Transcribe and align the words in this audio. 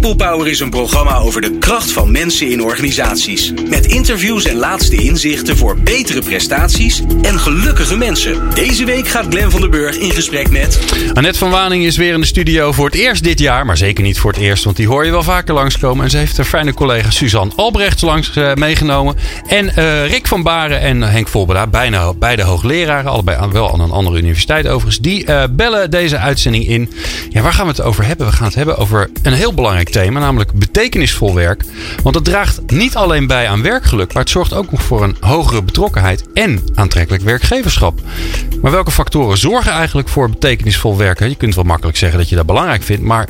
People 0.00 0.26
Power 0.26 0.48
is 0.48 0.60
een 0.60 0.70
programma 0.70 1.16
over 1.16 1.40
de 1.40 1.58
kracht 1.58 1.92
van 1.92 2.12
mensen 2.12 2.50
in 2.50 2.62
organisaties. 2.62 3.52
Met 3.68 3.86
interviews 3.86 4.44
en 4.44 4.56
laatste 4.56 4.96
inzichten 4.96 5.56
voor 5.56 5.76
betere 5.78 6.20
prestaties 6.20 7.02
en 7.22 7.38
gelukkige 7.38 7.96
mensen. 7.96 8.54
Deze 8.54 8.84
week 8.84 9.08
gaat 9.08 9.26
Glen 9.28 9.50
van 9.50 9.60
der 9.60 9.70
Burg 9.70 9.96
in 9.96 10.10
gesprek 10.10 10.50
met. 10.50 10.78
Annette 11.14 11.38
van 11.38 11.50
Waning 11.50 11.84
is 11.84 11.96
weer 11.96 12.12
in 12.12 12.20
de 12.20 12.26
studio 12.26 12.72
voor 12.72 12.86
het 12.86 12.94
eerst 12.94 13.24
dit 13.24 13.38
jaar. 13.38 13.66
Maar 13.66 13.76
zeker 13.76 14.04
niet 14.04 14.18
voor 14.18 14.32
het 14.32 14.40
eerst, 14.40 14.64
want 14.64 14.76
die 14.76 14.86
hoor 14.86 15.04
je 15.04 15.10
wel 15.10 15.22
vaker 15.22 15.54
langskomen. 15.54 16.04
En 16.04 16.10
ze 16.10 16.16
heeft 16.16 16.36
haar 16.36 16.46
fijne 16.46 16.74
collega 16.74 17.10
Suzanne 17.10 17.52
Albrecht 17.56 18.02
langs 18.02 18.36
uh, 18.36 18.54
meegenomen. 18.54 19.16
En 19.46 19.72
uh, 19.78 20.06
Rick 20.06 20.26
van 20.26 20.42
Baren 20.42 20.80
en 20.80 21.02
Henk 21.02 21.28
Volbera, 21.28 21.66
bijna, 21.66 22.14
beide 22.14 22.42
hoogleraren. 22.42 23.10
Allebei 23.10 23.48
wel 23.52 23.72
aan 23.72 23.80
een 23.80 23.90
andere 23.90 24.18
universiteit 24.18 24.66
overigens. 24.66 24.98
Die 24.98 25.26
uh, 25.26 25.42
bellen 25.50 25.90
deze 25.90 26.18
uitzending 26.18 26.66
in. 26.66 26.92
Ja, 27.30 27.42
waar 27.42 27.52
gaan 27.52 27.66
we 27.66 27.70
het 27.70 27.82
over 27.82 28.04
hebben? 28.04 28.26
We 28.26 28.32
gaan 28.32 28.46
het 28.46 28.54
hebben 28.54 28.76
over 28.76 29.10
een 29.22 29.32
heel 29.32 29.54
belangrijk 29.54 29.87
thema, 29.90 30.20
namelijk 30.20 30.52
betekenisvol 30.52 31.34
werk. 31.34 31.64
Want 32.02 32.14
het 32.14 32.24
draagt 32.24 32.60
niet 32.66 32.96
alleen 32.96 33.26
bij 33.26 33.48
aan 33.48 33.62
werkgeluk, 33.62 34.12
maar 34.12 34.22
het 34.22 34.32
zorgt 34.32 34.52
ook 34.54 34.70
nog 34.70 34.82
voor 34.82 35.02
een 35.02 35.16
hogere 35.20 35.62
betrokkenheid 35.62 36.24
en 36.34 36.62
aantrekkelijk 36.74 37.22
werkgeverschap. 37.24 38.00
Maar 38.62 38.72
welke 38.72 38.90
factoren 38.90 39.38
zorgen 39.38 39.72
eigenlijk 39.72 40.08
voor 40.08 40.30
betekenisvol 40.30 40.96
werken? 40.96 41.28
Je 41.28 41.36
kunt 41.36 41.54
wel 41.54 41.64
makkelijk 41.64 41.96
zeggen 41.96 42.18
dat 42.18 42.28
je 42.28 42.36
dat 42.36 42.46
belangrijk 42.46 42.82
vindt, 42.82 43.02
maar 43.02 43.28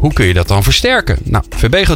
hoe 0.00 0.12
kun 0.12 0.26
je 0.26 0.34
dat 0.34 0.48
dan 0.48 0.62
versterken? 0.62 1.18
Nou, 1.22 1.44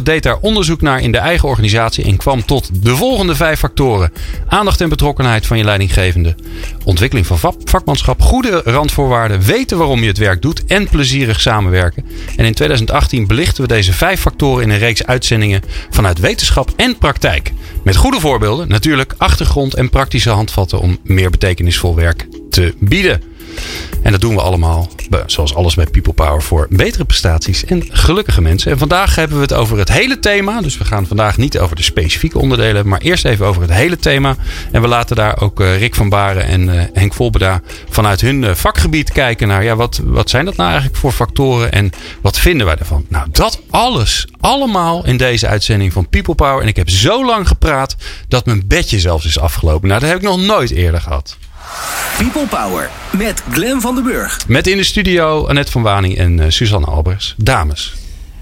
deed 0.03 0.23
daar 0.23 0.37
onderzoek 0.41 0.81
naar 0.81 1.01
in 1.01 1.11
de 1.11 1.17
eigen 1.17 1.49
organisatie 1.49 2.03
en 2.05 2.17
kwam 2.17 2.45
tot 2.45 2.69
de 2.83 2.95
volgende 2.95 3.35
vijf 3.35 3.59
factoren: 3.59 4.11
aandacht 4.47 4.81
en 4.81 4.89
betrokkenheid 4.89 5.45
van 5.45 5.57
je 5.57 5.63
leidinggevende, 5.63 6.35
ontwikkeling 6.83 7.27
van 7.27 7.55
vakmanschap, 7.63 8.21
goede 8.21 8.61
randvoorwaarden, 8.65 9.41
weten 9.41 9.77
waarom 9.77 10.01
je 10.01 10.07
het 10.07 10.17
werk 10.17 10.41
doet 10.41 10.65
en 10.65 10.89
plezierig 10.89 11.41
samenwerken. 11.41 12.05
En 12.35 12.45
in 12.45 12.53
2018 12.53 13.27
belichten 13.27 13.61
we 13.61 13.67
deze 13.67 13.93
vijf 13.93 14.19
factoren 14.19 14.63
in 14.63 14.69
een 14.69 14.77
reeks 14.77 15.05
uitzendingen 15.05 15.61
vanuit 15.89 16.19
wetenschap 16.19 16.73
en 16.75 16.97
praktijk. 16.97 17.53
Met 17.83 17.95
goede 17.95 18.19
voorbeelden, 18.19 18.67
natuurlijk 18.67 19.13
achtergrond 19.17 19.75
en 19.75 19.89
praktische 19.89 20.29
handvatten 20.29 20.79
om 20.79 20.97
meer 21.03 21.29
betekenisvol 21.29 21.95
werk 21.95 22.27
te 22.49 22.73
bieden. 22.79 23.34
En 24.01 24.11
dat 24.11 24.21
doen 24.21 24.35
we 24.35 24.41
allemaal, 24.41 24.89
zoals 25.25 25.55
alles 25.55 25.75
bij 25.75 25.85
People 25.85 26.13
Power, 26.13 26.41
voor 26.41 26.67
betere 26.69 27.05
prestaties 27.05 27.65
en 27.65 27.83
gelukkige 27.89 28.41
mensen. 28.41 28.71
En 28.71 28.77
vandaag 28.77 29.15
hebben 29.15 29.37
we 29.37 29.43
het 29.43 29.53
over 29.53 29.77
het 29.77 29.91
hele 29.91 30.19
thema. 30.19 30.61
Dus 30.61 30.77
we 30.77 30.85
gaan 30.85 31.07
vandaag 31.07 31.37
niet 31.37 31.59
over 31.59 31.75
de 31.75 31.83
specifieke 31.83 32.39
onderdelen, 32.39 32.87
maar 32.87 32.99
eerst 32.99 33.25
even 33.25 33.45
over 33.45 33.61
het 33.61 33.73
hele 33.73 33.97
thema. 33.97 34.35
En 34.71 34.81
we 34.81 34.87
laten 34.87 35.15
daar 35.15 35.41
ook 35.41 35.59
Rick 35.59 35.95
van 35.95 36.09
Baren 36.09 36.45
en 36.45 36.89
Henk 36.93 37.13
Volbeda 37.13 37.61
vanuit 37.89 38.21
hun 38.21 38.55
vakgebied 38.55 39.11
kijken 39.11 39.47
naar, 39.47 39.63
ja, 39.63 39.75
wat, 39.75 40.01
wat 40.03 40.29
zijn 40.29 40.45
dat 40.45 40.55
nou 40.55 40.69
eigenlijk 40.69 40.99
voor 40.99 41.11
factoren 41.11 41.71
en 41.71 41.91
wat 42.21 42.39
vinden 42.39 42.65
wij 42.65 42.75
ervan? 42.75 43.05
Nou, 43.09 43.27
dat 43.31 43.61
alles, 43.69 44.27
allemaal 44.39 45.05
in 45.05 45.17
deze 45.17 45.47
uitzending 45.47 45.93
van 45.93 46.09
People 46.09 46.35
Power. 46.35 46.61
En 46.61 46.67
ik 46.67 46.75
heb 46.75 46.89
zo 46.89 47.25
lang 47.25 47.47
gepraat 47.47 47.95
dat 48.27 48.45
mijn 48.45 48.67
bedje 48.67 48.99
zelfs 48.99 49.25
is 49.25 49.39
afgelopen. 49.39 49.87
Nou, 49.87 49.99
dat 49.99 50.09
heb 50.09 50.17
ik 50.17 50.25
nog 50.25 50.39
nooit 50.39 50.71
eerder 50.71 51.01
gehad. 51.01 51.37
People 52.17 52.47
Power 52.47 52.89
met 53.11 53.43
Glen 53.51 53.81
van 53.81 53.95
den 53.95 54.03
Burg. 54.03 54.39
Met 54.47 54.67
in 54.67 54.77
de 54.77 54.83
studio 54.83 55.47
Annette 55.47 55.71
van 55.71 55.81
Waning 55.81 56.17
en 56.17 56.37
uh, 56.37 56.45
Suzanne 56.47 56.85
Albers. 56.85 57.35
Dames, 57.37 57.93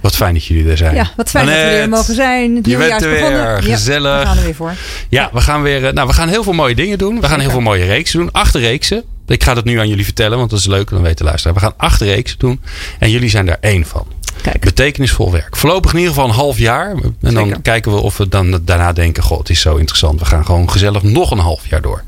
wat 0.02 0.16
fijn 0.16 0.34
dat 0.34 0.46
jullie 0.46 0.70
er 0.70 0.78
zijn. 0.78 0.96
Ja, 0.96 1.12
wat 1.16 1.30
fijn 1.30 1.48
Annette, 1.48 1.66
dat 1.66 1.76
we 1.76 1.82
er 1.82 1.90
mogen 1.90 2.16
zijn. 2.16 2.56
Het 2.56 2.66
je 2.66 2.78
bent 2.78 3.02
er 3.02 3.10
weer, 3.10 3.58
gezellig. 3.64 4.12
Ja, 4.12 4.20
we 4.20 4.26
gaan 4.26 4.38
er 4.38 4.44
weer 4.44 4.56
voor. 4.56 4.74
Ja, 5.10 5.30
we 5.34 5.42
gaan 5.42 5.62
weer. 5.62 5.94
Nou, 5.94 6.08
we 6.08 6.14
gaan 6.14 6.30
heel 6.30 6.44
veel 6.44 6.54
mooie 6.54 6.76
dingen 6.76 6.98
doen. 6.98 7.22
We 7.22 7.28
gaan 7.28 7.40
heel 7.40 7.50
veel 7.50 7.62
mooie 7.62 7.86
reeksen 7.86 8.20
doen. 8.20 8.32
Acht 8.32 8.56
reeksen. 8.56 9.04
Ik 9.28 9.44
ga 9.44 9.54
dat 9.54 9.66
nu 9.66 9.80
aan 9.80 9.88
jullie 9.88 10.06
vertellen, 10.06 10.38
want 10.38 10.50
dat 10.50 10.60
is 10.60 10.66
leuk. 10.66 10.90
Dan 10.90 11.02
weten 11.02 11.26
luisteren. 11.26 11.54
We 11.54 11.62
gaan 11.62 11.74
acht 11.78 12.02
reeksen 12.02 12.40
doen. 12.40 12.62
En 13.00 13.10
jullie 13.10 13.30
zijn 13.30 13.46
daar 13.46 13.58
één 13.60 13.86
van. 13.86 14.08
Kijk. 14.42 14.60
Betekenisvol 14.62 15.32
werk. 15.32 15.56
Voorlopig 15.58 15.92
in 15.92 15.98
ieder 15.98 16.14
geval 16.14 16.30
een 16.30 16.36
half 16.36 16.58
jaar. 16.58 16.96
En 17.22 17.34
dan 17.34 17.62
kijken 17.62 17.92
we 17.94 17.98
of 17.98 18.18
we 18.18 18.28
dan 18.28 18.60
daarna 18.66 18.94
denken: 18.94 19.24
God, 19.24 19.38
het 19.38 19.50
is 19.50 19.62
zo 19.62 19.76
interessant. 19.76 20.20
We 20.20 20.26
gaan 20.26 20.46
gewoon 20.46 20.72
gezellig 20.72 21.04
nog 21.04 21.32
een 21.32 21.38
half 21.40 21.68
jaar 21.68 21.82
door. 21.82 22.04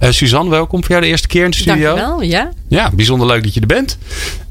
Uh, 0.00 0.10
Suzanne, 0.10 0.50
welkom 0.50 0.80
voor 0.80 0.90
jou 0.90 1.02
de 1.02 1.08
eerste 1.08 1.28
keer 1.28 1.44
in 1.44 1.50
de 1.50 1.56
studio. 1.56 1.94
Dankjewel, 1.94 2.22
ja. 2.22 2.50
Ja, 2.68 2.90
bijzonder 2.92 3.26
leuk 3.26 3.42
dat 3.42 3.54
je 3.54 3.60
er 3.60 3.66
bent. 3.66 3.98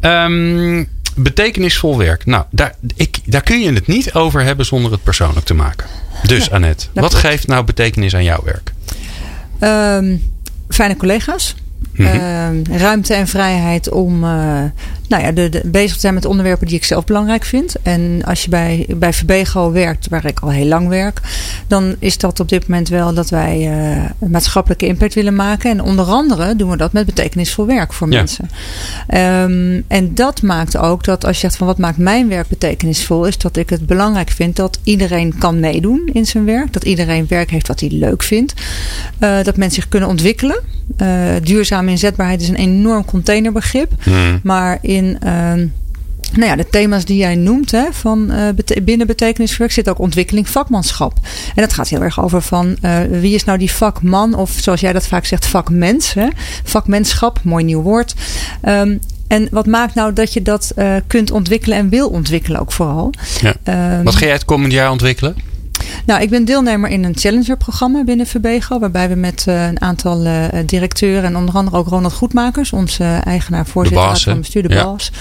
Um, 0.01 0.87
betekenisvol 1.15 1.97
werk. 1.97 2.25
Nou, 2.25 2.43
daar, 2.51 2.75
ik, 2.95 3.17
daar 3.25 3.41
kun 3.43 3.59
je 3.61 3.73
het 3.73 3.87
niet 3.87 4.13
over 4.13 4.43
hebben 4.43 4.65
zonder 4.65 4.91
het 4.91 5.03
persoonlijk 5.03 5.45
te 5.45 5.53
maken. 5.53 5.87
Dus 6.23 6.45
Ja, 6.45 6.51
Annette, 6.51 6.85
wat 6.93 7.09
klopt. 7.09 7.25
geeft 7.25 7.47
nou 7.47 7.63
betekenis 7.63 8.15
aan 8.15 8.23
jouw 8.23 8.41
werk? 8.43 8.73
Ehm, 9.59 10.15
fijne 10.69 10.97
collega's. 10.97 11.55
Mhm. 11.91 12.07
Ehm, 12.07 12.77
ruimte 12.77 13.13
en 13.13 13.27
vrijheid 13.27 13.89
om 13.89 14.23
eh, 14.23 14.63
nou 15.09 15.23
ja, 15.23 15.31
de, 15.31 15.49
de- 15.49 15.61
bezig 15.65 15.99
zijn 15.99 16.13
met 16.13 16.25
onderwerpen 16.25 16.67
die 16.67 16.75
ik 16.75 16.83
zelf 16.83 17.03
belangrijk 17.05 17.45
vind. 17.45 17.75
En 17.83 18.21
als 18.25 18.43
je 18.43 18.49
bij, 18.49 18.85
bij 18.95 19.13
Verbego 19.13 19.71
werkt, 19.71 20.07
waar 20.09 20.25
ik 20.25 20.39
al 20.39 20.49
heel 20.51 20.65
lang 20.65 20.87
werk, 20.87 21.19
dan 21.67 21.95
is 21.99 22.17
dat 22.17 22.39
op 22.39 22.49
dit 22.49 22.67
moment 22.67 22.89
wel 22.89 23.13
dat 23.13 23.29
wij 23.29 23.55
eh, 23.71 24.03
een 24.19 24.31
maatschappelijke 24.31 24.85
impact 24.87 25.13
willen 25.13 25.35
maken. 25.35 25.71
En 25.71 25.81
onder 25.81 26.05
andere 26.05 26.55
doen 26.55 26.69
we 26.69 26.77
dat 26.77 26.93
met 26.93 27.05
betekenisvol 27.05 27.65
werk 27.65 27.93
voor 27.93 28.11
Ja. 28.11 28.17
mensen. 28.17 28.49
Ehm, 29.07 29.81
en 29.87 30.13
dat 30.15 30.41
maakt 30.41 30.77
ook 30.77 31.03
dat 31.03 31.25
als 31.25 31.35
je 31.35 31.41
zegt 31.41 31.55
van 31.55 31.67
wat 31.67 31.77
maakt 31.77 31.97
mijn 31.97 32.27
werk 32.29 32.47
betekenisvol, 32.47 33.25
is 33.25 33.37
dat 33.37 33.57
ik 33.57 33.69
het 33.69 33.85
belangrijk 33.85 34.29
vind 34.29 34.55
dat 34.55 34.79
iedereen 34.83 35.37
kan 35.37 35.59
meedoen 35.59 36.09
in 36.13 36.25
zijn 36.25 36.45
werk. 36.45 36.73
Dat 36.73 36.83
iedereen 36.83 37.25
werk 37.29 37.49
heeft 37.51 37.67
wat 37.67 37.79
hij 37.79 37.89
leuk 37.91 38.23
vindt. 38.23 38.53
Eh, 39.19 39.43
dat 39.43 39.57
mensen 39.57 39.81
zich 39.81 39.89
kunnen 39.89 40.09
ontwikkelen. 40.09 40.59
Eh, 40.97 41.07
duurzame 41.43 41.91
inzetbaarheid 41.91 42.41
is 42.41 42.47
een 42.49 42.55
enorm 42.55 43.05
containerbegrip. 43.05 43.91
Hmm. 44.03 44.39
Maar 44.43 44.77
in 44.81 44.98
ehm, 45.19 45.67
nou 46.33 46.45
ja, 46.49 46.55
de 46.55 46.69
thema's 46.69 47.05
die 47.05 47.17
jij 47.17 47.35
noemt 47.35 47.71
hè, 47.71 47.85
van, 47.91 48.31
eh, 48.31 48.49
bete- 48.55 48.81
binnen 48.81 49.07
betekeniswerk 49.07 49.71
zit 49.71 49.89
ook 49.89 49.99
ontwikkeling 49.99 50.49
vakmanschap. 50.49 51.13
En 51.55 51.61
dat 51.61 51.73
gaat 51.73 51.87
heel 51.89 52.01
erg 52.01 52.21
over 52.21 52.41
van 52.41 52.77
eh, 52.81 52.97
wie 53.11 53.33
is 53.35 53.43
nou 53.43 53.57
die 53.57 53.71
vakman 53.71 54.33
of 54.33 54.51
zoals 54.59 54.79
jij 54.81 54.93
dat 54.93 55.07
vaak 55.07 55.25
zegt 55.25 55.45
vakmens. 55.45 56.13
Hè? 56.13 56.27
Vakmenschap, 56.63 57.39
mooi 57.43 57.63
nieuw 57.63 57.81
woord. 57.81 58.13
Ehm, 58.61 58.97
en 59.27 59.47
wat 59.51 59.65
maakt 59.65 59.95
nou 59.95 60.13
dat 60.13 60.33
je 60.33 60.41
dat 60.41 60.71
eh, 60.75 60.95
kunt 61.07 61.31
ontwikkelen 61.31 61.77
en 61.77 61.89
wil 61.89 62.09
ontwikkelen 62.09 62.59
ook 62.61 62.71
vooral? 62.71 63.13
Ja. 63.41 63.53
Ehm, 63.63 64.03
Wat 64.03 64.15
ga 64.15 64.25
jij 64.25 64.33
het 64.33 64.45
komend 64.45 64.71
jaar 64.71 64.91
ontwikkelen? 64.91 65.35
Nou, 66.05 66.21
ik 66.21 66.29
ben 66.29 66.45
deelnemer 66.45 66.89
in 66.89 67.03
een 67.03 67.17
Challenger-programma 67.17 68.03
binnen 68.03 68.25
Verbego. 68.25 68.79
Waarbij 68.79 69.09
we 69.09 69.15
met 69.15 69.43
eh, 69.47 69.65
een 69.67 69.81
aantal 69.81 70.25
eh, 70.25 70.43
directeuren 70.65 71.23
en 71.23 71.35
onder 71.35 71.55
andere 71.55 71.77
ook 71.77 71.87
Ronald 71.87 72.13
Goedmakers, 72.13 72.71
onze 72.73 73.03
eigenaar, 73.23 73.65
voorzitter 73.65 74.03
raad 74.05 74.21
van 74.21 74.37
bestuur, 74.39 74.61
de 74.67 74.69
baas. 74.75 75.11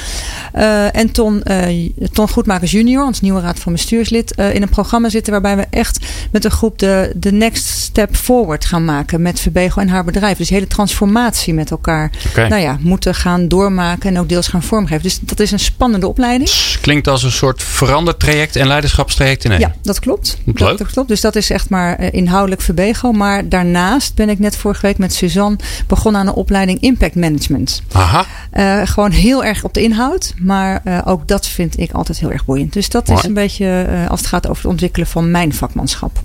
eh, 0.53 0.97
en 0.97 1.11
Ton, 1.12 1.43
eh, 1.43 1.91
Ton 2.12 2.28
Goedmakers 2.28 2.71
junior, 2.71 3.05
ons 3.05 3.21
nieuwe 3.21 3.41
raad 3.41 3.59
van 3.59 3.72
bestuurslid, 3.72 4.34
eh, 4.34 4.55
in 4.55 4.62
een 4.62 4.69
programma 4.69 5.09
zitten 5.09 5.33
waarbij 5.33 5.56
we 5.56 5.66
echt 5.71 6.06
met 6.31 6.44
een 6.44 6.50
groep 6.50 6.78
de, 6.78 7.12
de 7.16 7.33
next 7.33 7.66
step 7.66 8.16
forward 8.16 8.65
gaan 8.65 8.84
maken 8.84 9.22
met 9.22 9.41
Verbego 9.41 9.81
en 9.81 9.89
haar 9.89 10.05
bedrijf. 10.05 10.39
Dus 10.39 10.49
hele 10.49 10.66
transformatie 10.66 11.55
met 11.55 11.71
elkaar 11.71 12.10
nou 12.34 12.56
ja, 12.56 12.78
moeten 12.81 13.15
gaan 13.15 13.49
doormaken 13.49 14.15
en 14.15 14.21
ook 14.21 14.28
deels 14.28 14.49
gaan 14.49 14.62
vormgeven. 14.62 15.03
Dus 15.03 15.19
dat 15.21 15.41
is 15.41 15.50
een 15.50 15.59
spannende 15.59 16.09
opleiding. 16.09 16.50
Klinkt 16.81 17.09
als 17.09 17.22
een 17.22 17.31
soort 17.33 17.62
verandertraject 17.62 18.56
en 18.56 18.66
leiderschapstraject 18.66 19.45
in 19.45 19.50
één. 19.50 19.60
Ja, 19.60 19.75
dat 19.83 19.99
klopt. 20.00 20.39
Leuk. 20.69 20.79
Dat, 20.79 20.91
klopt. 20.93 21.09
Dus 21.09 21.21
dat 21.21 21.37
is 21.37 21.51
echt 21.51 21.71
maar 21.71 21.97
eh, 21.97 22.12
inhoudelijk 22.12 22.61
verbego. 22.61 23.12
Maar 23.12 23.49
daarnaast 23.49 24.15
ben 24.15 24.29
ik 24.29 24.39
net 24.39 24.56
vorige 24.56 24.87
week 24.87 24.99
met 24.99 25.15
Suzanne 25.15 25.59
begonnen 25.87 26.21
aan 26.21 26.27
een 26.27 26.34
opleiding 26.34 26.81
Impact 26.81 27.15
Management. 27.15 27.83
Aha. 27.93 28.27
Eh, 28.51 28.81
gewoon 28.84 29.11
heel 29.11 29.45
erg 29.45 29.65
op 29.65 29.75
de 29.75 29.83
inhoud. 29.83 30.34
Maar 30.39 30.81
eh, 30.84 30.99
ook 31.05 31.28
dat 31.28 31.47
vind 31.47 31.78
ik 31.78 31.93
altijd 31.93 32.19
heel 32.19 32.31
erg 32.31 32.45
boeiend. 32.45 32.73
Dus 32.73 32.89
dat 32.89 33.07
Mooi. 33.07 33.21
is 33.21 33.27
een 33.27 33.34
beetje 33.34 33.83
eh, 33.83 34.11
als 34.11 34.21
het 34.21 34.28
gaat 34.28 34.49
over 34.49 34.62
het 34.62 34.71
ontwikkelen 34.71 35.07
van 35.07 35.31
mijn 35.31 35.55
vakmanschap. 35.55 36.23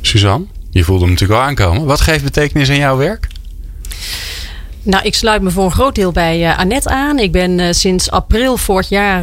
Suzanne, 0.00 0.46
je 0.70 0.84
voelde 0.84 1.02
hem 1.02 1.12
natuurlijk 1.12 1.40
al 1.40 1.46
aankomen. 1.46 1.84
Wat 1.84 2.00
geeft 2.00 2.24
betekenis 2.24 2.70
aan 2.70 2.76
jouw 2.76 2.96
werk? 2.96 3.28
Nou, 4.84 5.04
ik 5.04 5.14
sluit 5.14 5.42
me 5.42 5.50
voor 5.50 5.64
een 5.64 5.70
groot 5.70 5.94
deel 5.94 6.12
bij 6.12 6.44
eh, 6.44 6.58
Annette 6.58 6.88
aan. 6.88 7.18
Ik 7.18 7.32
ben 7.32 7.74
sinds 7.74 8.10
april 8.10 8.56
vorig 8.56 8.88
jaar 8.88 9.18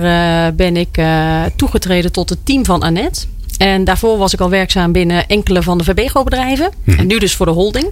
eh, 0.48 0.54
ben 0.56 0.78
ik 0.78 0.98
eh, 0.98 1.44
toegetreden 1.56 2.12
tot 2.12 2.30
het 2.30 2.46
team 2.46 2.66
van 2.66 2.82
Annette. 2.82 3.26
En 3.58 3.84
daarvoor 3.84 4.18
was 4.18 4.34
ik 4.34 4.40
al 4.40 4.50
werkzaam 4.50 4.92
binnen 4.92 5.28
enkele 5.28 5.64
van 5.64 5.78
de 5.78 5.84
Verbego-bedrijven. 5.84 6.72
Mhm. 6.84 7.00
En 7.00 7.08
nu 7.08 7.20
dus 7.20 7.36
voor 7.36 7.46
de 7.46 7.52
holding. 7.52 7.90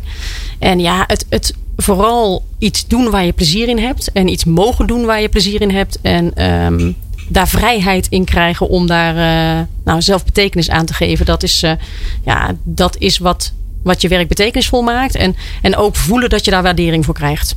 En 0.60 0.80
ja, 0.80 1.04
het, 1.08 1.26
het 1.30 1.54
vooral 1.78 2.46
iets 2.58 2.88
doen 2.88 3.10
waar 3.10 3.26
je 3.26 3.32
plezier 3.32 3.68
in 3.68 3.80
hebt. 3.80 4.12
En 4.12 4.28
iets 4.28 4.46
mogen 4.46 4.88
doen 4.88 5.06
waar 5.06 5.22
je 5.22 5.30
plezier 5.30 5.62
in 5.62 5.72
hebt. 5.72 6.00
En 6.02 6.34
ehm, 6.36 6.92
daar 7.28 7.48
vrijheid 7.48 8.08
in 8.10 8.26
krijgen 8.26 8.70
om 8.70 8.88
daar 8.88 9.16
eh, 9.16 9.64
nou, 9.84 10.02
zelf 10.02 10.26
betekenis 10.26 10.70
aan 10.70 10.86
te 10.86 10.94
geven. 10.94 11.26
Dat 11.26 11.44
is, 11.44 11.64
eh, 11.64 11.72
ja, 12.26 12.56
dat 12.64 12.96
is 12.98 13.18
wat, 13.18 13.54
wat 13.84 14.02
je 14.02 14.08
werk 14.08 14.28
betekenisvol 14.28 14.82
maakt. 14.82 15.16
En, 15.16 15.36
en 15.62 15.76
ook 15.76 15.96
voelen 15.96 16.30
dat 16.30 16.46
je 16.46 16.52
daar 16.52 16.64
waardering 16.64 17.06
voor 17.06 17.14
krijgt. 17.14 17.56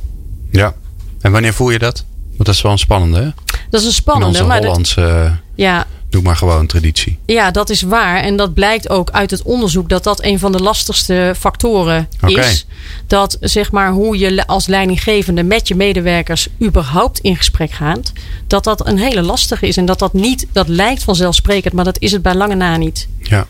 Ja. 0.51 0.73
En 1.21 1.31
wanneer 1.31 1.53
voel 1.53 1.69
je 1.69 1.79
dat? 1.79 2.05
Want 2.33 2.45
dat 2.45 2.55
is 2.55 2.61
wel 2.61 2.71
een 2.71 2.77
spannende, 2.77 3.17
hè? 3.17 3.29
Dat 3.69 3.79
is 3.79 3.81
een 3.81 3.87
In 3.87 3.93
spannende. 3.93 4.27
onze 4.27 4.43
maar 4.43 4.63
Hollandse 4.63 5.01
eh, 5.01 5.31
ja, 5.55 5.85
Doe 6.13 6.21
maar 6.21 6.35
gewoon 6.35 6.67
traditie. 6.67 7.17
Ja, 7.25 7.51
dat 7.51 7.69
is 7.69 7.81
waar. 7.81 8.21
En 8.21 8.35
dat 8.35 8.53
blijkt 8.53 8.89
ook 8.89 9.09
uit 9.11 9.31
het 9.31 9.41
onderzoek 9.41 9.89
dat 9.89 10.03
dat 10.03 10.23
een 10.23 10.39
van 10.39 10.51
de 10.51 10.61
lastigste 10.61 11.33
factoren 11.39 12.07
is. 12.25 12.65
Dat 13.07 13.37
zeg 13.39 13.71
maar 13.71 13.91
hoe 13.91 14.17
je 14.17 14.47
als 14.47 14.67
leidinggevende 14.67 15.43
met 15.43 15.67
je 15.67 15.75
medewerkers 15.75 16.47
überhaupt 16.61 17.19
in 17.19 17.35
gesprek 17.35 17.71
gaat. 17.71 18.11
Dat 18.47 18.63
dat 18.63 18.87
een 18.87 18.97
hele 18.97 19.21
lastige 19.21 19.67
is. 19.67 19.77
En 19.77 19.85
dat 19.85 19.99
dat 19.99 20.13
niet, 20.13 20.47
dat 20.51 20.67
lijkt 20.67 21.03
vanzelfsprekend, 21.03 21.73
maar 21.73 21.85
dat 21.85 21.99
is 21.99 22.11
het 22.11 22.21
bij 22.21 22.35
lange 22.35 22.55
na 22.55 22.77
niet. 22.77 23.07
Ja. 23.19 23.47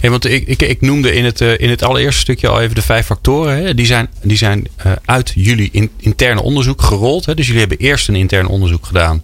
Hey, 0.00 0.10
want 0.10 0.24
ik, 0.24 0.46
ik, 0.48 0.62
ik 0.62 0.80
noemde 0.80 1.14
in 1.14 1.24
het, 1.24 1.40
eh, 1.40 1.58
in 1.58 1.70
het 1.70 1.82
allereerste 1.82 2.20
stukje 2.20 2.48
al 2.48 2.60
even 2.60 2.74
de 2.74 2.82
vijf 2.82 3.06
factoren. 3.06 3.56
Hè. 3.64 3.74
Die 3.74 3.86
zijn, 3.86 4.08
die 4.22 4.36
zijn 4.36 4.66
eh, 4.76 4.92
uit 5.04 5.32
jullie 5.34 5.68
in, 5.72 5.90
interne 5.98 6.42
onderzoek 6.42 6.82
gerold. 6.82 7.26
Hè. 7.26 7.34
Dus 7.34 7.44
jullie 7.46 7.60
hebben 7.60 7.78
eerst 7.78 8.08
een 8.08 8.14
intern 8.14 8.46
onderzoek 8.46 8.86
gedaan. 8.86 9.22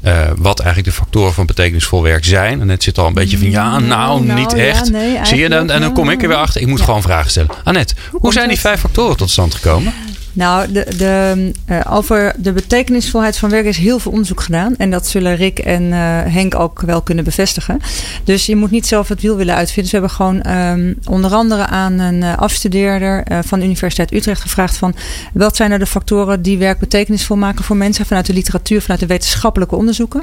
eh, 0.00 0.20
wat 0.36 0.58
eigenlijk 0.60 0.88
de 0.88 0.94
factoren 1.02 1.32
van 1.32 1.46
betekenisvol 1.46 2.02
werk 2.02 2.24
zijn. 2.24 2.60
En 2.60 2.66
net 2.66 2.82
zit 2.82 2.98
al 2.98 3.06
een 3.06 3.14
beetje 3.14 3.38
van 3.38 3.50
ja, 3.50 3.78
nou, 3.78 4.24
nou, 4.24 4.40
niet 4.40 4.50
ja, 4.50 4.56
echt. 4.56 4.90
nee, 4.90 5.18
Zie 5.22 5.38
je, 5.38 5.48
dan, 5.48 5.70
en 5.70 5.80
dan 5.80 5.92
kom 5.92 6.10
ik 6.10 6.22
er 6.22 6.28
weer 6.28 6.36
achter. 6.36 6.60
Ik 6.60 6.66
moet 6.66 6.78
Ja. 6.78 6.84
gewoon 6.84 7.02
vragen 7.02 7.30
stellen. 7.30 7.50
Annette, 7.64 7.94
hoe, 8.10 8.20
komt 8.20 8.32
zijn 8.32 8.48
die 8.48 8.58
vijf 8.58 8.80
factoren 8.80 9.16
tot 9.16 9.30
stand 9.30 9.54
gekomen? 9.54 9.92
Nou, 10.32 10.72
de, 10.72 10.86
de, 10.96 11.52
eh, 11.64 11.80
over 11.90 12.34
de 12.36 12.52
betekenisvolheid 12.52 13.36
van 13.36 13.50
werk 13.50 13.64
is 13.64 13.76
heel 13.76 13.98
veel 13.98 14.12
onderzoek 14.12 14.40
gedaan. 14.40 14.76
En 14.76 14.90
dat 14.90 15.06
zullen 15.06 15.36
Rick 15.36 15.58
en 15.58 15.92
eh, 15.92 15.98
Henk 16.32 16.54
ook 16.54 16.80
wel 16.80 17.02
kunnen 17.02 17.24
bevestigen. 17.24 17.80
Dus 18.24 18.46
je 18.46 18.56
moet 18.56 18.70
niet 18.70 18.86
zelf 18.86 19.08
het 19.08 19.20
wiel 19.20 19.36
willen 19.36 19.54
uitvinden. 19.54 19.92
Dus 19.92 19.92
we 19.92 19.98
hebben 19.98 20.16
gewoon 20.16 20.42
ehm, 20.42 20.94
onder 21.04 21.34
andere 21.34 21.66
aan 21.66 21.98
een 21.98 22.22
eh, 22.22 22.38
afstudeerder 22.38 23.26
van 23.44 23.58
de 23.58 23.64
Universiteit 23.64 24.12
Utrecht 24.12 24.40
gevraagd 24.40 24.76
van... 24.76 24.94
wat 25.32 25.56
zijn 25.56 25.68
nou 25.68 25.80
de 25.80 25.86
factoren 25.86 26.42
die 26.42 26.58
werk 26.58 26.78
betekenisvol 26.78 27.36
maken 27.36 27.64
voor 27.64 27.76
mensen... 27.76 28.06
vanuit 28.06 28.26
de 28.26 28.32
literatuur, 28.32 28.80
vanuit 28.80 29.00
de 29.00 29.06
wetenschappelijke 29.06 29.76
onderzoeken. 29.76 30.22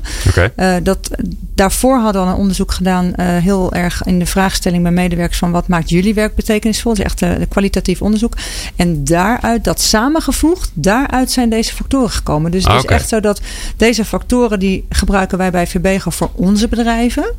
Dat, 0.84 1.10
daarvoor 1.56 2.00
hadden 2.00 2.22
we 2.22 2.28
al 2.28 2.34
een 2.34 2.40
onderzoek 2.40 2.72
gedaan, 2.72 3.14
heel 3.22 3.74
erg 3.74 4.04
in 4.04 4.20
de 4.20 4.26
vraagstelling 4.26 4.84
bij 4.84 4.92
medewerkers 4.92 5.40
van 5.40 5.52
wat 5.52 5.68
maakt 5.68 5.90
jullie 5.90 6.14
werk 6.14 6.36
betekenisvol? 6.36 6.94
Dat 6.96 7.00
is 7.00 7.06
echt 7.06 7.22
eh, 7.22 7.48
kwalitatief 7.50 8.02
onderzoek. 8.02 8.34
En 8.76 9.04
daaruit, 9.04 9.64
dat 9.64 9.82
samengevoegd, 9.96 10.72
daaruit 10.74 11.32
zijn 11.32 11.50
deze 11.50 11.74
factoren 11.74 12.10
gekomen. 12.10 12.52
Dus 12.52 12.64
het 12.64 12.72
Ah, 12.72 12.78
is 12.78 12.84
oké. 12.84 12.94
echt 12.94 13.10
zo 13.10 13.20
dat 13.20 13.42
deze 13.78 14.06
factoren 14.06 14.60
die 14.60 14.86
gebruiken 14.90 15.38
wij 15.38 15.52
bij 15.52 15.68
VBGO 15.68 16.10
voor 16.10 16.30
onze 16.36 16.68
bedrijven. 16.68 17.34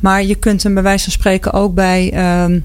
Maar 0.00 0.24
je 0.24 0.34
kunt 0.34 0.62
hem 0.62 0.74
bij 0.74 0.82
wijze 0.82 1.04
van 1.04 1.12
spreken 1.12 1.52
ook 1.52 1.74
bij 1.74 2.10
ehm, 2.12 2.60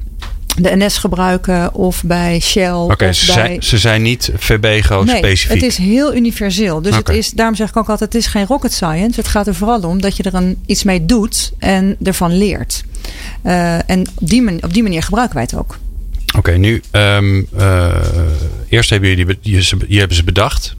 de 0.58 0.76
NS 0.76 0.98
gebruiken 0.98 1.74
of 1.74 2.04
bij 2.04 2.40
Shell. 2.40 2.72
Oké, 2.72 3.14
ze, 3.14 3.34
bij... 3.34 3.58
ze 3.62 3.78
zijn 3.78 4.02
niet 4.02 4.32
VBGO 4.38 5.04
Nee, 5.04 5.18
specifiek. 5.18 5.54
het 5.62 5.64
is 5.64 5.78
heel 5.78 6.16
universeel. 6.16 6.82
Dus 6.82 6.96
het 6.96 7.10
is, 7.10 7.32
daarom 7.32 7.56
zeg 7.56 7.70
ik 7.70 7.78
ook 7.78 7.90
altijd, 7.90 8.14
het 8.14 8.22
is 8.24 8.28
geen 8.30 8.46
rocket 8.46 8.74
science. 8.74 9.20
Het 9.20 9.30
gaat 9.30 9.48
er 9.48 9.56
vooral 9.56 9.82
om 9.82 10.02
dat 10.02 10.18
je 10.18 10.24
er 10.24 10.34
een, 10.34 10.58
iets 10.66 10.84
mee 10.84 11.06
doet 11.06 11.52
en 11.60 11.96
ervan 12.04 12.38
leert. 12.38 12.84
Eh, 13.42 13.90
en 13.90 14.00
op 14.16 14.28
die, 14.30 14.64
op 14.64 14.74
die 14.74 14.84
manier 14.84 15.04
gebruiken 15.04 15.36
wij 15.36 15.44
het 15.50 15.56
ook. 15.60 15.78
Oké, 16.38 16.52
nu 16.52 16.82
ehm, 16.92 17.42
eh, 17.58 17.96
eerst 18.70 18.90
hebben 18.90 19.10
jullie 19.10 19.38
je, 19.42 19.76
je 19.88 20.00
hebben 20.00 20.18
ze 20.18 20.24
bedacht, 20.24 20.76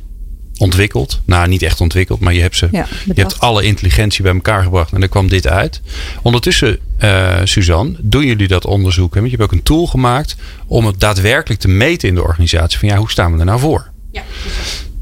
ontwikkeld. 0.57 1.21
Nou, 1.25 1.49
niet 1.49 1.63
echt 1.63 1.81
ontwikkeld, 1.81 2.21
maar 2.21 2.35
je 2.35 2.41
hebt 2.41 2.57
ze. 2.57 2.69
Ja, 2.73 2.87
je 3.05 3.21
hebt 3.21 3.41
alle 3.41 3.63
intelligentie 3.63 4.23
bij 4.23 4.33
elkaar 4.33 4.63
gebracht 4.63 4.93
en 4.93 5.03
er 5.03 5.09
kwam 5.09 5.29
dit 5.29 5.47
uit. 5.47 5.81
Ondertussen, 6.23 6.79
eh, 6.99 7.41
Suzanne, 7.45 7.95
doen 7.99 8.27
jullie 8.27 8.49
dat 8.49 8.67
onderzoek? 8.67 9.15
Hè? 9.15 9.21
Want 9.21 9.33
je 9.33 9.37
hebt 9.37 9.51
ook 9.51 9.59
een 9.59 9.65
tool 9.65 9.87
gemaakt 9.87 10.37
om 10.67 10.87
het 10.87 11.01
daadwerkelijk 11.01 11.61
te 11.61 11.69
meten 11.69 12.09
in 12.09 12.15
de 12.15 12.23
organisatie. 12.23 12.79
Van 12.79 12.89
ja, 12.89 12.97
hoe 12.97 13.11
staan 13.11 13.33
we 13.33 13.39
er 13.39 13.45
nou 13.45 13.61
voor? 13.61 13.91
Ja. 14.11 14.23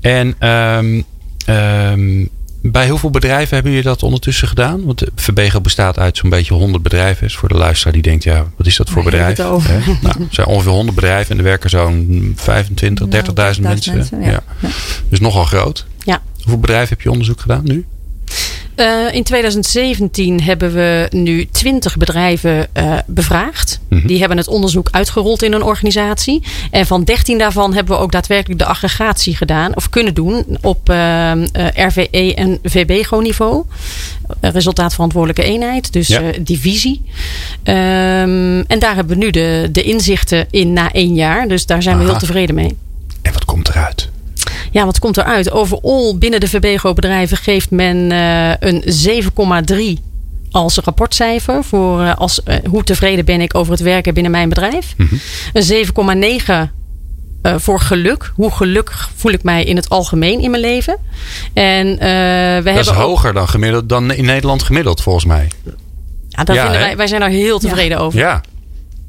En 0.00 0.34
ehm, 0.38 1.02
bij 2.62 2.88
hoeveel 2.88 3.10
bedrijven 3.10 3.54
hebben 3.54 3.72
jullie 3.72 3.86
dat 3.88 4.02
ondertussen 4.02 4.48
gedaan? 4.48 4.84
Want 4.84 5.02
Verbego 5.14 5.60
bestaat 5.60 5.98
uit 5.98 6.16
zo'n 6.16 6.30
beetje 6.30 6.54
100 6.54 6.82
bedrijven. 6.82 7.22
Dus 7.26 7.36
voor 7.36 7.48
de 7.48 7.54
luisteraar 7.54 7.92
die 7.92 8.02
denkt, 8.02 8.24
ja, 8.24 8.46
wat 8.56 8.66
is 8.66 8.76
dat 8.76 8.90
voor 8.90 9.02
Waar 9.02 9.12
bedrijf? 9.12 9.36
het 9.36 9.46
over? 9.46 9.82
Nou, 10.02 10.14
er 10.20 10.26
zijn 10.30 10.46
ongeveer 10.46 10.72
100 10.72 10.94
bedrijven 10.94 11.30
en 11.32 11.38
er 11.38 11.44
werken 11.44 11.70
zo'n 11.70 12.32
25, 12.36 13.06
30.000 13.06 13.10
Nou, 13.34 13.60
mensen. 13.60 14.02
30.000 14.04 14.08
ja. 14.10 14.18
ja. 14.30 14.42
Ja. 14.60 14.68
Dus 15.08 15.20
nogal 15.20 15.44
groot. 15.44 15.86
Ja. 16.04 16.22
Hoeveel 16.36 16.58
bedrijven 16.58 16.88
heb 16.88 17.00
je 17.00 17.10
onderzoek 17.10 17.40
gedaan 17.40 17.64
nu? 17.64 17.86
Eh, 18.80 19.14
in 19.14 19.22
2017 19.22 20.42
hebben 20.42 20.72
we 20.72 21.08
nu 21.10 21.46
20 21.46 21.96
bedrijven 21.96 22.74
eh, 22.74 22.98
bevraagd. 23.06 23.80
Mhm. 23.88 24.06
Die 24.06 24.18
hebben 24.18 24.36
het 24.36 24.48
onderzoek 24.48 24.88
uitgerold 24.90 25.42
in 25.42 25.52
een 25.52 25.62
organisatie. 25.62 26.42
En 26.70 26.86
van 26.86 27.04
13 27.04 27.38
daarvan 27.38 27.74
hebben 27.74 27.96
we 27.96 28.02
ook 28.02 28.12
daadwerkelijk 28.12 28.60
de 28.60 28.66
aggregatie 28.66 29.36
gedaan. 29.36 29.76
Of 29.76 29.88
kunnen 29.88 30.14
doen 30.14 30.58
op 30.60 30.88
eh, 30.90 31.32
RVE 31.74 32.34
en 32.34 32.58
VBGO-niveau. 32.62 33.64
Resultaatverantwoordelijke 34.40 35.42
eenheid, 35.42 35.92
dus 35.92 36.08
Ja. 36.08 36.20
divisie. 36.40 37.02
Ehm, 37.62 38.60
en 38.66 38.78
daar 38.78 38.94
hebben 38.94 39.18
we 39.18 39.24
nu 39.24 39.30
de, 39.30 39.68
de 39.72 39.82
inzichten 39.82 40.46
in 40.50 40.72
na 40.72 40.92
één 40.92 41.14
jaar. 41.14 41.48
Dus 41.48 41.66
daar 41.66 41.82
zijn 41.82 41.98
we 41.98 42.04
heel 42.04 42.18
tevreden 42.18 42.54
mee. 42.54 42.76
En 43.22 43.32
wat 43.32 43.44
komt 43.44 43.68
eruit? 43.68 44.09
Ja, 44.70 44.84
wat 44.84 44.98
komt 44.98 45.16
eruit? 45.16 45.50
Overal 45.50 46.18
binnen 46.18 46.40
de 46.40 46.48
VBGO-bedrijven 46.48 47.36
geeft 47.36 47.70
men 47.70 48.12
eh, 48.12 48.50
een 48.58 48.82
7,3 49.98 50.02
als 50.50 50.76
rapportcijfer 50.78 51.64
voor 51.64 52.00
eh, 52.02 52.14
als, 52.16 52.42
eh, 52.42 52.56
hoe 52.68 52.84
tevreden 52.84 53.24
ben 53.24 53.40
ik 53.40 53.54
over 53.54 53.72
het 53.72 53.82
werken 53.82 54.14
binnen 54.14 54.32
mijn 54.32 54.48
bedrijf. 54.48 54.94
Mhm. 54.96 55.14
Een 55.52 55.62
7,9 55.62 56.70
eh, 57.42 57.54
voor 57.58 57.80
geluk. 57.80 58.32
Hoe 58.34 58.50
gelukkig 58.50 59.10
voel 59.16 59.32
ik 59.32 59.42
mij 59.42 59.64
in 59.64 59.76
het 59.76 59.88
algemeen 59.88 60.40
in 60.40 60.50
mijn 60.50 60.62
leven? 60.62 60.96
En 61.52 61.86
eh, 61.98 61.98
we 62.64 62.70
Dat 62.74 62.78
is 62.78 62.88
ook- 62.88 62.94
hoger 62.94 63.32
dan, 63.32 63.48
gemiddeld, 63.48 63.88
dan 63.88 64.12
in 64.12 64.24
Nederland 64.24 64.62
gemiddeld, 64.62 65.02
volgens 65.02 65.24
mij. 65.24 65.48
ja, 66.28 66.44
dat 66.44 66.56
Ja, 66.56 66.62
vinden 66.62 66.80
wij, 66.80 66.96
wij 66.96 67.06
zijn 67.06 67.20
daar 67.20 67.30
heel 67.30 67.58
tevreden 67.58 67.98
over. 67.98 68.18
Ja. 68.18 68.40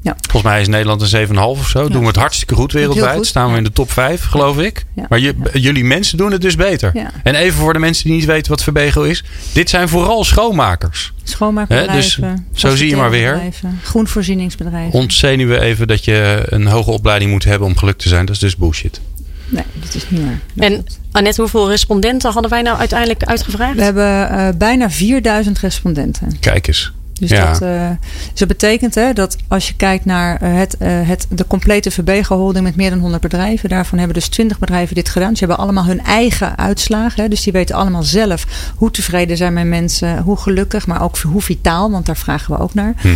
Ja. 0.02 0.16
Volgens 0.20 0.52
mij 0.52 0.60
is 0.60 0.68
Nederland 0.68 1.12
een 1.12 1.28
7,5 1.28 1.34
of 1.36 1.68
zo. 1.68 1.88
Doen 1.88 2.00
we 2.00 2.06
het 2.06 2.16
hartstikke 2.16 2.54
goed 2.54 2.72
wereldwijd. 2.72 3.16
Goed, 3.16 3.26
Staan 3.26 3.50
we 3.50 3.56
in 3.56 3.64
de 3.64 3.72
top 3.72 3.92
5, 3.92 4.24
geloof 4.24 4.58
ik. 4.58 4.84
Ja. 4.94 5.06
Maar 5.08 5.18
je, 5.18 5.34
jullie 5.52 5.84
mensen 5.84 6.18
doen 6.18 6.32
het 6.32 6.40
dus 6.40 6.56
beter. 6.56 6.90
Ja. 6.94 7.10
En 7.22 7.34
even 7.34 7.58
voor 7.58 7.72
de 7.72 7.78
mensen 7.78 8.04
die 8.04 8.12
niet 8.12 8.24
weten 8.24 8.50
wat 8.50 8.62
Verbego 8.62 9.02
is. 9.02 9.24
Dit 9.52 9.70
zijn 9.70 9.88
vooral 9.88 10.24
schoonmakers. 10.24 11.12
Schoonmaakbedrijven. 11.22 12.24
Hè, 12.24 12.34
dus 12.52 12.60
zo 12.60 12.76
zie 12.76 12.88
je 12.88 12.96
maar 12.96 13.10
weer. 13.10 13.40
Groenvoorzieningsbedrijven. 13.82 14.92
Ontzenuwen 14.92 15.58
we 15.58 15.64
even 15.64 15.86
dat 15.86 16.04
je 16.04 16.42
een 16.46 16.66
hoge 16.66 16.90
opleiding 16.90 17.30
moet 17.30 17.44
hebben 17.44 17.68
om 17.68 17.76
gelukt 17.76 17.98
te 17.98 18.08
zijn. 18.08 18.26
Dat 18.26 18.34
is 18.34 18.40
dus 18.40 18.56
bullshit. 18.56 19.00
Nee, 19.48 19.64
dat 19.72 19.94
is 19.94 20.04
niet 20.08 20.20
waar. 20.20 20.40
Dat 20.54 20.70
En. 20.70 20.86
Annette, 21.12 21.40
hoeveel 21.40 21.68
respondenten 21.68 22.32
hadden 22.32 22.50
wij 22.50 22.62
nou 22.62 22.78
uiteindelijk 22.78 23.24
uitgevraagd? 23.24 23.74
We 23.76 23.82
hebben 23.82 24.30
eh, 24.30 24.48
bijna 24.56 24.90
4000 24.90 25.58
respondenten. 25.58 26.36
Kijk 26.40 26.66
eens. 26.66 26.92
Dus, 27.28 27.30
Ja. 27.30 27.52
dat, 27.52 27.62
eh, 27.62 27.88
dus 28.30 28.38
dat 28.38 28.48
betekent 28.48 28.94
hè, 28.94 29.12
dat 29.12 29.36
als 29.48 29.68
je 29.68 29.74
kijkt 29.74 30.04
naar 30.04 30.40
eh, 30.40 30.54
het, 30.54 30.76
eh, 30.76 31.08
het, 31.08 31.26
de 31.28 31.46
complete 31.46 31.90
Verbego-holding 31.90 32.64
met 32.64 32.76
meer 32.76 32.90
dan 32.90 32.98
100 32.98 33.22
bedrijven. 33.22 33.68
Daarvan 33.68 33.98
hebben 33.98 34.16
dus 34.16 34.28
20 34.28 34.58
bedrijven 34.58 34.94
dit 34.94 35.08
gedaan. 35.08 35.32
Ze 35.36 35.38
hebben 35.44 35.64
allemaal 35.64 35.84
hun 35.84 36.04
eigen 36.04 36.58
uitslagen. 36.58 37.22
Hè, 37.22 37.28
dus 37.28 37.42
die 37.42 37.52
weten 37.52 37.74
allemaal 37.74 38.02
zelf 38.02 38.46
hoe 38.76 38.90
tevreden 38.90 39.36
zijn 39.36 39.52
mijn 39.52 39.68
mensen. 39.68 40.18
Hoe 40.18 40.36
gelukkig, 40.36 40.86
maar 40.86 41.02
ook 41.02 41.18
hoe 41.18 41.42
vitaal. 41.42 41.90
Want 41.90 42.06
daar 42.06 42.16
vragen 42.16 42.54
we 42.54 42.60
ook 42.60 42.74
naar. 42.74 42.94
Hm. 43.00 43.08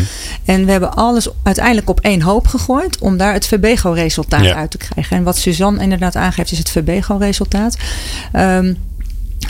En 0.44 0.64
we 0.64 0.70
hebben 0.70 0.94
alles 0.94 1.28
uiteindelijk 1.42 1.88
op 1.88 2.00
één 2.00 2.22
hoop 2.22 2.46
gegooid. 2.46 2.98
Om 2.98 3.16
daar 3.16 3.32
het 3.32 3.46
Verbego-resultaat 3.46 4.44
Ja. 4.44 4.54
uit 4.54 4.70
te 4.70 4.78
krijgen. 4.78 5.16
En 5.16 5.22
wat 5.22 5.36
Suzanne 5.36 5.82
inderdaad 5.82 6.16
aangeeft 6.16 6.52
is 6.52 6.58
het 6.58 6.70
Verbego-resultaat. 6.70 7.76
Ehm, 8.32 8.74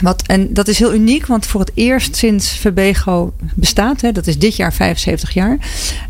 wat, 0.01 0.23
en 0.25 0.53
dat 0.53 0.67
is 0.67 0.79
heel 0.79 0.93
uniek, 0.93 1.25
want 1.25 1.45
voor 1.45 1.59
het 1.59 1.71
eerst 1.73 2.15
sinds 2.15 2.49
Verbego 2.49 3.33
bestaat, 3.55 4.01
hè, 4.01 4.11
dat 4.11 4.27
is 4.27 4.37
dit 4.37 4.55
jaar 4.55 4.73
75 4.73 5.31
jaar, 5.33 5.57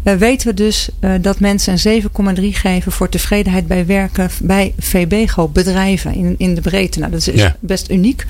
eh, 0.03 0.15
weten 0.15 0.47
we 0.47 0.53
dus 0.53 0.89
eh, 0.99 1.11
dat 1.21 1.39
mensen 1.39 1.71
een 1.73 1.79
7,3 1.79 2.53
geven 2.53 2.91
voor 2.91 3.09
tevredenheid 3.09 3.67
bij 3.67 3.85
werken 3.85 4.29
bij 4.41 4.73
VBGO 4.79 5.47
bedrijven 5.47 6.13
in, 6.13 6.35
in 6.37 6.55
de 6.55 6.61
breedte. 6.61 6.99
Nou, 6.99 7.11
dat 7.11 7.27
is 7.27 7.41
Ja. 7.41 7.55
best 7.59 7.89
uniek. 7.89 8.25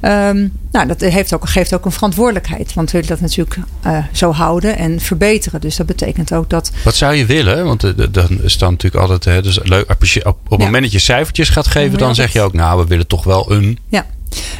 Ehm, 0.00 0.48
nou, 0.72 0.86
dat 0.86 1.00
heeft 1.00 1.34
ook, 1.34 1.48
geeft 1.48 1.74
ook 1.74 1.84
een 1.84 1.92
verantwoordelijkheid, 1.92 2.74
want 2.74 2.90
we 2.90 2.98
willen 3.00 3.18
dat 3.18 3.20
natuurlijk 3.28 3.56
eh, 3.82 3.98
zo 4.12 4.32
houden 4.32 4.78
en 4.78 5.00
verbeteren. 5.00 5.60
Dus 5.60 5.76
dat 5.76 5.86
betekent 5.86 6.32
ook 6.32 6.50
dat 6.50 6.70
Wat 6.84 6.94
zou 6.94 7.14
je 7.14 7.26
willen? 7.26 7.64
Want 7.64 7.80
dan 8.14 8.42
is 8.42 8.58
dan 8.58 8.70
natuurlijk 8.70 9.02
altijd 9.02 9.24
hè, 9.24 9.42
dus 9.42 9.58
leuk. 9.62 9.90
Op, 9.90 9.98
op 10.24 10.50
het 10.50 10.58
Ja. 10.58 10.64
moment 10.64 10.82
dat 10.82 10.92
je 10.92 10.98
cijfertjes 10.98 11.48
gaat 11.48 11.66
geven, 11.66 11.98
dan 11.98 12.14
zeg 12.14 12.32
je 12.32 12.40
ook, 12.40 12.52
nou, 12.52 12.80
we 12.80 12.86
willen 12.86 13.06
toch 13.06 13.24
wel 13.24 13.52
een. 13.52 13.78
Ja. 13.88 14.06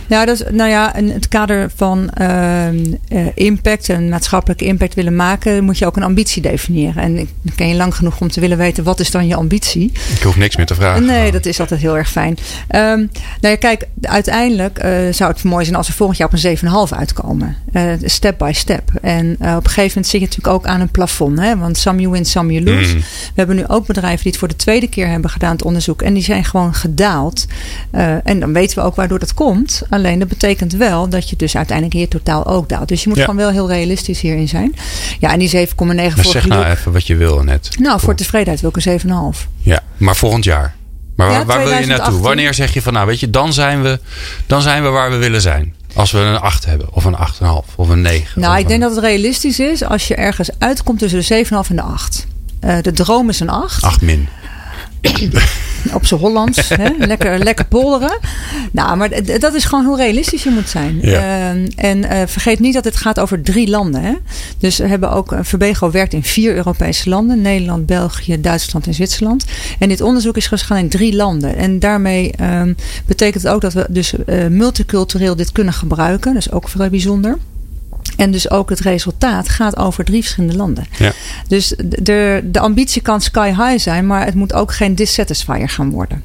Ja, 0.07 0.25
dat 0.25 0.41
is, 0.41 0.47
nou 0.51 0.71
ja, 0.71 0.95
in 0.95 1.11
het 1.11 1.29
kader 1.29 1.71
van 1.75 2.11
ehm, 2.11 2.95
eh, 3.09 3.27
impact 3.35 3.89
en 3.89 4.09
maatschappelijke 4.09 4.65
impact 4.65 4.95
willen 4.95 5.17
maken, 5.17 5.65
moet 5.65 5.79
je 5.79 5.87
ook 5.87 5.97
een 5.97 6.03
ambitie 6.03 6.43
definiëren. 6.43 7.03
En 7.03 7.19
ik 7.19 7.29
ken 7.55 7.69
je 7.69 7.75
lang 7.75 7.95
genoeg 7.95 8.21
om 8.21 8.31
te 8.31 8.41
willen 8.41 8.59
weten 8.59 8.85
wat 8.85 9.01
is 9.01 9.11
dan 9.11 9.27
je 9.27 9.35
ambitie. 9.35 9.93
Ik 10.15 10.23
hoef 10.23 10.37
niks 10.37 10.57
meer 10.57 10.67
te 10.67 10.75
vragen. 10.75 11.05
Nee, 11.05 11.33
dat 11.33 11.47
is 11.47 11.61
altijd 11.61 11.81
heel 11.81 11.97
erg 11.97 12.11
fijn. 12.11 12.39
Ehm, 12.69 12.99
nou 12.99 13.09
ja, 13.41 13.57
kijk, 13.57 13.87
uiteindelijk 14.01 14.79
eh, 14.79 14.93
zou 15.11 15.33
het 15.33 15.43
mooi 15.43 15.65
zijn 15.65 15.77
als 15.77 15.89
we 15.89 15.95
volgend 15.95 16.19
jaar 16.19 16.29
op 16.29 16.33
een 16.33 16.89
7,5 16.89 16.93
uitkomen. 16.99 17.57
Eh, 17.73 17.93
step 18.05 18.39
by 18.39 18.51
step. 18.55 18.91
En 19.03 19.33
op 19.33 19.41
een 19.41 19.71
gegeven 19.71 19.89
moment 19.89 20.07
zit 20.07 20.21
je 20.21 20.27
natuurlijk 20.27 20.55
ook 20.55 20.67
aan 20.67 20.81
een 20.81 20.91
plafond. 20.91 21.39
Hè? 21.39 21.57
Want 21.57 21.79
some 21.79 22.01
you 22.01 22.13
win, 22.13 22.25
some 22.25 22.53
you 22.53 22.65
lose. 22.65 22.95
Mm. 22.95 23.01
We 23.01 23.33
hebben 23.35 23.57
nu 23.57 23.65
ook 23.67 23.87
bedrijven 23.87 24.23
die 24.23 24.31
het 24.31 24.41
voor 24.41 24.49
de 24.49 24.57
tweede 24.57 24.89
keer 24.89 25.09
hebben 25.09 25.31
gedaan, 25.31 25.53
het 25.53 25.65
onderzoek. 25.65 26.03
En 26.03 26.15
die 26.15 26.23
zijn 26.23 26.45
gewoon 26.45 26.75
gedaald. 26.75 27.47
En 28.25 28.41
dan 28.41 28.53
weten 28.53 28.79
we 28.79 28.85
ook 28.85 28.95
waardoor 28.95 29.19
dat 29.19 29.35
komt. 29.35 29.66
Alleen 29.91 30.19
dat 30.19 30.29
betekent 30.29 30.73
wel 30.73 31.09
dat 31.09 31.31
je 31.31 31.37
dus 31.37 31.57
uiteindelijk 31.57 31.95
in 31.97 32.01
je 32.03 32.09
totaal 32.09 32.47
ook 32.47 32.69
daalt. 32.69 32.89
Dus 32.89 33.03
je 33.03 33.09
moet 33.09 33.19
Ja. 33.19 33.25
gewoon 33.25 33.41
wel 33.41 33.51
heel 33.51 33.69
realistisch 33.69 34.21
hierin 34.21 34.49
zijn. 34.49 34.75
Ja, 35.21 35.33
en 35.33 35.39
die 35.39 35.49
7,9 35.49 35.87
Maar 36.17 36.25
voor 36.25 36.33
zeg 36.33 36.47
nou 36.47 36.65
even 36.65 36.93
wat 36.93 37.07
je 37.07 37.17
wil 37.17 37.43
net. 37.43 37.69
Nou, 37.79 38.01
voor 38.01 38.15
tevredenheid 38.15 38.61
wil 38.61 38.71
ik 38.71 38.77
een 38.77 38.83
7,5. 38.83 39.47
Ja, 39.59 39.81
maar 39.97 40.17
volgend 40.17 40.45
jaar. 40.45 40.75
Maar 41.17 41.27
waar, 41.29 41.39
Ja, 41.39 41.45
waar 41.45 41.57
wil 41.59 41.67
je 41.67 41.73
2018. 41.73 42.13
naartoe? 42.13 42.29
Wanneer 42.29 42.55
zeg 42.55 42.75
je 42.75 42.83
van, 42.83 42.93
nou 42.93 43.07
weet 43.07 43.21
je, 43.21 43.31
dan 43.31 43.53
zijn 43.53 43.83
we, 43.83 44.01
dan 44.47 44.63
zijn 44.63 44.83
we 44.83 44.89
waar 44.89 45.11
we 45.11 45.17
willen 45.17 45.41
zijn. 45.41 45.75
Als 45.95 46.11
we 46.11 46.19
een 46.19 46.41
8 46.41 46.65
hebben, 46.65 46.89
of 46.93 47.05
een 47.05 47.17
8,5, 47.17 47.75
of 47.77 47.89
een 47.89 48.01
9. 48.01 48.41
Nou, 48.41 48.59
ik 48.59 48.69
denk 48.69 48.81
dat 48.81 48.91
het 48.91 49.05
realistisch 49.05 49.61
is 49.61 49.85
als 49.85 50.09
je 50.09 50.15
ergens 50.15 50.51
uitkomt 50.59 50.99
tussen 50.99 51.19
de 51.19 51.45
7,5 51.45 51.71
en 51.71 51.77
de 51.77 51.83
8. 51.83 52.27
Eh, 52.61 52.77
de 52.83 52.93
droom 52.93 53.29
is 53.29 53.41
een 53.41 53.49
8. 53.49 53.83
8 53.83 54.01
min. 54.01 54.29
Op 55.95 56.07
z'n 56.07 56.15
Hollands. 56.15 56.69
hè? 56.69 56.89
Lekker, 56.99 57.39
lekker 57.39 57.65
polderen. 57.65 58.19
Nou, 58.73 58.97
maar 58.97 59.39
dat 59.41 59.55
is 59.55 59.65
gewoon 59.65 59.85
hoe 59.85 59.97
realistisch 59.97 60.43
je 60.43 60.51
moet 60.51 60.69
zijn. 60.69 60.99
Ja. 61.03 61.49
Ehm, 61.51 61.67
en 61.77 62.05
eh, 62.05 62.23
vergeet 62.27 62.61
niet 62.61 62.75
dat 62.75 62.85
het 62.85 62.97
gaat 62.97 63.21
over 63.21 63.43
drie 63.43 63.69
landen. 63.69 64.03
Hè? 64.03 64.13
Dus 64.59 64.79
we 64.79 64.87
hebben 64.87 65.11
ook, 65.11 65.33
eh, 65.33 65.39
Verbego 65.43 65.91
werkt 65.91 66.13
in 66.13 66.23
vier 66.23 66.55
Europese 66.55 67.09
landen. 67.09 67.41
Nederland, 67.41 67.87
België, 67.87 68.41
Duitsland 68.41 68.87
en 68.87 68.95
Zwitserland. 68.95 69.45
En 69.79 69.89
dit 69.89 70.01
onderzoek 70.01 70.37
is 70.37 70.47
gegaan 70.47 70.79
in 70.79 70.89
drie 70.89 71.17
landen. 71.17 71.57
En 71.57 71.79
daarmee 71.79 72.33
ehm, 72.33 72.73
betekent 73.07 73.43
het 73.43 73.53
ook 73.53 73.61
dat 73.61 73.73
we 73.73 73.87
dus 73.89 74.15
eh, 74.25 74.47
multicultureel 74.47 75.37
dit 75.37 75.53
kunnen 75.53 75.73
gebruiken. 75.75 76.35
Dat 76.35 76.43
is 76.47 76.53
ook 76.53 76.69
vrij 76.69 76.91
bijzonder. 76.91 77.39
En 78.17 78.31
dus 78.31 78.51
ook 78.51 78.71
het 78.71 78.81
resultaat 78.81 79.49
gaat 79.49 79.77
over 79.77 80.05
drie 80.05 80.21
verschillende 80.23 80.57
landen. 80.57 80.87
Ja. 80.99 81.13
Dus 81.49 81.75
de, 82.03 82.41
de 82.45 82.61
ambitie 82.61 83.03
kan 83.03 83.21
sky 83.21 83.49
high 83.49 83.79
zijn, 83.79 84.07
maar 84.07 84.25
het 84.25 84.35
moet 84.35 84.53
ook 84.53 84.73
geen 84.73 84.95
dissatisfier 84.95 85.69
gaan 85.69 85.91
worden. 85.91 86.23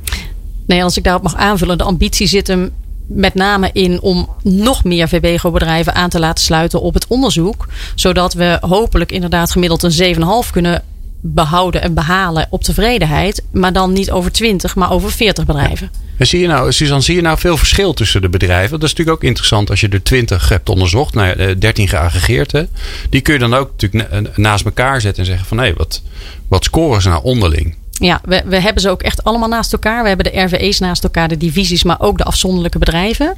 Nee, 0.65 0.83
als 0.83 0.97
ik 0.97 1.03
daarop 1.03 1.23
mag 1.23 1.35
aanvullen, 1.35 1.77
de 1.77 1.83
ambitie 1.83 2.27
zit 2.27 2.47
hem 2.47 2.71
met 3.07 3.33
name 3.33 3.69
in 3.73 4.01
om 4.01 4.29
nog 4.43 4.83
meer 4.83 5.07
VBGO-bedrijven 5.07 5.95
aan 5.95 6.09
te 6.09 6.19
laten 6.19 6.43
sluiten 6.43 6.81
op 6.81 6.93
het 6.93 7.07
onderzoek. 7.07 7.67
Zodat 7.95 8.33
we 8.33 8.57
hopelijk 8.61 9.11
inderdaad 9.11 9.51
gemiddeld 9.51 9.83
een 9.83 10.15
7,5 10.45 10.51
kunnen 10.51 10.83
behouden 11.21 11.81
en 11.81 11.93
behalen 11.93 12.47
op 12.49 12.63
tevredenheid. 12.63 13.43
Maar 13.51 13.73
dan 13.73 13.93
niet 13.93 14.11
over 14.11 14.31
20, 14.31 14.75
maar 14.75 14.91
over 14.91 15.11
40 15.11 15.45
bedrijven. 15.45 15.91
En 16.17 16.27
zie 16.27 16.39
je 16.39 16.47
nou, 16.47 16.71
Suzanne, 16.71 17.03
zie 17.03 17.15
je 17.15 17.21
nou 17.21 17.37
veel 17.37 17.57
verschil 17.57 17.93
tussen 17.93 18.21
de 18.21 18.29
bedrijven? 18.29 18.79
Dat 18.79 18.89
is 18.89 18.95
natuurlijk 18.95 19.17
ook 19.17 19.23
interessant 19.23 19.69
als 19.69 19.79
je 19.81 19.89
er 19.89 20.03
20 20.03 20.49
hebt 20.49 20.69
onderzocht, 20.69 21.13
nou, 21.13 21.27
ja, 21.27 21.33
eh, 21.35 21.55
13 21.59 21.87
geaggregeerd. 21.87 22.51
Hè? 22.51 22.63
Die 23.09 23.21
kun 23.21 23.33
je 23.33 23.39
dan 23.39 23.53
ook 23.53 23.71
natuurlijk 23.71 24.11
na- 24.11 24.29
naast 24.35 24.65
elkaar 24.65 25.01
zetten 25.01 25.23
en 25.23 25.29
zeggen 25.29 25.47
van 25.47 25.57
hé, 25.57 25.73
wat, 25.73 26.01
wat 26.47 26.63
scoren 26.63 27.01
ze 27.01 27.09
nou 27.09 27.23
onderling? 27.23 27.75
Ja, 27.91 28.21
we, 28.23 28.41
we 28.45 28.59
hebben 28.59 28.81
ze 28.81 28.89
ook 28.89 29.01
echt 29.01 29.23
allemaal 29.23 29.49
naast 29.49 29.73
elkaar. 29.73 30.01
We 30.01 30.07
hebben 30.07 30.31
de 30.31 30.41
RVE's 30.41 30.79
naast 30.79 31.03
elkaar, 31.03 31.27
de 31.27 31.37
divisies, 31.37 31.83
maar 31.83 31.99
ook 31.99 32.17
de 32.17 32.23
afzonderlijke 32.23 32.79
bedrijven. 32.79 33.35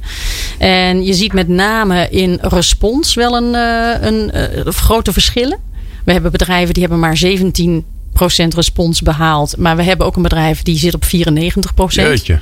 En 0.58 1.04
je 1.04 1.14
ziet 1.14 1.32
met 1.32 1.48
name 1.48 2.08
in 2.10 2.38
respons 2.42 3.14
wel 3.14 3.36
een, 3.36 3.54
eh, 3.54 4.06
een, 4.06 4.30
eh, 4.30 4.72
grote 4.72 5.12
verschillen. 5.12 5.58
We 6.04 6.12
hebben 6.12 6.30
bedrijven 6.30 6.74
die 6.74 6.82
hebben 6.82 7.00
maar 7.00 7.18
17% 7.26 8.54
respons 8.54 9.02
behaald. 9.02 9.56
Maar 9.58 9.76
we 9.76 9.82
hebben 9.82 10.06
ook 10.06 10.16
een 10.16 10.22
bedrijf 10.22 10.62
die 10.62 10.78
zit 10.78 10.94
op 10.94 11.04
94%. 11.04 11.06
Jeetje. 11.88 12.38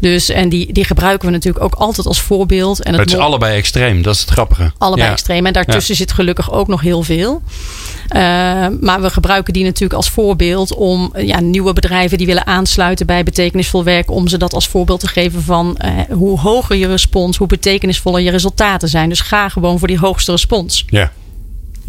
Dus, 0.00 0.28
en 0.28 0.48
die, 0.48 0.72
die 0.72 0.84
gebruiken 0.84 1.26
we 1.26 1.34
natuurlijk 1.34 1.64
ook 1.64 1.74
altijd 1.74 2.06
als 2.06 2.20
voorbeeld. 2.20 2.82
En 2.82 2.94
Het 2.94 3.08
is 3.08 3.16
allebei 3.16 3.56
extreem, 3.56 4.02
dat 4.02 4.14
is 4.14 4.20
het 4.20 4.30
grappige. 4.30 4.72
allebei 4.78 5.06
Ja. 5.06 5.12
extreem. 5.12 5.46
En 5.46 5.52
daartussen 5.52 5.96
zit 5.96 6.12
gelukkig 6.12 6.52
ook 6.52 6.68
nog 6.68 6.80
heel 6.80 7.02
veel. 7.02 7.42
Uh, 8.16 8.20
maar 8.80 9.00
we 9.00 9.10
gebruiken 9.10 9.52
die 9.52 9.64
natuurlijk 9.64 9.92
als 9.92 10.10
voorbeeld 10.10 10.74
om 10.74 11.12
ja, 11.16 11.40
nieuwe 11.40 11.72
bedrijven 11.72 12.18
die 12.18 12.26
willen 12.26 12.46
aansluiten 12.46 13.06
bij 13.06 13.22
betekenisvol 13.22 13.84
werk, 13.84 14.10
om 14.10 14.28
ze 14.28 14.38
dat 14.38 14.54
als 14.54 14.68
voorbeeld 14.68 15.00
te 15.00 15.08
geven 15.08 15.42
van 15.42 15.78
uh, 15.84 16.16
hoe 16.16 16.38
hoger 16.38 16.76
je 16.76 16.86
respons, 16.86 17.36
hoe 17.36 17.46
betekenisvoller 17.46 18.20
je 18.20 18.30
resultaten 18.30 18.88
zijn. 18.88 19.08
Dus 19.08 19.20
ga 19.20 19.48
gewoon 19.48 19.78
voor 19.78 19.88
die 19.88 19.98
hoogste 19.98 20.30
respons. 20.30 20.84
Ja. 20.86 21.12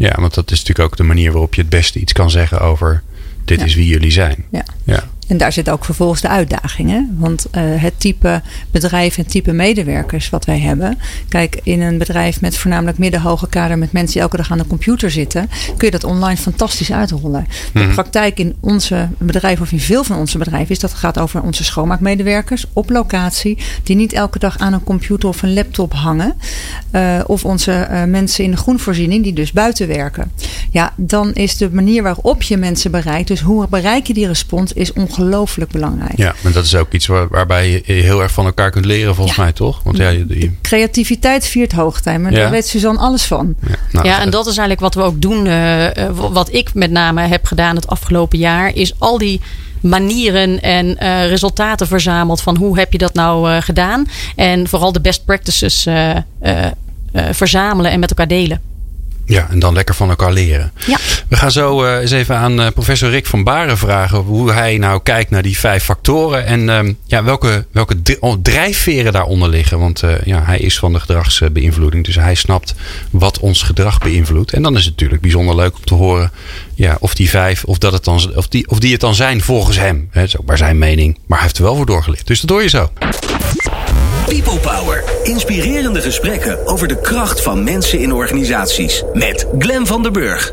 Ja, 0.08 0.20
want 0.20 0.34
dat 0.34 0.50
is 0.50 0.58
natuurlijk 0.58 0.88
ook 0.88 0.96
de 0.96 1.02
manier 1.02 1.32
waarop 1.32 1.54
je 1.54 1.60
het 1.60 1.70
beste 1.70 1.98
iets 1.98 2.12
kan 2.12 2.30
zeggen 2.30 2.60
over 2.60 3.02
dit 3.44 3.58
Ja. 3.58 3.64
is 3.64 3.74
wie 3.74 3.86
jullie 3.86 4.10
zijn. 4.10 4.44
Ja. 4.50 4.64
ja. 4.84 5.08
En 5.30 5.36
daar 5.36 5.52
zit 5.52 5.70
ook 5.70 5.84
vervolgens 5.84 6.20
de 6.20 6.28
uitdaging. 6.28 6.90
Hè? 6.90 7.00
Want 7.18 7.46
uh, 7.52 7.62
het 7.82 8.00
type 8.00 8.42
bedrijf 8.70 9.18
en 9.18 9.26
type 9.26 9.52
medewerkers 9.52 10.30
wat 10.30 10.44
wij 10.44 10.58
hebben. 10.58 10.98
Kijk, 11.28 11.60
in 11.62 11.80
een 11.80 11.98
bedrijf 11.98 12.40
met 12.40 12.56
voornamelijk 12.56 12.98
middenhoge 12.98 13.48
kader 13.48 13.78
met 13.78 13.92
mensen 13.92 14.12
die 14.12 14.22
elke 14.22 14.36
dag 14.36 14.50
aan 14.50 14.58
de 14.58 14.66
computer 14.66 15.10
zitten, 15.10 15.50
kun 15.76 15.86
je 15.86 15.90
dat 15.90 16.04
online 16.04 16.36
fantastisch 16.36 16.92
uitrollen. 16.92 17.46
De 17.72 17.80
Mhm. 17.80 17.92
praktijk 17.92 18.38
in 18.38 18.54
onze 18.60 19.08
bedrijven 19.18 19.64
of 19.64 19.72
in 19.72 19.80
veel 19.80 20.04
van 20.04 20.16
onze 20.16 20.38
bedrijven 20.38 20.70
is 20.70 20.78
dat 20.78 20.90
het 20.90 20.98
gaat 20.98 21.18
over 21.18 21.42
onze 21.42 21.64
schoonmaakmedewerkers 21.64 22.64
op 22.72 22.90
locatie, 22.90 23.58
die 23.82 23.96
niet 23.96 24.12
elke 24.12 24.38
dag 24.38 24.58
aan 24.58 24.72
een 24.72 24.84
computer 24.84 25.28
of 25.28 25.42
een 25.42 25.54
laptop 25.54 25.92
hangen. 25.92 26.34
Uh, 26.92 27.20
of 27.26 27.44
onze 27.44 27.88
uh, 27.90 28.04
mensen 28.04 28.44
in 28.44 28.50
de 28.50 28.56
groenvoorziening 28.56 29.22
die 29.22 29.32
dus 29.32 29.52
buiten 29.52 29.86
werken. 29.88 30.32
Ja, 30.70 30.92
dan 30.96 31.32
is 31.32 31.56
de 31.56 31.70
manier 31.72 32.02
waarop 32.02 32.42
je 32.42 32.56
mensen 32.56 32.90
bereikt, 32.90 33.28
dus 33.28 33.40
hoe 33.40 33.66
bereik 33.68 34.06
je 34.06 34.14
die 34.14 34.26
respons, 34.26 34.72
is 34.72 34.92
ongelooflijk 34.92 35.18
ongelooflijk 35.24 35.70
belangrijk. 35.70 36.16
Ja, 36.16 36.34
maar 36.42 36.52
dat 36.52 36.64
is 36.64 36.74
ook 36.76 36.92
iets 36.92 37.06
waar, 37.06 37.28
waarbij 37.28 37.82
je 37.86 37.92
heel 37.92 38.22
erg 38.22 38.32
van 38.32 38.44
elkaar 38.44 38.70
kunt 38.70 38.84
leren, 38.84 39.14
volgens 39.14 39.36
Ja. 39.36 39.42
mij, 39.42 39.52
toch? 39.52 39.80
Want 39.84 39.96
ja, 39.96 40.08
je, 40.08 40.24
je- 40.28 40.50
Creativiteit 40.62 41.46
viert 41.46 41.72
hoogtij, 41.72 42.18
maar 42.18 42.32
Ja. 42.32 42.38
daar 42.38 42.50
weet 42.50 42.66
Suzanne 42.66 43.00
alles 43.00 43.24
van. 43.24 43.54
ja, 43.68 43.74
nou, 43.92 44.06
ja, 44.06 44.20
en 44.20 44.30
dat 44.30 44.40
is 44.46 44.56
eigenlijk 44.58 44.80
wat 44.80 44.94
we 44.94 45.02
ook 45.02 45.20
doen. 45.20 45.46
eh, 45.46 45.96
eh, 45.96 46.16
wat 46.32 46.52
ik 46.54 46.74
met 46.74 46.90
name 46.90 47.20
heb 47.26 47.44
gedaan 47.46 47.76
het 47.76 47.86
afgelopen 47.86 48.38
jaar, 48.38 48.74
is 48.74 48.94
al 48.98 49.18
die 49.18 49.40
manieren 49.80 50.62
en 50.62 50.98
eh, 50.98 51.26
resultaten 51.28 51.86
verzameld 51.86 52.40
van 52.42 52.56
hoe 52.56 52.78
heb 52.78 52.92
je 52.92 52.98
dat 52.98 53.14
nou 53.14 53.50
eh, 53.50 53.62
gedaan. 53.62 54.06
En 54.36 54.68
vooral 54.68 54.92
de 54.92 55.00
best 55.00 55.24
practices 55.24 55.86
eh, 55.86 56.10
eh, 56.10 56.22
eh, 56.40 57.24
verzamelen 57.30 57.90
en 57.90 58.00
met 58.00 58.10
elkaar 58.10 58.28
delen. 58.28 58.60
Ja, 59.30 59.46
en 59.50 59.58
dan 59.58 59.74
lekker 59.74 59.94
van 59.94 60.08
elkaar 60.08 60.32
leren. 60.32 60.72
Ja. 60.86 60.98
We 61.28 61.36
gaan 61.36 61.50
zo 61.50 61.84
eh, 61.84 62.00
eens 62.00 62.10
even 62.10 62.36
aan 62.36 62.60
eh, 62.60 62.66
professor 62.74 63.10
Rick 63.10 63.26
van 63.26 63.44
Baren 63.44 63.78
vragen 63.78 64.18
hoe 64.18 64.52
hij 64.52 64.78
nou 64.78 65.00
kijkt 65.02 65.30
naar 65.30 65.42
die 65.42 65.58
vijf 65.58 65.84
factoren 65.84 66.46
en 66.46 66.68
ehm, 66.68 66.92
ja, 67.06 67.24
welke, 67.24 67.66
welke 67.72 67.96
oh, 68.20 68.34
drijfveren 68.42 69.12
daaronder 69.12 69.48
liggen. 69.48 69.78
Want 69.78 70.02
eh, 70.02 70.22
ja, 70.24 70.42
hij 70.44 70.58
is 70.58 70.78
van 70.78 70.92
de 70.92 71.00
gedragsbeïnvloeding, 71.00 72.04
dus 72.04 72.14
hij 72.14 72.34
snapt 72.34 72.74
wat 73.10 73.38
ons 73.38 73.62
gedrag 73.62 73.98
beïnvloedt. 73.98 74.52
En 74.52 74.62
dan 74.62 74.76
is 74.76 74.84
het 74.84 74.90
natuurlijk 74.90 75.22
bijzonder 75.22 75.56
leuk 75.56 75.76
om 75.76 75.84
te 75.84 75.94
horen 75.94 76.30
ja, 76.74 76.96
of 77.00 77.14
die 77.14 77.30
vijf, 77.30 77.64
of, 77.64 77.78
dat 77.78 77.92
het 77.92 78.04
dan, 78.04 78.32
of, 78.34 78.48
die, 78.48 78.68
of 78.68 78.78
die 78.78 78.92
het 78.92 79.00
dan 79.00 79.14
zijn 79.14 79.40
volgens 79.40 79.76
hem. 79.76 80.08
Het 80.10 80.26
is 80.26 80.38
ook 80.38 80.46
maar 80.46 80.58
zijn 80.58 80.78
mening, 80.78 81.18
maar 81.26 81.38
hij 81.38 81.46
heeft 81.46 81.58
er 81.58 81.64
wel 81.64 81.76
voor 81.76 81.86
doorgeleerd. 81.86 82.26
Dus 82.26 82.40
dat 82.40 82.50
hoor 82.50 82.62
je 82.62 82.68
zo. 82.68 82.90
People 84.30 84.58
Power. 84.58 85.04
Inspirerende 85.22 86.00
gesprekken 86.00 86.66
over 86.66 86.88
de 86.88 87.00
kracht 87.00 87.42
van 87.42 87.64
mensen 87.64 87.98
in 87.98 88.12
organisaties. 88.12 89.02
Met 89.12 89.46
Glen 89.58 89.86
van 89.86 90.02
der 90.02 90.12
Burg. 90.12 90.52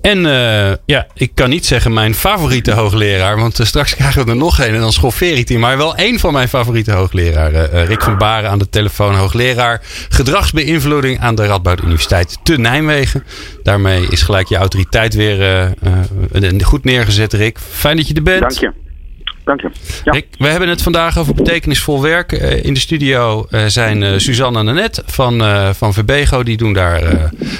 En 0.00 0.26
eh, 0.26 0.72
ja, 0.86 1.06
ik 1.14 1.30
kan 1.34 1.50
niet 1.50 1.66
zeggen 1.66 1.92
mijn 1.92 2.14
favoriete 2.14 2.72
hoogleraar. 2.72 3.36
Want 3.36 3.60
eh, 3.60 3.66
straks 3.66 3.94
krijgen 3.94 4.24
we 4.24 4.30
er 4.30 4.36
nog 4.36 4.58
een 4.58 4.74
en 4.74 4.80
dan 4.80 4.92
schoffeer 4.92 5.36
ik 5.36 5.46
die. 5.46 5.58
Maar 5.58 5.76
wel 5.76 5.96
één 5.96 6.18
van 6.18 6.32
mijn 6.32 6.48
favoriete 6.48 6.92
hoogleraren. 6.92 7.72
eh, 7.72 7.86
Rick 7.86 8.02
van 8.02 8.18
Baren 8.18 8.50
aan 8.50 8.58
de 8.58 8.68
telefoon. 8.68 9.14
Hoogleraar 9.14 9.80
gedragsbeïnvloeding 10.08 11.20
aan 11.20 11.34
de 11.34 11.46
Radboud 11.46 11.82
Universiteit 11.82 12.38
te 12.42 12.58
Nijmegen. 12.58 13.24
Daarmee 13.62 14.06
is 14.08 14.22
gelijk 14.22 14.48
je 14.48 14.56
autoriteit 14.56 15.14
weer 15.14 15.74
goed 16.62 16.84
neergezet, 16.84 17.32
Rick. 17.32 17.58
Fijn 17.70 17.96
dat 17.96 18.08
je 18.08 18.14
er 18.14 18.22
bent. 18.22 18.40
Dank 18.40 18.58
je. 18.58 18.72
Dank 19.44 19.60
je. 19.60 19.70
Ja. 20.04 20.20
We 20.38 20.46
hebben 20.46 20.68
het 20.68 20.82
vandaag 20.82 21.18
over 21.18 21.34
betekenisvol 21.34 22.02
werk. 22.02 22.32
Eh, 22.32 22.64
in 22.64 22.74
de 22.74 22.80
studio 22.80 23.46
eh, 23.50 23.64
zijn 23.66 24.02
eh, 24.02 24.12
Suzanne 24.16 24.58
en 24.58 24.68
Annette 24.68 25.02
van, 25.06 25.42
van 25.74 25.92
Verbego. 25.92 26.42
Die, 26.42 26.56
doen 26.56 26.72
daar, 26.72 27.02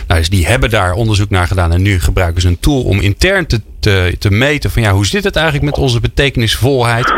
nou, 0.06 0.20
dus 0.20 0.28
die 0.28 0.46
hebben 0.46 0.70
daar 0.70 0.92
onderzoek 0.92 1.30
naar 1.30 1.46
gedaan. 1.46 1.72
En 1.72 1.82
nu 1.82 2.00
gebruiken 2.00 2.42
ze 2.42 2.48
een 2.48 2.60
tool 2.60 2.82
om 2.82 3.00
intern 3.00 3.46
te, 3.46 3.60
te, 3.80 4.16
te 4.18 4.30
meten 4.30 4.70
van 4.70 4.82
ja, 4.82 4.92
hoe 4.92 5.06
zit 5.06 5.24
het 5.24 5.36
eigenlijk 5.36 5.64
met 5.64 5.78
onze 5.78 6.00
betekenisvolheid. 6.00 7.12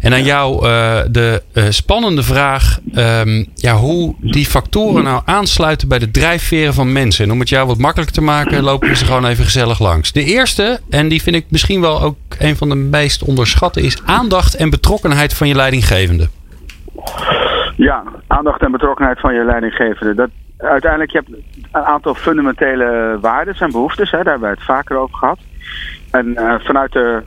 En 0.00 0.12
aan 0.12 0.22
jou 0.22 0.66
eh, 0.66 1.00
de 1.10 1.42
eh, 1.52 1.64
spannende 1.68 2.22
vraag: 2.22 2.78
ehm, 2.94 3.44
ja, 3.54 3.74
hoe 3.74 4.14
die 4.20 4.46
factoren 4.46 5.04
nou 5.04 5.22
aansluiten 5.24 5.88
bij 5.88 5.98
de 5.98 6.10
drijfveren 6.10 6.74
van 6.74 6.92
mensen. 6.92 7.24
En 7.24 7.32
om 7.32 7.38
het 7.38 7.48
jou 7.48 7.66
wat 7.66 7.78
makkelijker 7.78 8.14
te 8.14 8.22
maken, 8.22 8.62
lopen 8.62 8.88
we 8.88 8.96
ze 8.96 9.04
gewoon 9.04 9.26
even 9.26 9.44
gezellig 9.44 9.78
langs. 9.78 10.12
De 10.12 10.24
eerste, 10.24 10.80
en 10.90 11.08
die 11.08 11.22
vind 11.22 11.36
ik 11.36 11.46
misschien 11.48 11.80
wel 11.80 12.02
ook 12.02 12.16
een 12.38 12.56
van 12.56 12.68
de 12.68 12.74
meest 12.74 13.22
onderschatte, 13.22 13.82
is 13.82 14.02
aandacht 14.04 14.54
en 14.54 14.70
betrokkenheid 14.70 15.34
van 15.34 15.48
je 15.48 15.54
leidinggevende. 15.54 16.28
ja, 17.76 18.02
aandacht 18.26 18.62
en 18.62 18.70
betrokkenheid 18.70 19.20
van 19.20 19.34
je 19.34 19.44
leidinggevende. 19.44 20.14
Dat, 20.14 20.30
uiteindelijk, 20.58 21.10
je 21.10 21.22
hebt 21.24 21.40
een 21.72 21.84
aantal 21.84 22.14
fundamentele 22.14 23.18
waarden 23.20 23.54
en 23.58 23.70
behoeftes. 23.70 24.10
Hè, 24.10 24.16
daar 24.16 24.32
hebben 24.32 24.48
we 24.48 24.54
het 24.54 24.64
vaker 24.64 24.96
over 24.96 25.16
gehad. 25.16 25.38
En 26.10 26.36
eh, 26.36 26.54
vanuit 26.58 26.92
de, 26.92 27.22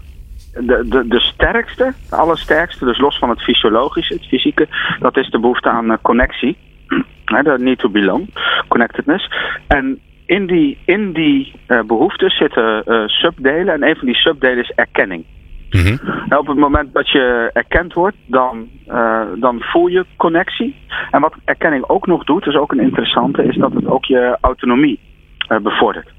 de, 0.54 0.88
de, 0.88 1.08
de 1.08 1.20
sterkste, 1.20 1.94
de 2.10 2.16
allersterkste, 2.16 2.86
dus 2.86 3.00
los 3.00 3.18
van 3.18 3.30
het 3.30 3.42
fysiologische, 3.42 4.14
het 4.14 4.28
fysieke, 4.28 4.68
dat 5.00 5.18
is 5.18 5.30
de 5.30 5.40
behoefte 5.40 5.70
aan 5.70 5.92
eh, 5.92 5.98
connectie. 6.02 6.58
De 7.32 7.56
need 7.60 7.80
to 7.80 7.90
belong, 7.90 8.28
connectedness. 8.68 9.32
En 9.68 10.00
in 10.26 10.46
die, 10.46 10.78
in 10.86 11.14
die 11.14 11.54
eh, 11.68 11.82
behoeftes 11.82 12.38
zitten 12.38 12.84
eh, 12.84 13.08
subdelen 13.08 13.74
en 13.74 13.84
een 13.84 13.96
van 13.96 14.06
die 14.06 14.16
subdelen 14.16 14.64
is 14.64 14.72
erkenning. 14.76 15.26
Mhm. 15.70 15.98
En 16.30 16.38
op 16.38 16.48
het 16.48 16.58
moment 16.58 16.94
dat 16.94 17.10
je 17.10 17.50
erkend 17.54 17.94
wordt, 17.94 18.16
dan, 18.26 18.70
uh, 18.88 19.22
dan 19.36 19.60
voel 19.60 19.88
je 19.88 20.06
connectie. 20.18 20.76
En 21.12 21.22
wat 21.22 21.36
erkenning 21.46 21.84
ook 21.88 22.08
nog 22.08 22.24
doet, 22.24 22.48
is 22.48 22.56
ook 22.56 22.72
een 22.72 22.80
interessante, 22.80 23.44
is 23.44 23.56
dat 23.56 23.74
het 23.74 23.86
ook 23.86 24.06
je 24.06 24.38
autonomie 24.42 25.00
uh, 25.50 25.58
bevordert. 25.58 26.10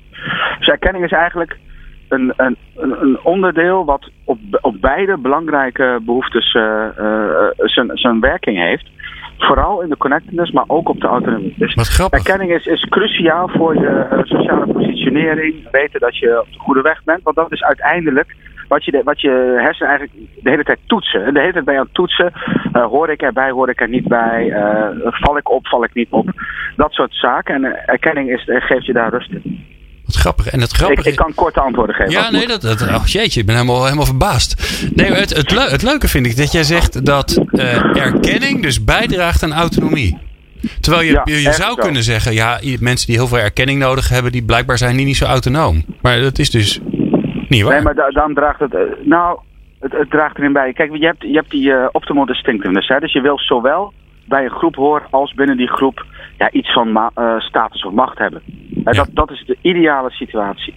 Dus 0.58 0.68
erkenning 0.68 1.04
is 1.04 1.12
eigenlijk 1.12 1.58
een, 2.12 2.32
een, 2.36 2.56
een 3.00 3.18
onderdeel 3.22 3.84
wat 3.84 4.10
op, 4.24 4.38
op 4.60 4.80
beide 4.80 5.16
belangrijke 5.18 6.00
behoeftes 6.02 6.54
uh, 6.54 6.86
zijn, 7.56 7.90
zijn 7.94 8.20
werking 8.20 8.58
heeft. 8.58 8.90
Vooral 9.38 9.82
in 9.82 9.88
de 9.88 9.96
connectedness, 9.96 10.50
maar 10.50 10.64
ook 10.66 10.88
op 10.88 11.00
de 11.00 11.06
autonomie. 11.06 11.54
Dus 11.58 11.98
erkenning 12.10 12.52
is, 12.52 12.66
is 12.66 12.86
cruciaal 12.88 13.48
voor 13.48 13.74
je 13.74 14.22
sociale 14.24 14.72
positionering. 14.72 15.70
Weten 15.70 16.00
dat 16.00 16.16
je 16.16 16.40
op 16.40 16.52
de 16.52 16.58
goede 16.58 16.82
weg 16.82 17.04
bent. 17.04 17.22
Want 17.22 17.36
dat 17.36 17.52
is 17.52 17.62
uiteindelijk 17.62 18.34
wat 18.68 18.84
je, 18.84 18.90
de, 18.90 19.00
wat 19.04 19.20
je 19.20 19.56
hersenen 19.58 19.88
eigenlijk 19.88 20.28
de 20.42 20.50
hele 20.50 20.64
tijd 20.64 20.78
toetsen. 20.86 21.34
De 21.34 21.40
hele 21.40 21.52
tijd 21.52 21.64
ben 21.64 21.74
je 21.74 21.80
aan 21.80 21.86
het 21.86 21.94
toetsen. 21.94 22.32
Uh, 22.72 22.84
hoor 22.84 23.10
ik 23.10 23.22
erbij, 23.22 23.50
hoor 23.50 23.68
ik 23.68 23.80
er 23.80 23.88
niet 23.88 24.08
bij? 24.08 24.46
Uh, 24.46 24.88
val 25.10 25.36
ik 25.36 25.50
op, 25.50 25.66
val 25.66 25.84
ik 25.84 25.94
niet 25.94 26.10
op? 26.10 26.30
Dat 26.76 26.92
soort 26.92 27.14
zaken. 27.14 27.54
En 27.54 27.86
erkenning 27.86 28.30
is, 28.30 28.44
geeft 28.46 28.86
je 28.86 28.92
daar 28.92 29.10
rust 29.10 29.30
in. 29.30 29.64
Wat 30.12 30.20
grappig. 30.20 30.46
En 30.46 30.60
het 30.60 30.72
grappige... 30.72 31.00
ik, 31.08 31.14
ik 31.14 31.16
kan 31.16 31.34
korte 31.34 31.60
antwoorden 31.60 31.94
geven. 31.94 32.12
Ja, 32.12 32.30
nee, 32.30 32.46
dat, 32.46 32.62
dat, 32.62 32.82
oh 32.82 33.06
jeetje, 33.06 33.40
ik 33.40 33.46
ben 33.46 33.54
helemaal, 33.54 33.84
helemaal 33.84 34.04
verbaasd. 34.06 34.80
Nee, 34.94 35.12
het, 35.12 35.36
het, 35.36 35.50
le 35.50 35.60
het 35.70 35.82
leuke 35.82 36.08
vind 36.08 36.26
ik 36.26 36.36
dat 36.36 36.52
jij 36.52 36.62
zegt 36.62 37.04
dat 37.04 37.42
uh, 37.52 37.96
erkenning 37.96 38.62
dus 38.62 38.84
bijdraagt 38.84 39.42
aan 39.42 39.52
autonomie. 39.52 40.18
Terwijl 40.80 41.02
je, 41.04 41.12
Ja, 41.12 41.22
je, 41.24 41.40
zou 41.52 41.54
zo. 41.54 41.74
kunnen 41.74 42.02
zeggen, 42.02 42.32
ja, 42.34 42.60
mensen 42.80 43.06
die 43.06 43.16
heel 43.16 43.26
veel 43.26 43.38
erkenning 43.38 43.78
nodig 43.78 44.08
hebben, 44.08 44.32
die 44.32 44.44
blijkbaar 44.44 44.78
zijn 44.78 44.96
die 44.96 45.06
niet 45.06 45.16
zo 45.16 45.24
autonoom. 45.24 45.84
Maar 46.02 46.20
dat 46.20 46.38
is 46.38 46.50
dus 46.50 46.80
niet 47.48 47.62
waar. 47.62 47.72
Nee, 47.74 47.82
maar 47.82 47.94
da- 47.94 48.10
dan 48.10 48.34
draagt 48.34 48.60
het. 48.60 48.74
eh, 48.74 48.80
nou, 49.04 49.38
het, 49.80 49.92
het 49.92 50.10
draagt 50.10 50.38
erin 50.38 50.52
bij. 50.52 50.72
Kijk, 50.72 50.96
je 50.96 51.06
hebt, 51.06 51.22
je 51.22 51.34
hebt 51.34 51.50
die 51.50 51.72
eh, 51.72 51.88
optimal 51.92 52.26
distinctiveness. 52.26 52.88
Hè? 52.88 52.98
Dus 52.98 53.12
je 53.12 53.20
wil 53.20 53.38
zowel 53.38 53.92
bij 54.26 54.44
een 54.44 54.50
groep 54.50 54.74
horen 54.74 55.06
als 55.10 55.34
binnen 55.34 55.56
die 55.56 55.68
groep 55.68 56.04
ja, 56.38 56.50
iets 56.50 56.72
van 56.72 57.10
eh, 57.14 57.38
status 57.38 57.84
of 57.84 57.92
macht 57.92 58.18
hebben. 58.18 58.42
Ja. 58.84 58.92
dat, 58.92 59.08
dat 59.12 59.30
is 59.30 59.44
de 59.46 59.56
ideale 59.60 60.10
situatie. 60.10 60.74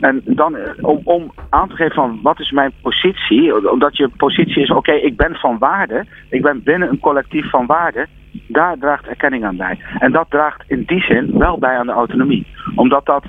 En 0.00 0.22
dan 0.24 0.56
eh, 0.56 0.70
om, 0.80 1.00
om 1.04 1.32
aan 1.50 1.68
te 1.68 1.76
geven 1.76 1.94
van 1.94 2.20
wat 2.22 2.40
is 2.40 2.50
mijn 2.50 2.72
positie, 2.82 3.70
omdat 3.70 3.96
je 3.96 4.08
positie 4.16 4.62
is, 4.62 4.70
oké, 4.70 4.92
ik 4.92 5.16
ben 5.16 5.34
van 5.34 5.58
waarde, 5.58 6.04
ik 6.30 6.42
ben 6.42 6.62
binnen 6.62 6.88
een 6.88 7.00
collectief 7.00 7.50
van 7.50 7.66
waarde, 7.66 8.06
daar 8.46 8.76
draagt 8.78 9.06
erkenning 9.06 9.44
aan 9.44 9.56
bij. 9.56 9.78
En 9.98 10.12
dat 10.12 10.26
draagt 10.28 10.64
in 10.66 10.82
die 10.86 11.02
zin 11.02 11.38
wel 11.38 11.58
bij 11.58 11.76
aan 11.76 11.86
de 11.86 11.92
autonomie. 11.92 12.46
Omdat 12.74 13.06
dat 13.06 13.24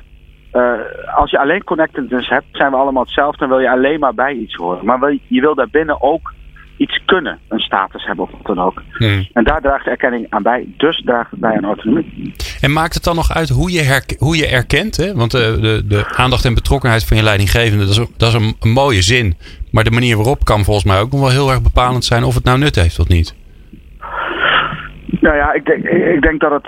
eh, 0.51 0.72
als 1.15 1.31
je 1.31 1.39
alleen 1.39 1.63
connectedness 1.63 2.29
hebt, 2.29 2.45
zijn 2.51 2.72
we 2.72 2.77
allemaal 2.77 3.03
hetzelfde 3.03 3.43
en 3.43 3.50
wil 3.50 3.60
je 3.60 3.69
alleen 3.69 4.00
maar 4.00 4.13
bij 4.13 4.34
iets 4.34 4.55
horen. 4.55 4.86
Maar 4.86 5.00
wil- 5.00 5.19
je 5.27 5.41
wil 5.41 5.55
daarbinnen 5.55 6.01
ook 6.01 6.34
iets 6.77 7.01
kunnen, 7.05 7.39
een 7.48 7.60
status 7.60 8.05
hebben 8.05 8.25
of 8.25 8.32
wat 8.32 8.55
dan 8.55 8.65
ook. 8.65 8.82
Hmm. 8.91 9.27
En 9.34 9.44
daar 9.44 9.62
draagt 9.62 9.88
erkenning 9.88 10.25
aan 10.29 10.44
bij, 10.44 10.67
dus 10.77 11.01
draagt 11.05 11.32
het 11.32 11.39
bij 11.39 11.55
aan 11.55 11.65
autonomie. 11.65 12.34
En 12.62 12.74
maakt 12.74 12.94
het 12.94 13.03
dan 13.03 13.15
nog 13.15 13.34
uit 13.34 13.50
hoe 13.50 13.72
je, 13.72 14.15
hoe 14.20 14.38
je 14.38 14.48
erkent? 14.48 14.98
Hè? 14.98 15.13
Want 15.13 15.32
de, 15.32 15.58
de, 15.62 15.88
de 15.88 16.05
aandacht 16.15 16.46
en 16.46 16.53
betrokkenheid 16.53 17.05
van 17.05 17.17
je 17.17 17.24
leidinggevende, 17.24 17.86
dat 17.86 17.98
is, 17.98 18.05
dat 18.17 18.27
is 18.27 18.34
een, 18.34 18.55
een 18.60 18.72
mooie 18.72 19.01
zin. 19.01 19.36
Maar 19.72 19.84
de 19.84 19.91
manier 19.91 20.15
waarop 20.15 20.46
kan 20.46 20.63
volgens 20.63 20.86
mij 20.86 21.00
ook 21.00 21.12
nog 21.12 21.20
wel 21.20 21.29
heel 21.29 21.50
erg 21.50 21.62
bepalend 21.62 22.03
zijn 22.03 22.24
of 22.24 22.36
het 22.36 22.44
nou 22.44 22.58
nut 22.58 22.75
heeft 22.75 23.00
of 23.00 23.08
niet. 23.08 23.36
Nou 25.22 25.36
ja, 25.36 25.53
ik 25.53 25.65
denk, 25.65 25.84
ik 26.15 26.22
denk 26.22 26.39
dat 26.39 26.51
het 26.51 26.67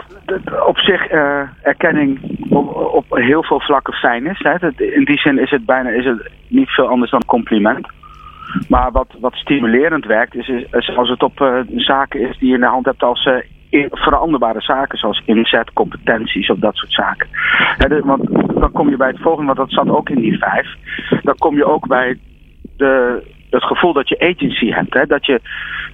op 0.65 0.77
zich 0.77 1.07
eh, 1.07 1.41
erkenning 1.61 2.19
op, 2.49 2.75
op 2.75 3.05
heel 3.09 3.43
veel 3.43 3.59
vlakken 3.59 3.93
fijn 3.93 4.27
is. 4.27 4.39
Hè. 4.43 4.55
In 4.95 5.03
die 5.03 5.19
zin 5.19 5.39
is 5.39 5.51
het 5.51 5.65
bijna 5.65 5.89
is 5.89 6.05
het 6.05 6.29
niet 6.47 6.69
veel 6.69 6.87
anders 6.87 7.11
dan 7.11 7.25
compliment. 7.25 7.87
Maar 8.69 8.91
wat, 8.91 9.07
wat 9.19 9.33
stimulerend 9.33 10.05
werkt, 10.05 10.35
is, 10.35 10.47
is 10.71 10.95
als 10.95 11.09
het 11.09 11.23
op 11.23 11.41
eh, 11.41 11.59
zaken 11.75 12.29
is 12.29 12.37
die 12.37 12.47
je 12.47 12.53
in 12.53 12.59
de 12.59 12.65
hand 12.65 12.85
hebt 12.85 13.03
als 13.03 13.29
eh, 13.69 13.85
veranderbare 13.91 14.61
zaken, 14.61 14.97
zoals 14.97 15.21
inzet, 15.25 15.73
competenties 15.73 16.49
of 16.49 16.57
dat 16.57 16.75
soort 16.75 16.93
zaken. 16.93 17.27
De- 17.77 18.01
want 18.03 18.29
dan 18.59 18.71
kom 18.71 18.89
je 18.89 18.97
bij 18.97 19.07
het 19.07 19.21
volgende, 19.21 19.53
want 19.53 19.69
dat 19.69 19.85
zat 19.85 19.95
ook 19.95 20.09
in 20.09 20.21
die 20.21 20.37
vijf. 20.37 20.75
Dan 21.23 21.35
kom 21.37 21.55
je 21.55 21.65
ook 21.65 21.87
bij 21.87 22.19
de, 22.77 23.23
het 23.49 23.63
gevoel 23.63 23.93
dat 23.93 24.09
je 24.09 24.19
agency 24.19 24.71
hebt, 24.71 25.09
dat, 25.09 25.25
je, 25.25 25.41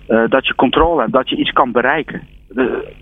eh, 0.07 0.23
dat 0.29 0.47
je 0.47 0.55
controle 0.55 0.99
hebt, 0.99 1.13
dat 1.13 1.29
je 1.29 1.35
iets 1.35 1.51
kan 1.51 1.71
bereiken. 1.71 2.21
De, 2.53 2.93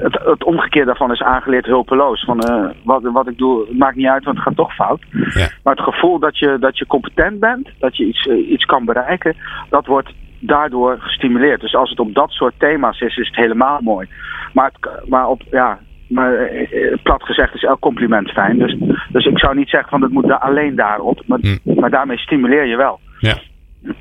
het, 0.00 0.18
het 0.24 0.44
omgekeerde 0.44 0.86
daarvan 0.86 1.12
is 1.12 1.22
aangeleerd 1.22 1.66
hulpeloos. 1.66 2.24
Van, 2.24 2.40
eh, 2.40 2.64
wat, 2.84 3.02
wat 3.02 3.28
ik 3.28 3.38
doe, 3.38 3.66
maakt 3.72 3.96
niet 3.96 4.06
uit, 4.06 4.24
want 4.24 4.36
het 4.36 4.46
gaat 4.46 4.56
toch 4.56 4.74
fout. 4.74 5.02
Ja. 5.10 5.48
Maar 5.62 5.74
het 5.74 5.84
gevoel 5.84 6.18
dat 6.18 6.38
je, 6.38 6.56
dat 6.60 6.78
je 6.78 6.86
competent 6.86 7.40
bent, 7.40 7.68
dat 7.78 7.96
je 7.96 8.04
iets, 8.04 8.26
eh, 8.26 8.50
iets 8.50 8.64
kan 8.64 8.84
bereiken, 8.84 9.36
dat 9.68 9.86
wordt 9.86 10.12
daardoor 10.38 10.96
gestimuleerd. 11.00 11.60
Dus 11.60 11.74
als 11.74 11.90
het 11.90 12.00
op 12.00 12.14
dat 12.14 12.30
soort 12.30 12.54
thema's 12.58 13.00
is, 13.00 13.16
is 13.16 13.26
het 13.26 13.36
helemaal 13.36 13.80
mooi. 13.82 14.08
Maar, 14.52 14.70
het, 14.72 15.08
maar 15.08 15.28
op, 15.28 15.42
ja, 15.50 15.78
maar 16.08 16.34
eh, 16.34 16.96
plat 17.02 17.22
gezegd 17.22 17.54
is 17.54 17.62
elk 17.62 17.80
compliment 17.80 18.30
fijn. 18.30 18.58
Dus, 18.58 18.76
dus 19.08 19.26
ik 19.26 19.38
zou 19.38 19.56
niet 19.56 19.68
zeggen 19.68 19.90
van 19.90 20.02
het 20.02 20.12
moet 20.12 20.30
alleen 20.40 20.76
daarop, 20.76 21.22
maar, 21.26 21.38
Hm. 21.38 21.80
maar 21.80 21.90
daarmee 21.90 22.18
stimuleer 22.18 22.66
je 22.66 22.76
wel. 22.76 23.00
Ja. 23.18 23.34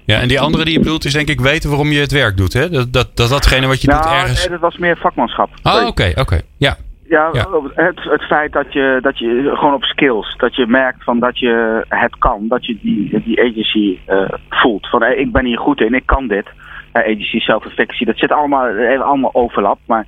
Ja, 0.06 0.20
en 0.20 0.28
die 0.28 0.40
andere 0.40 0.64
die 0.64 0.74
je 0.74 0.80
bedoelt 0.80 1.06
is 1.06 1.14
denk 1.14 1.30
ik 1.30 1.42
weten 1.42 1.70
waarom 1.70 1.92
je 1.92 2.00
het 2.00 2.12
werk 2.12 2.38
doet. 2.38 2.54
Hè? 2.54 2.70
Dat, 2.70 2.94
dat, 2.94 3.10
dat 3.14 3.30
datgene 3.30 3.68
wat 3.68 3.82
je 3.82 3.88
doet 3.88 4.04
nou, 4.04 4.16
ergens... 4.16 4.40
nee, 4.40 4.50
dat 4.50 4.60
was 4.60 4.78
meer 4.78 4.98
vakmanschap. 4.98 5.50
Oh, 5.64 5.88
oké, 5.88 6.12
oké. 6.16 6.42
Ja. 6.58 6.78
Ja, 7.10 7.30
Ja. 7.34 7.48
Het, 7.74 8.00
het 8.04 8.22
feit 8.22 8.52
dat 8.52 8.74
je, 8.74 9.00
dat 9.02 9.18
je 9.18 9.52
gewoon 9.54 9.74
op 9.74 9.84
skills, 9.84 10.36
dat 10.38 10.56
je 10.56 10.68
merkt 10.68 11.04
van 11.04 11.20
dat 11.20 11.40
je 11.40 11.86
het 11.88 12.18
kan, 12.18 12.48
dat 12.48 12.66
je 12.66 12.78
die, 12.82 13.22
die 13.24 13.40
agency 13.42 14.00
eh, 14.06 14.30
voelt. 14.50 14.90
Van 14.90 15.02
hey, 15.02 15.16
ik 15.16 15.32
ben 15.32 15.46
hier 15.46 15.58
goed 15.60 15.82
in, 15.82 15.94
ik 15.94 16.06
kan 16.06 16.28
dit. 16.28 16.46
Eh, 16.92 17.02
agency, 17.02 17.40
zelfreflectie, 17.40 18.06
dat 18.06 18.18
zit 18.18 18.32
allemaal, 18.32 18.68
allemaal 19.04 19.34
overlap. 19.34 19.80
Maar 19.86 20.06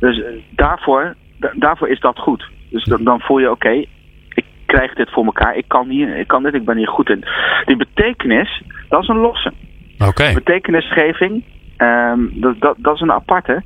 dus 0.00 0.22
eh, 0.22 0.24
daarvoor, 0.50 1.14
da- 1.38 1.52
daarvoor 1.54 1.88
is 1.88 2.00
dat 2.00 2.18
goed. 2.18 2.48
Dus 2.70 2.84
dan, 2.84 3.04
dan 3.04 3.20
voel 3.20 3.38
je 3.38 3.50
oké, 3.50 3.84
krijg 4.74 4.94
dit 4.94 5.10
voor 5.10 5.24
elkaar, 5.24 5.56
ik 5.56 5.68
kan 5.68 5.88
hier, 5.88 6.16
ik 6.16 6.28
kan 6.28 6.42
dit, 6.42 6.54
ik 6.54 6.64
ben 6.64 6.76
hier 6.76 6.88
goed 6.88 7.10
in. 7.10 7.24
Die 7.64 7.76
betekenis, 7.76 8.62
dat 8.88 9.02
is 9.02 9.08
een 9.08 9.24
losse 9.26 9.52
Oké. 10.08 10.32
betekenisgeving, 10.34 11.44
ehm, 11.76 12.20
dat, 12.30 12.60
dat, 12.60 12.74
dat 12.78 12.94
is 12.94 13.00
een 13.00 13.12
aparte. 13.12 13.62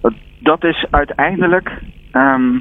Dat, 0.00 0.12
dat 0.38 0.64
is 0.64 0.86
uiteindelijk, 0.90 1.70
ehm, 2.12 2.56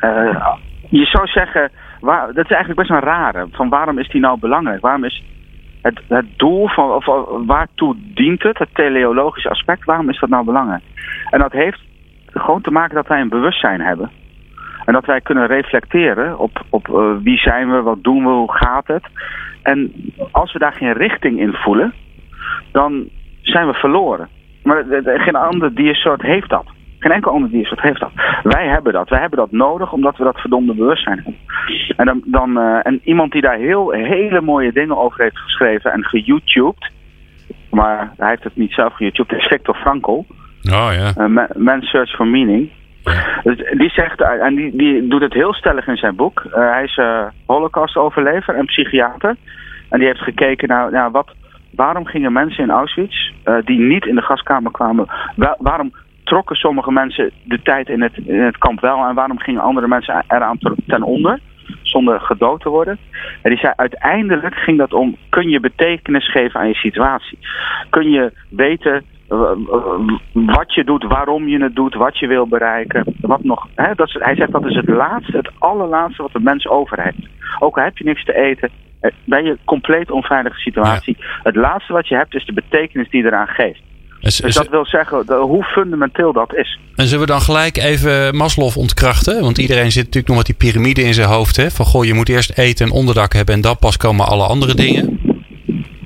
eh, 0.00 0.46
je 0.88 1.04
zou 1.04 1.26
zeggen, 1.26 1.70
waar, 2.00 2.26
dat 2.26 2.44
is 2.44 2.56
eigenlijk 2.56 2.80
best 2.80 2.90
een 2.90 3.08
rare. 3.08 3.46
Van 3.52 3.68
waarom 3.68 3.98
is 3.98 4.08
die 4.08 4.20
nou 4.20 4.38
belangrijk? 4.38 4.80
Waarom 4.80 5.04
is 5.04 5.22
het, 5.82 6.00
het 6.08 6.26
doel 6.36 6.68
van, 6.68 6.90
of 6.90 7.08
of 7.08 7.46
waartoe 7.46 7.96
dient 8.14 8.42
het, 8.42 8.58
het 8.58 8.74
teleologische 8.74 9.50
aspect, 9.50 9.84
waarom 9.84 10.08
is 10.08 10.20
dat 10.20 10.28
nou 10.28 10.44
belangrijk? 10.44 10.82
En 11.30 11.40
dat 11.40 11.52
heeft 11.52 11.80
gewoon 12.26 12.60
te 12.60 12.70
maken 12.70 12.94
dat 12.94 13.06
wij 13.06 13.20
een 13.20 13.28
bewustzijn 13.28 13.80
hebben. 13.80 14.10
En 14.84 14.92
dat 14.92 15.06
wij 15.06 15.20
kunnen 15.20 15.46
reflecteren 15.46 16.38
op, 16.38 16.64
op 16.70 16.88
eh, 16.88 17.16
wie 17.22 17.38
zijn 17.38 17.70
we, 17.70 17.82
wat 17.82 18.02
doen 18.02 18.24
we, 18.24 18.30
hoe 18.30 18.52
gaat 18.52 18.86
het. 18.86 19.04
En 19.62 19.92
als 20.30 20.52
we 20.52 20.58
daar 20.58 20.72
geen 20.72 20.92
richting 20.92 21.40
in 21.40 21.52
voelen, 21.52 21.94
dan 22.72 23.08
zijn 23.40 23.66
we 23.66 23.74
verloren. 23.74 24.28
Maar 24.62 24.84
geen 25.04 25.36
ander 25.36 25.74
diersoort 25.74 26.22
heeft 26.22 26.48
dat. 26.48 26.64
Geen 26.98 27.12
enkel 27.12 27.32
ander 27.32 27.50
diersoort 27.50 27.80
heeft 27.80 28.00
dat. 28.00 28.12
Wij 28.42 28.68
hebben 28.68 28.92
dat. 28.92 29.08
Wij 29.08 29.20
hebben 29.20 29.38
dat 29.38 29.50
nodig 29.50 29.92
omdat 29.92 30.16
we 30.16 30.24
dat 30.24 30.40
verdomde 30.40 30.74
bewustzijn 30.74 31.16
hebben. 31.16 31.36
En, 31.96 32.06
dan, 32.06 32.22
dan, 32.24 32.58
eh, 32.58 32.78
en 32.82 33.00
iemand 33.04 33.32
die 33.32 33.40
daar 33.40 33.58
heel, 33.58 33.90
hele 33.90 34.40
mooie 34.40 34.72
dingen 34.72 34.98
over 34.98 35.22
heeft 35.22 35.38
geschreven 35.38 35.92
en 35.92 36.04
geYouTubed. 36.04 36.90
Maar 37.70 38.12
hij 38.16 38.28
heeft 38.28 38.44
het 38.44 38.56
niet 38.56 38.72
zelf 38.72 38.94
geYouTubed. 38.94 39.38
is 39.38 39.46
Viktor 39.46 39.74
Frankl. 39.74 40.24
Oh 40.70 40.90
ja. 40.92 41.12
Uh, 41.18 41.46
Man's 41.56 41.90
Search 41.90 42.10
for 42.10 42.26
Meaning. 42.26 42.70
Dus 43.42 43.56
die 43.78 43.90
zegt, 43.90 44.20
eh, 44.20 44.44
en 44.46 44.54
die, 44.54 44.76
die 44.76 45.08
doet 45.08 45.20
het 45.20 45.32
heel 45.32 45.54
stellig 45.54 45.86
in 45.86 45.96
zijn 45.96 46.16
boek. 46.16 46.40
Eh, 46.40 46.70
hij 46.70 46.84
is 46.84 46.96
eh 46.96 47.24
holocaust-overlever 47.46 48.54
en 48.54 48.64
psychiater. 48.64 49.36
En 49.88 49.98
die 49.98 50.08
heeft 50.08 50.20
gekeken 50.20 50.68
naar, 50.68 51.10
wat, 51.10 51.34
waarom 51.70 52.06
gingen 52.06 52.32
mensen 52.32 52.64
in 52.64 52.70
Auschwitz, 52.70 53.30
die 53.64 53.78
niet 53.80 54.06
in 54.06 54.14
de 54.14 54.22
gaskamer 54.22 54.72
kwamen, 54.72 55.06
wa- 55.36 55.56
waarom 55.58 55.92
trokken 56.24 56.56
sommige 56.56 56.92
mensen 56.92 57.30
de 57.44 57.62
tijd 57.62 57.88
in 57.88 58.02
het, 58.02 58.12
in 58.24 58.40
het 58.40 58.58
kamp 58.58 58.80
wel 58.80 59.04
en 59.08 59.14
waarom 59.14 59.38
gingen 59.38 59.60
andere 59.62 59.88
mensen 59.88 60.24
eraan 60.28 60.58
ten 60.86 61.02
onder? 61.02 61.38
Zonder 61.82 62.20
gedood 62.20 62.60
te 62.60 62.68
worden. 62.68 62.98
En 63.42 63.50
die 63.50 63.58
zei, 63.58 63.72
uiteindelijk 63.76 64.54
ging 64.54 64.78
dat 64.78 64.92
om, 64.92 65.16
kun 65.28 65.48
je 65.48 65.60
betekenis 65.60 66.30
geven 66.30 66.60
aan 66.60 66.68
je 66.68 66.74
situatie? 66.74 67.38
Kun 67.90 68.10
je 68.10 68.32
weten 68.48 69.04
wat 70.32 70.74
je 70.74 70.84
doet, 70.84 71.04
waarom 71.04 71.48
je 71.48 71.62
het 71.62 71.74
doet, 71.74 71.94
wat 71.94 72.18
je 72.18 72.26
wil 72.26 72.46
bereiken. 72.48 73.04
Wat 73.20 73.44
nog, 73.44 73.66
hè, 73.74 73.94
dat 73.94 74.06
is, 74.08 74.16
hij 74.18 74.34
zegt 74.34 74.52
dat 74.52 74.66
is 74.66 74.74
het 74.76 74.88
laatste, 74.88 75.36
het 75.36 75.50
allerlaatste 75.58 76.22
wat 76.22 76.32
de 76.32 76.40
mens 76.40 76.68
over 76.68 77.02
heeft. 77.02 77.28
Ook 77.58 77.76
al 77.78 77.84
heb 77.84 77.98
je 77.98 78.04
niks 78.04 78.24
te 78.24 78.34
eten, 78.36 78.70
eh, 79.00 79.10
ben 79.24 79.44
je 79.44 79.58
compleet 79.64 80.10
onveilige 80.10 80.58
situatie. 80.58 81.16
Het 81.42 81.56
laatste 81.56 81.92
wat 81.92 82.08
je 82.08 82.14
hebt 82.16 82.34
is 82.34 82.44
de 82.46 82.52
betekenis 82.52 83.10
die 83.10 83.22
je 83.22 83.26
eraan 83.28 83.46
geeft. 83.46 83.80
Dus 84.20 84.54
dat 84.54 84.68
wil 84.68 84.86
zeggen 84.86 85.26
de- 85.26 85.34
hoe 85.34 85.64
fundamenteel 85.64 86.32
dat 86.32 86.54
is. 86.54 86.78
en 86.94 87.06
zullen 87.06 87.26
we 87.26 87.32
dan 87.32 87.40
gelijk 87.40 87.76
even 87.76 88.36
Maslow 88.36 88.76
ontkrachten? 88.78 89.40
Want 89.40 89.58
iedereen 89.58 89.90
zit 89.90 90.04
natuurlijk 90.04 90.26
nog 90.28 90.36
met 90.36 90.46
die 90.46 90.54
piramide 90.54 91.02
in 91.02 91.14
zijn 91.14 91.28
hoofd. 91.28 91.56
Hè? 91.56 91.70
Van 91.70 91.84
goh, 91.86 92.04
je 92.04 92.14
moet 92.14 92.28
eerst 92.28 92.58
eten 92.58 92.86
en 92.86 92.92
onderdak 92.92 93.32
hebben 93.32 93.54
en 93.54 93.60
dan 93.60 93.76
pas 93.78 93.96
komen 93.96 94.26
alle 94.26 94.46
andere 94.46 94.74
dingen. 94.74 95.20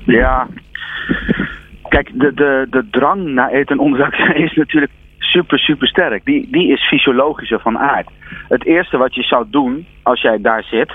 Ja. 0.05 0.47
Kijk, 1.89 2.11
de, 2.13 2.33
de, 2.33 2.67
de 2.69 2.87
drang 2.89 3.25
naar 3.25 3.49
eten 3.49 3.75
en 3.75 3.83
onderdak 3.83 4.15
is 4.45 4.53
natuurlijk 4.53 4.91
super, 5.19 5.59
super 5.59 5.87
sterk. 5.87 6.25
Die, 6.25 6.47
die 6.51 6.71
is 6.71 6.87
fysiologischer 6.87 7.59
van 7.59 7.77
aard. 7.77 8.09
Het 8.47 8.65
eerste 8.65 8.97
wat 8.97 9.15
je 9.15 9.23
zou 9.23 9.45
doen 9.49 9.85
als 10.03 10.21
jij 10.21 10.41
daar 10.41 10.63
zit, 10.63 10.93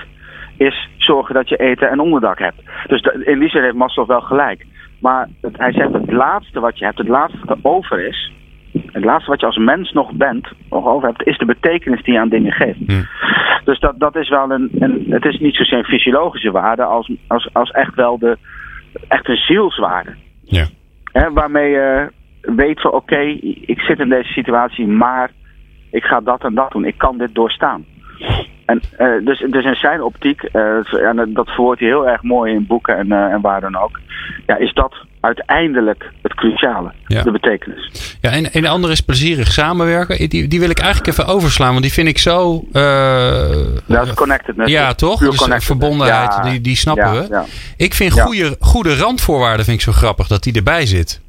is 0.57 0.89
zorgen 0.97 1.35
dat 1.35 1.49
je 1.49 1.57
eten 1.57 1.89
en 1.89 1.99
onderdak 1.99 2.39
hebt. 2.39 2.61
Dus 2.87 3.01
de, 3.01 3.21
in 3.25 3.39
die 3.39 3.49
zin 3.49 3.63
heeft 3.63 3.75
Maslow 3.75 4.07
wel 4.07 4.21
gelijk. 4.21 4.65
Maar 4.99 5.29
het, 5.41 5.57
hij 5.57 5.71
zegt 5.71 5.93
het 5.93 6.11
laatste 6.11 6.59
wat 6.59 6.79
je 6.79 6.85
hebt, 6.85 6.97
het 6.97 7.07
laatste 7.07 7.39
wat 7.45 7.57
er 7.57 7.63
over 7.69 8.07
is, 8.07 8.31
het 8.71 9.03
laatste 9.03 9.29
wat 9.29 9.39
je 9.39 9.45
als 9.45 9.57
mens 9.57 9.91
nog 9.91 10.11
bent, 10.11 10.47
nog 10.69 10.85
over 10.85 11.07
hebt, 11.07 11.27
is 11.27 11.37
de 11.37 11.45
betekenis 11.45 12.03
die 12.03 12.13
je 12.13 12.19
aan 12.19 12.29
dingen 12.29 12.51
geeft. 12.51 12.79
Dus 13.63 13.79
dat, 13.79 13.99
dat 13.99 14.15
is 14.15 14.29
wel 14.29 14.51
een, 14.51 14.69
een. 14.79 15.05
Het 15.09 15.25
is 15.25 15.39
niet 15.39 15.55
zozeer 15.55 15.77
een 15.77 15.83
fysiologische 15.83 16.51
waarde 16.51 16.83
als, 16.83 17.11
als, 17.27 17.49
als 17.53 17.71
echt 17.71 17.95
wel 17.95 18.17
de. 18.17 18.37
Echt 19.07 19.29
een 19.29 19.37
zielswaarde. 19.37 20.15
Ja. 20.43 20.65
Hè, 21.13 21.31
waarmee 21.31 21.69
je 21.69 22.11
weet 22.41 22.81
van 22.81 22.91
oké, 22.91 23.19
ik 23.65 23.79
zit 23.79 23.99
in 23.99 24.09
deze 24.09 24.31
situatie, 24.31 24.87
maar 24.87 25.31
ik 25.91 26.03
ga 26.03 26.19
dat 26.21 26.43
en 26.43 26.53
dat 26.53 26.71
doen. 26.71 26.85
Ik 26.85 26.97
kan 26.97 27.17
dit 27.17 27.35
doorstaan. 27.35 27.85
En, 28.65 28.81
eh, 28.97 29.07
dus, 29.25 29.45
dus 29.49 29.65
in 29.65 29.75
zijn 29.75 30.01
optiek, 30.03 30.41
eh, 30.43 30.93
en 31.09 31.29
dat 31.33 31.47
verwoordt 31.47 31.79
hij 31.79 31.89
heel 31.89 32.07
erg 32.07 32.21
mooi 32.23 32.53
in 32.53 32.65
boeken 32.67 32.97
en, 32.97 33.11
eh, 33.11 33.17
en 33.33 33.41
waar 33.41 33.61
dan 33.61 33.75
ook, 33.77 33.99
ja, 34.45 34.57
is 34.57 34.73
dat 34.73 34.93
uiteindelijk 35.19 36.11
het 36.21 36.33
cruciale, 36.33 36.91
Ja. 37.07 37.21
de 37.23 37.31
betekenis. 37.31 38.17
Ja, 38.21 38.29
en, 38.31 38.51
en 38.53 38.61
de 38.61 38.67
andere 38.67 38.93
is 38.93 39.01
plezierig 39.01 39.47
samenwerken. 39.51 40.29
Die, 40.29 40.47
die 40.47 40.59
wil 40.59 40.69
ik 40.69 40.79
eigenlijk 40.79 41.11
even 41.17 41.33
overslaan, 41.33 41.69
want 41.71 41.81
die 41.81 41.93
vind 41.93 42.07
ik 42.07 42.17
zo. 42.17 42.63
eh, 42.71 43.49
Dat 43.85 44.07
is 44.07 44.13
connectedness. 44.13 44.71
ja, 44.71 44.93
toch? 44.93 45.19
Dus 45.19 45.47
verbondenheid, 45.65 46.33
Ja, 46.35 46.41
die, 46.49 46.61
die 46.61 46.75
snappen 46.75 47.13
ja, 47.13 47.27
we. 47.27 47.43
Ik 47.77 47.93
vind 47.93 48.19
goede, 48.21 48.55
goede 48.59 48.95
randvoorwaarden 48.95 49.65
vind 49.65 49.77
ik 49.77 49.83
zo 49.83 49.91
grappig 49.91 50.27
dat 50.27 50.43
die 50.43 50.53
erbij 50.55 50.85
zit. 50.85 51.21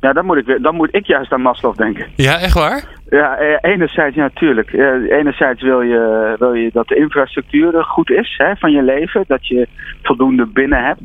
ja, 0.00 0.12
dan 0.12 0.24
moet, 0.26 0.36
ik, 0.36 0.58
dan 0.62 0.74
moet 0.74 0.94
ik 0.94 1.06
juist 1.06 1.32
aan 1.32 1.40
Maslow 1.42 1.76
denken. 1.76 2.06
Ja, 2.16 2.38
echt 2.38 2.54
waar? 2.54 2.84
Ja, 3.10 3.36
eh, 3.36 3.70
enerzijds 3.72 4.16
ja, 4.16 4.22
natuurlijk. 4.22 4.72
Enerzijds 5.10 5.62
wil 5.62 5.80
je, 5.80 6.34
wil 6.38 6.54
je 6.54 6.70
dat 6.72 6.88
de 6.88 6.96
infrastructuur 6.96 7.74
eh, 7.74 7.84
goed 7.84 8.10
is 8.10 8.34
hè, 8.36 8.56
van 8.56 8.72
je 8.72 8.82
leven. 8.82 9.24
Dat 9.26 9.46
je 9.46 9.68
voldoende 10.02 10.46
binnen 10.46 10.84
hebt. 10.84 11.00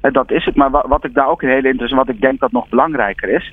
Eh, 0.00 0.12
dat 0.12 0.30
is 0.30 0.44
het. 0.44 0.56
Maar 0.56 0.70
wa- 0.70 0.88
wat 0.88 1.04
ik 1.04 1.14
daar 1.14 1.28
ook 1.28 1.42
een 1.42 1.48
hele 1.48 1.68
interessant, 1.68 2.06
wat 2.06 2.14
ik 2.14 2.20
denk 2.20 2.40
dat 2.40 2.52
nog 2.52 2.68
belangrijker 2.68 3.28
is, 3.28 3.52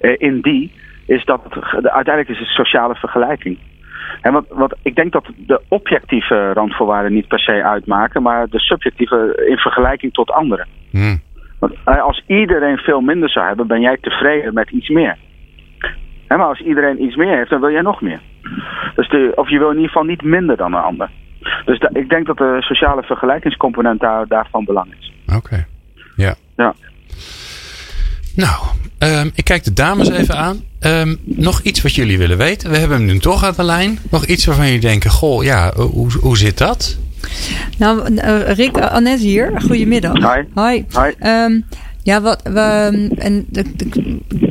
eh, 0.00 0.14
in 0.18 0.40
die, 0.40 0.72
is 1.06 1.24
dat 1.24 1.42
het, 1.44 1.88
uiteindelijk 1.88 2.28
is 2.28 2.38
het 2.38 2.48
sociale 2.48 2.94
vergelijking. 2.94 3.58
En 4.20 4.32
wat, 4.32 4.44
wat, 4.48 4.76
ik 4.82 4.94
denk 4.94 5.12
dat 5.12 5.30
de 5.36 5.60
objectieve 5.68 6.52
randvoorwaarden 6.52 7.12
niet 7.12 7.28
per 7.28 7.40
se 7.40 7.64
uitmaken, 7.64 8.22
maar 8.22 8.48
de 8.48 8.60
subjectieve 8.60 9.44
in 9.48 9.56
vergelijking 9.56 10.12
tot 10.12 10.30
anderen. 10.30 10.66
Hm. 10.90 11.16
Want 11.58 11.74
als 11.84 12.24
iedereen 12.26 12.76
veel 12.78 13.00
minder 13.00 13.30
zou 13.30 13.46
hebben, 13.46 13.66
ben 13.66 13.80
jij 13.80 13.96
tevreden 14.00 14.54
met 14.54 14.70
iets 14.70 14.88
meer. 14.88 15.16
Maar 16.38 16.48
als 16.48 16.60
iedereen 16.60 17.02
iets 17.02 17.16
meer 17.16 17.36
heeft, 17.36 17.50
dan 17.50 17.60
wil 17.60 17.70
jij 17.70 17.80
nog 17.82 18.00
meer. 18.00 18.20
Dus 18.94 19.08
de, 19.08 19.32
of 19.34 19.50
je 19.50 19.58
wil 19.58 19.68
in 19.68 19.74
ieder 19.74 19.88
geval 19.90 20.04
niet 20.04 20.22
minder 20.22 20.56
dan 20.56 20.72
een 20.74 20.82
ander. 20.82 21.10
Dus 21.64 21.78
da- 21.78 21.90
ik 21.92 22.08
denk 22.08 22.26
dat 22.26 22.36
de 22.36 22.56
sociale 22.60 23.02
vergelijkingscomponent 23.02 24.00
daar, 24.00 24.26
daarvan 24.26 24.64
belang 24.64 24.94
is. 24.98 25.12
Oké. 25.36 25.66
Ja. 26.16 26.34
Ja. 26.56 26.74
Nou, 28.36 28.54
ehm, 28.98 29.30
ik 29.34 29.44
kijk 29.44 29.64
de 29.64 29.72
dames 29.72 30.10
even 30.10 30.36
aan. 30.36 30.60
Ehm, 30.80 31.16
nog 31.24 31.60
iets 31.60 31.82
wat 31.82 31.94
jullie 31.94 32.18
willen 32.18 32.38
weten? 32.38 32.70
We 32.70 32.76
hebben 32.76 32.96
hem 32.96 33.06
nu 33.06 33.18
toch 33.18 33.44
aan 33.44 33.52
de 33.56 33.62
lijn. 33.64 33.98
Nog 34.10 34.24
iets 34.24 34.44
waarvan 34.46 34.64
jullie 34.64 34.80
denken: 34.80 35.10
Goh, 35.10 35.44
ja, 35.44 35.72
hoe, 35.74 36.12
hoe 36.20 36.36
zit 36.36 36.58
dat? 36.58 36.98
Nou, 37.78 38.16
eh, 38.16 38.40
Rick, 38.52 38.78
Annette 38.78 39.22
hier. 39.24 39.60
Goedemiddag. 39.60 40.34
Hi. 40.34 40.42
Hoi. 40.54 40.86
Hi. 40.90 41.10
Ehm, 41.18 41.60
ja, 42.10 42.20
wat 42.20 42.40
we. 42.42 43.08
En 43.18 43.46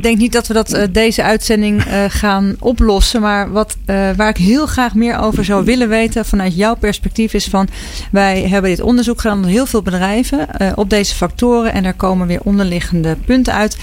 ik 0.00 0.02
denk 0.02 0.18
niet 0.18 0.32
dat 0.32 0.46
we 0.46 0.54
dat 0.54 0.72
eh, 0.72 0.88
deze 0.92 1.22
uitzending 1.22 1.84
eh, 1.84 2.04
gaan 2.08 2.56
oplossen. 2.58 3.20
Maar 3.20 3.50
wat, 3.52 3.76
eh, 3.84 4.10
waar 4.16 4.28
ik 4.28 4.36
heel 4.36 4.66
graag 4.66 4.94
meer 4.94 5.18
over 5.18 5.44
zou 5.44 5.64
willen 5.64 5.88
weten 5.88 6.24
vanuit 6.24 6.56
jouw 6.56 6.74
perspectief 6.74 7.34
is 7.34 7.46
van. 7.46 7.68
Wij 8.10 8.48
hebben 8.48 8.70
dit 8.70 8.80
onderzoek 8.80 9.20
gedaan 9.20 9.36
onder 9.36 9.50
heel 9.50 9.66
veel 9.66 9.82
bedrijven 9.82 10.48
op 10.74 10.90
deze 10.90 11.14
factoren. 11.14 11.72
En 11.72 11.84
er 11.84 11.94
komen 11.94 12.26
weer 12.26 12.40
onderliggende 12.42 13.16
punten 13.26 13.54
uit. 13.54 13.76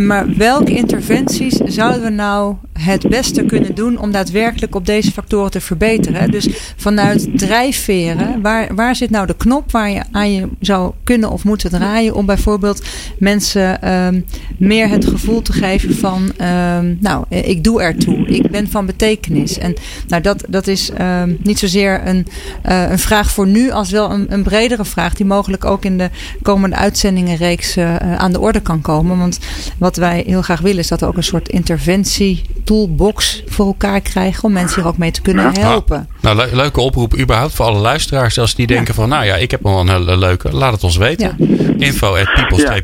Maar 0.00 0.36
welke 0.36 0.74
interventies 0.74 1.54
zouden 1.54 2.02
we 2.02 2.10
nou 2.10 2.54
het 2.72 3.08
beste 3.08 3.44
kunnen 3.44 3.74
doen 3.74 3.98
om 3.98 4.12
daadwerkelijk 4.12 4.74
op 4.74 4.86
deze 4.86 5.12
factoren 5.12 5.50
te 5.50 5.60
verbeteren? 5.60 6.30
Dus 6.30 6.48
vanuit 6.76 7.38
drijfveren, 7.38 8.40
waar, 8.42 8.74
waar 8.74 8.96
zit 8.96 9.10
nou 9.10 9.26
de 9.26 9.36
knop 9.36 9.72
waar 9.72 9.90
je 9.90 10.02
aan 10.10 10.32
je 10.32 10.48
zou 10.60 10.92
kunnen 11.04 11.30
of 11.30 11.44
moeten 11.44 11.70
draaien 11.70 12.14
om 12.14 12.26
bijvoorbeeld 12.26 12.82
mensen 13.18 13.82
ehm, 13.82 14.20
meer 14.58 14.88
het 14.88 15.06
gevoel 15.06 15.42
te 15.42 15.52
geven 15.52 15.94
van, 15.94 16.32
ehm, 16.36 16.94
nou, 17.00 17.24
eh, 17.28 17.48
ik 17.48 17.64
doe 17.64 17.82
ertoe, 17.82 18.26
ik 18.26 18.50
ben 18.50 18.70
van 18.70 18.86
betekenis. 18.86 19.58
En 19.58 19.74
nou, 20.08 20.22
dat, 20.22 20.44
dat 20.48 20.66
is 20.66 20.90
ehm, 20.90 21.34
niet 21.42 21.58
zozeer 21.58 22.00
een, 22.06 22.26
eh, 22.62 22.90
een 22.90 22.98
vraag 22.98 23.30
voor 23.30 23.46
nu, 23.46 23.70
als 23.70 23.90
wel 23.90 24.10
een, 24.10 24.26
een 24.28 24.42
bredere 24.42 24.84
vraag 24.84 25.14
die 25.14 25.26
mogelijk 25.26 25.64
ook 25.64 25.84
in 25.84 25.98
de 25.98 26.10
komende 26.42 26.76
uitzendingenreeks 26.76 27.76
eh, 27.76 27.96
aan 28.16 28.32
de 28.32 28.40
orde 28.40 28.60
kan 28.60 28.80
komen. 28.80 29.18
Want 29.18 29.38
wat 29.78 29.96
wij 29.96 30.22
heel 30.26 30.42
graag 30.42 30.60
willen 30.60 30.78
is 30.78 30.88
dat 30.88 31.00
we 31.00 31.06
ook 31.06 31.16
een 31.16 31.22
soort 31.22 31.48
interventie 31.48 32.42
toolbox 32.64 33.42
voor 33.46 33.66
elkaar 33.66 34.00
krijgen 34.00 34.44
om 34.44 34.52
mensen 34.52 34.80
hier 34.80 34.90
ook 34.90 34.98
mee 34.98 35.10
te 35.10 35.20
kunnen 35.22 35.58
helpen. 35.60 36.08
Nou, 36.20 36.36
le- 36.36 36.48
leuke 36.52 36.80
oproep 36.80 37.18
überhaupt 37.18 37.54
voor 37.54 37.64
alle 37.66 37.78
luisteraars. 37.80 38.38
Als 38.38 38.54
die 38.54 38.66
denken 38.66 38.94
van, 38.94 39.08
nou 39.08 39.24
ja, 39.24 39.34
ik 39.36 39.50
heb 39.50 39.62
wel 39.62 39.80
een 39.80 39.88
hele 39.88 40.16
leuke. 40.16 40.52
Laat 40.56 40.72
het 40.72 40.84
ons 40.84 40.96
weten. 40.96 41.36
Info 41.78 42.14
at 42.16 42.28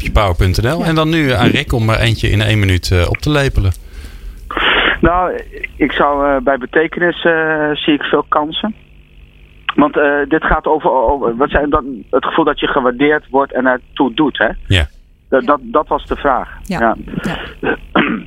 people-power.nl. 0.02 0.84
En 0.84 0.94
dan 0.94 1.08
nu 1.08 1.30
aan 1.32 1.46
Rick 1.48 1.72
om 1.72 1.88
er 1.90 1.98
eentje 1.98 2.28
in 2.30 2.40
één 2.40 2.58
minuut 2.58 2.90
eh, 2.90 3.08
op 3.08 3.16
te 3.16 3.30
lepelen. 3.30 3.72
Nou, 5.00 5.40
ik 5.76 5.92
zou 5.92 6.28
eh, 6.28 6.40
bij 6.42 6.58
betekenis 6.58 7.24
eh, 7.24 7.70
zie 7.72 7.94
ik 7.94 8.02
veel 8.02 8.24
kansen. 8.28 8.74
Want 9.74 9.96
eh, 9.98 10.04
dit 10.28 10.44
gaat 10.44 10.66
over, 10.66 10.90
over 10.90 11.36
wat 11.36 11.50
zijn 11.50 11.70
dat, 11.70 11.84
het 12.10 12.24
gevoel 12.24 12.44
dat 12.44 12.60
je 12.60 12.66
gewaardeerd 12.66 13.24
wordt 13.30 13.52
en 13.52 13.66
ertoe 13.66 14.14
doet. 14.14 14.38
Hè? 14.38 14.48
Ja. 14.66 14.86
Dat, 15.28 15.44
dat, 15.44 15.60
dat 15.62 15.88
was 15.88 16.06
de 16.06 16.16
vraag. 16.16 16.48
Ja. 16.62 16.78
Ja. 16.80 16.96
Ja. 17.60 17.76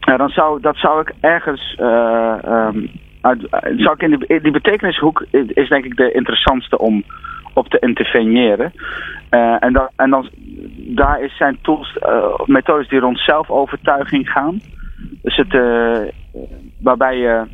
Ja, 0.00 0.16
dan 0.16 0.28
zou, 0.28 0.60
dat 0.60 0.76
zou 0.76 1.00
ik 1.00 1.12
ergens. 1.20 1.74
eh, 1.78 2.34
ehm, 2.44 2.86
uit, 3.20 3.50
uit- 3.50 3.74
zou 3.80 3.94
ik 3.94 4.02
in, 4.02 4.10
die, 4.10 4.26
in 4.26 4.42
die 4.42 4.52
betekenishoek 4.52 5.24
is 5.30 5.68
denk 5.68 5.84
ik 5.84 5.96
de 5.96 6.12
interessantste 6.12 6.78
om 6.78 7.04
op 7.56 7.68
te 7.68 7.78
interveneren. 7.78 8.72
Eh, 9.28 9.56
en, 9.60 9.72
dan, 9.72 9.88
en 9.96 10.10
dan, 10.10 10.28
daar 10.76 11.22
is 11.22 11.36
zijn 11.36 11.58
tools, 11.62 11.98
eh, 11.98 12.40
methodes 12.44 12.88
die 12.88 12.98
rond 12.98 13.18
zelfovertuiging 13.18 14.30
gaan. 14.30 14.60
Dus 15.22 15.36
het, 15.36 15.54
eh, 15.54 16.00
waarbij 16.82 17.18
je 17.18 17.44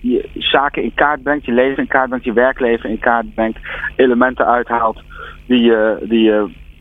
je 0.00 0.28
zaken 0.34 0.82
in 0.82 0.94
kaart 0.94 1.22
brengt, 1.22 1.44
je 1.44 1.52
leven 1.52 1.82
in 1.82 1.88
kaart 1.88 2.08
brengt, 2.08 2.24
je 2.24 2.32
werkleven 2.32 2.90
in 2.90 2.98
kaart 2.98 3.34
brengt, 3.34 3.58
elementen 3.96 4.46
uithaalt 4.46 5.02
die, 5.46 5.72
die 6.02 6.32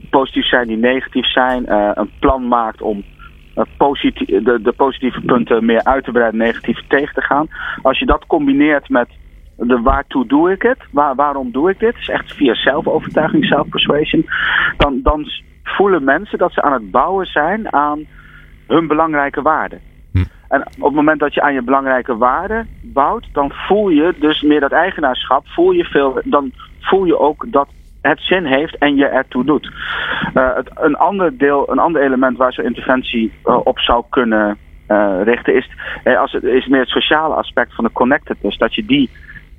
positief 0.10 0.48
zijn, 0.48 0.68
die 0.68 0.78
negatief 0.78 1.26
zijn, 1.26 1.72
een 2.00 2.10
plan 2.20 2.48
maakt 2.48 2.82
om 2.82 3.04
de, 3.54 4.60
de 4.62 4.74
positieve 4.78 5.22
punten 5.22 5.66
meer 5.66 5.84
uit 5.84 6.04
te 6.04 6.12
breiden, 6.12 6.40
negatief 6.40 6.80
tegen 6.88 7.14
te 7.14 7.22
gaan. 7.22 7.48
Als 7.82 8.00
je 8.00 8.06
dat 8.06 8.26
combineert 8.26 8.90
met 8.90 9.10
de 9.60 9.82
waartoe 9.82 10.26
doe 10.28 10.52
ik 10.52 10.62
het, 10.62 10.80
waar, 10.92 11.16
waarom 11.16 11.52
doe 11.52 11.70
ik 11.70 11.80
dit, 11.80 11.96
is 11.96 12.10
echt 12.10 12.34
via 12.34 12.56
zelfovertuiging, 12.56 13.46
self-persuasion, 13.46 14.26
dan, 14.78 15.00
dan 15.04 15.26
voelen 15.64 16.04
mensen 16.04 16.38
dat 16.38 16.54
ze 16.54 16.62
aan 16.62 16.74
het 16.74 16.92
bouwen 16.92 17.26
zijn 17.26 17.74
aan 17.74 18.06
hun 18.68 18.88
belangrijke 18.88 19.42
waarden. 19.42 19.82
En 20.50 20.62
op 20.62 20.84
het 20.84 20.94
moment 20.94 21.20
dat 21.20 21.34
je 21.34 21.42
aan 21.42 21.54
je 21.54 21.62
belangrijke 21.62 22.18
waarden 22.18 22.68
bouwt, 22.82 23.28
dan 23.32 23.52
voel 23.52 23.90
je 23.90 24.16
dus 24.20 24.42
meer 24.42 24.60
dat 24.60 24.72
eigenaarschap, 24.72 25.48
voel 25.48 25.72
je 25.72 25.84
veel, 25.84 26.22
dan 26.24 26.52
voel 26.80 27.06
je 27.06 27.20
ook 27.20 27.46
dat 27.48 27.68
het 28.02 28.20
zin 28.20 28.46
heeft 28.46 28.78
en 28.78 28.96
je 28.96 29.06
ertoe 29.06 29.44
doet. 29.44 29.72
Eh, 30.34 30.56
het, 30.56 30.70
een 30.76 30.96
ander 30.96 31.38
deel, 31.38 31.72
een 31.72 31.80
ander 31.80 32.02
element 32.02 32.38
waar 32.38 32.54
zo'n 32.54 32.66
interventie 32.66 33.34
eh, 33.44 33.60
op 33.64 33.80
zou 33.80 34.04
kunnen 34.10 34.58
eh, 34.88 35.20
richten, 35.24 35.56
is, 35.56 35.70
als 36.18 36.32
het, 36.32 36.44
is 36.44 36.68
meer 36.68 36.80
het 36.80 36.90
sociale 36.90 37.34
aspect 37.34 37.76
van 37.76 37.84
de 37.84 37.92
connectedness. 37.92 38.58
Dat 38.58 38.76
je 38.76 38.86
die 38.86 39.10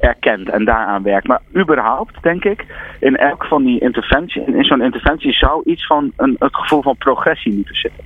erkent 0.00 0.50
en 0.50 0.64
daaraan 0.64 1.02
werkt. 1.02 1.26
Maar 1.26 1.40
überhaupt, 1.56 2.22
denk 2.22 2.44
ik, 2.44 2.66
in 3.00 3.16
elk 3.16 3.44
van 3.44 3.64
die 3.64 3.80
interventie, 3.80 4.44
in 4.44 4.64
zo'n 4.64 4.82
interventie 4.82 5.32
zou 5.32 5.62
iets 5.64 5.86
van 5.86 6.12
een, 6.16 6.36
het 6.38 6.56
gevoel 6.56 6.82
van 6.82 6.96
progressie 6.96 7.54
moeten 7.54 7.74
zitten. 7.74 8.04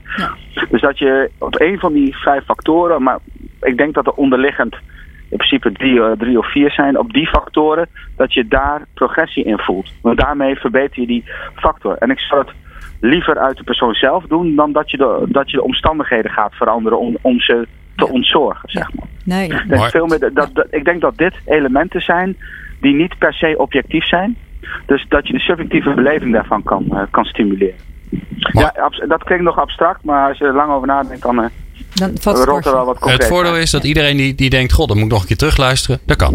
Dus 0.70 0.80
dat 0.80 0.98
je 0.98 1.30
op 1.38 1.60
een 1.60 1.78
van 1.78 1.92
die 1.92 2.16
vijf 2.16 2.44
factoren, 2.44 3.02
maar 3.02 3.18
ik 3.60 3.76
denk 3.76 3.94
dat 3.94 4.06
er 4.06 4.12
onderliggend 4.12 4.76
in 5.28 5.36
principe 5.36 5.72
drie, 5.72 6.02
eh, 6.02 6.12
drie 6.18 6.38
of 6.38 6.50
vier 6.50 6.70
zijn, 6.70 6.98
op 6.98 7.12
die 7.12 7.26
factoren, 7.26 7.88
dat 8.16 8.32
je 8.32 8.48
daar 8.48 8.86
progressie 8.94 9.44
in 9.44 9.58
voelt. 9.58 9.92
Want 10.02 10.18
daarmee 10.18 10.56
verbeter 10.56 11.00
je 11.00 11.06
die 11.06 11.24
factor. 11.54 11.96
En 11.98 12.10
ik 12.10 12.18
zou 12.18 12.40
het 12.40 12.52
liever 13.00 13.38
uit 13.38 13.56
de 13.56 13.64
persoon 13.64 13.94
zelf 13.94 14.24
doen 14.24 14.54
dan 14.54 14.72
dat 14.72 14.90
je 14.90 14.96
de, 14.96 15.24
dat 15.28 15.50
je 15.50 15.56
de 15.56 15.62
omstandigheden 15.62 16.30
gaat 16.30 16.54
veranderen 16.54 16.98
om, 16.98 17.16
om 17.20 17.40
ze 17.40 17.66
te 17.96 18.08
ontzorgen. 18.08 18.70
Zeg 18.70 18.92
maar. 18.94 19.06
Nee. 19.24 19.44
Ik 19.44 19.50
denk, 19.50 19.80
Maar- 19.80 19.90
veel 19.90 20.06
meer, 20.06 20.18
dat, 20.18 20.48
dat, 20.52 20.66
ik 20.70 20.84
denk 20.84 21.00
dat 21.00 21.16
dit 21.16 21.34
elementen 21.44 22.00
zijn 22.00 22.36
die 22.80 22.94
niet 22.94 23.18
per 23.18 23.34
se 23.34 23.54
objectief 23.58 24.06
zijn. 24.06 24.36
Dus 24.86 25.06
dat 25.08 25.26
je 25.26 25.32
de 25.32 25.38
subjectieve 25.38 25.94
beleving 25.94 26.32
daarvan 26.32 26.62
kan, 26.62 26.86
eh, 26.90 27.02
kan 27.10 27.24
stimuleren. 27.24 27.74
Ja, 28.38 28.90
dat 29.08 29.24
klinkt 29.24 29.44
nog 29.44 29.58
abstract, 29.58 30.04
maar 30.04 30.28
als 30.28 30.38
je 30.38 30.44
er 30.44 30.54
lang 30.54 30.72
over 30.72 30.86
nadenkt, 30.86 31.22
dan, 31.22 31.38
uh, 31.40 31.46
dan 31.94 32.34
rolt 32.34 32.66
er 32.66 32.72
wel 32.72 32.84
wat 32.84 32.98
concreet. 32.98 33.18
Het 33.22 33.28
voordeel 33.28 33.56
is 33.56 33.70
dat 33.70 33.84
iedereen 33.84 34.16
die, 34.16 34.34
die 34.34 34.50
denkt, 34.50 34.72
god, 34.72 34.88
dan 34.88 34.96
moet 34.96 35.06
ik 35.06 35.12
nog 35.12 35.20
een 35.20 35.26
keer 35.26 35.36
terugluisteren. 35.36 36.00
Dat 36.06 36.16
kan. 36.16 36.34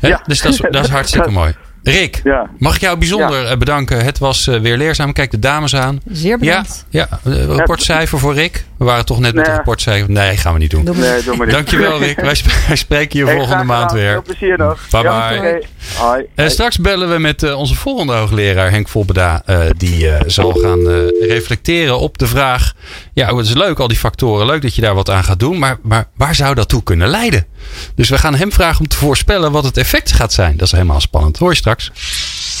Ja. 0.00 0.20
Dus 0.26 0.42
dat 0.42 0.52
is, 0.52 0.58
dat 0.58 0.84
is 0.84 0.90
hartstikke 0.98 1.30
mooi. 1.30 1.54
Rick, 1.82 2.20
ja. 2.24 2.50
mag 2.58 2.74
ik 2.74 2.80
jou 2.80 2.98
bijzonder 2.98 3.46
eh, 3.46 3.56
bedanken. 3.56 4.04
Het 4.04 4.18
was 4.18 4.46
weer 4.46 4.76
leerzaam. 4.76 5.12
Kijk 5.12 5.30
de 5.30 5.38
dames 5.38 5.76
aan. 5.76 6.00
Zeer 6.06 6.38
bedankt. 6.38 6.86
Ja, 6.90 7.08
ja. 7.24 7.30
Uh, 7.32 7.44
rapportcijfer 7.44 8.18
voor 8.18 8.34
Rick. 8.34 8.64
We 8.82 8.88
waren 8.88 9.04
toch 9.04 9.18
net 9.18 9.34
met 9.34 9.42
nee. 9.42 9.44
de 9.44 9.56
rapportcijfer. 9.56 10.10
Nee, 10.10 10.36
gaan 10.36 10.52
we 10.52 10.58
niet 10.58 10.70
doen. 10.70 10.84
Nee, 10.84 11.22
doe 11.22 11.36
maar 11.36 11.46
niet. 11.46 11.54
Dankjewel 11.54 11.98
Rick. 11.98 12.20
Wij, 12.20 12.36
wij 12.66 12.76
spreken 12.76 13.18
je 13.18 13.24
hey, 13.24 13.34
volgende 13.34 13.64
maand 13.64 13.92
weer. 13.92 14.10
Veel 14.10 14.22
plezier 14.22 14.58
nog. 14.58 14.80
Bye 14.90 15.02
bye. 15.02 15.62
Hoi. 15.96 16.24
Uh, 16.36 16.48
straks 16.48 16.78
bellen 16.78 17.10
we 17.10 17.18
met 17.18 17.54
onze 17.54 17.74
volgende 17.74 18.12
hoogleraar 18.12 18.70
Henk 18.70 18.88
Volbeda. 18.88 19.42
die 19.76 20.10
zal 20.26 20.52
gaan 20.52 20.86
reflecteren 21.20 21.98
op 21.98 22.18
de 22.18 22.26
vraag. 22.26 22.72
Ja, 23.12 23.36
het 23.36 23.46
is 23.46 23.54
leuk 23.54 23.78
al 23.78 23.88
die 23.88 23.96
factoren. 23.96 24.46
Leuk 24.46 24.62
dat 24.62 24.74
je 24.74 24.80
daar 24.80 24.94
wat 24.94 25.10
aan 25.10 25.24
gaat 25.24 25.40
doen. 25.40 25.58
Maar, 25.58 25.78
maar 25.82 26.08
waar 26.16 26.34
zou 26.34 26.54
dat 26.54 26.68
toe 26.68 26.82
kunnen 26.82 27.08
leiden? 27.08 27.46
Dus 27.94 28.08
we 28.08 28.18
gaan 28.18 28.34
hem 28.34 28.52
vragen 28.52 28.80
om 28.80 28.88
te 28.88 28.96
voorspellen 28.96 29.52
wat 29.52 29.64
het 29.64 29.76
effect 29.76 30.12
gaat 30.12 30.32
zijn. 30.32 30.56
Dat 30.56 30.66
is 30.66 30.72
helemaal 30.72 31.00
spannend. 31.00 31.38
Hoor 31.38 31.50
je 31.50 31.56
straks. 31.56 31.90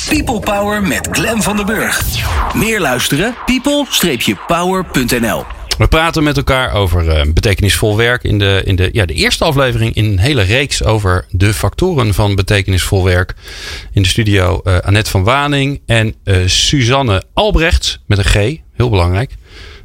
People 0.08 0.40
Power 0.40 0.82
met 0.82 1.08
Glen 1.10 1.42
van 1.42 1.56
den 1.56 1.66
Burg. 1.66 2.02
Meer 2.54 2.80
luisteren? 2.80 3.34
people-power.nl 3.46 5.44
we 5.78 5.88
praten 5.88 6.22
met 6.22 6.36
elkaar 6.36 6.72
over 6.72 7.04
uh, 7.06 7.32
betekenisvol 7.32 7.96
werk 7.96 8.22
in, 8.22 8.38
de, 8.38 8.62
in 8.64 8.76
de, 8.76 8.88
ja, 8.92 9.06
de 9.06 9.14
eerste 9.14 9.44
aflevering 9.44 9.94
in 9.94 10.04
een 10.04 10.18
hele 10.18 10.42
reeks 10.42 10.84
over 10.84 11.26
de 11.30 11.54
factoren 11.54 12.14
van 12.14 12.34
betekenisvol 12.34 13.04
werk. 13.04 13.34
In 13.92 14.02
de 14.02 14.08
studio 14.08 14.60
uh, 14.64 14.78
Annette 14.78 15.10
van 15.10 15.24
Waning 15.24 15.80
en 15.86 16.14
uh, 16.24 16.36
Suzanne 16.46 17.22
Albrecht 17.34 18.00
met 18.06 18.18
een 18.18 18.24
G, 18.24 18.34
heel 18.72 18.90
belangrijk. 18.90 19.34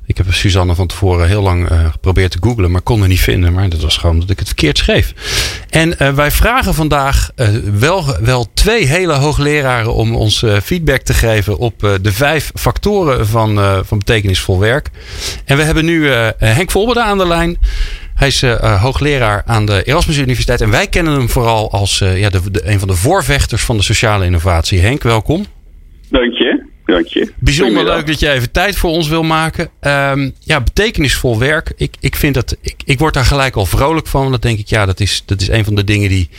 Ik 0.08 0.18
heb 0.18 0.26
Suzanne 0.34 0.76
van 0.76 0.88
tevoren 0.88 1.28
heel 1.28 1.42
lang 1.42 1.72
uh, 1.72 1.92
geprobeerd 1.92 2.32
te 2.32 2.38
googlen, 2.42 2.72
maar 2.72 2.82
kon 2.82 3.02
er 3.02 3.08
niet 3.08 3.20
vinden. 3.20 3.54
Maar 3.54 3.70
dat 3.70 3.82
was 3.82 3.98
gewoon 3.98 4.16
omdat 4.16 4.30
ik 4.30 4.40
het 4.40 4.48
verkeerd 4.48 4.78
schreef. 4.78 5.14
En 5.70 5.94
uh, 6.02 6.14
wij 6.14 6.32
vragen 6.32 6.74
vandaag 6.74 7.32
uh, 7.36 7.48
wel, 7.80 8.06
wel 8.22 8.54
twee 8.54 8.86
hele 8.86 9.14
hoogleraren 9.14 9.94
om 9.94 10.16
ons 10.16 10.46
feedback 10.64 11.02
te 11.02 11.14
geven 11.14 11.58
op 11.58 11.80
de 12.02 12.12
vijf 12.12 12.52
factoren 12.54 13.28
van, 13.28 13.58
van 13.86 13.98
betekenisvol 13.98 14.60
werk. 14.60 14.90
En 15.46 15.58
we 15.58 15.64
hebben 15.64 15.86
nu 15.86 16.08
Henk 16.38 16.72
Volberde 16.72 17.02
aan 17.02 17.18
de 17.18 17.28
lijn. 17.28 17.58
Hij 18.16 18.28
is 18.28 18.42
hoogleraar 18.62 19.44
aan 19.46 19.66
de 19.66 19.84
Erasmus 19.84 20.18
Universiteit. 20.18 20.62
En 20.62 20.70
wij 20.70 20.88
kennen 20.88 21.14
hem 21.14 21.30
vooral 21.30 21.72
als 21.72 21.98
ja, 21.98 22.30
de, 22.30 22.42
een 22.52 22.80
van 22.80 22.88
de 22.88 22.96
voorvechters 22.96 23.64
van 23.66 23.78
de 23.78 23.84
sociale 23.84 24.26
innovatie. 24.26 24.80
Henk, 24.80 25.04
welkom. 25.04 25.46
Dank 26.10 26.34
je. 26.34 26.67
Bijzonder 27.40 27.84
leuk 27.84 28.08
dat 28.08 28.20
je 28.20 28.30
even 28.30 28.52
tijd 28.52 28.78
voor 28.78 28.90
ons 28.90 29.08
wil 29.08 29.24
maken. 29.24 29.70
Um, 29.82 30.34
ja, 30.40 30.62
betekenisvol 30.62 31.40
werk. 31.40 31.74
Ik, 31.76 31.96
ik 32.00 32.16
vind 32.16 32.34
dat. 32.34 32.56
Ik, 32.62 32.76
ik 32.86 33.00
word 33.00 33.14
daar 33.14 33.26
gelijk 33.26 33.56
al 33.56 33.66
vrolijk 33.66 34.08
van. 34.08 34.32
Dat 34.32 34.42
denk 34.42 34.60
ik, 34.60 34.68
ja, 34.68 34.86
dat 34.86 35.00
is, 35.00 35.24
dat 35.26 35.42
is 35.42 35.48
een 35.48 35.66
van 35.66 35.76
de 35.76 35.84
dingen 35.84 36.10
die, 36.10 36.30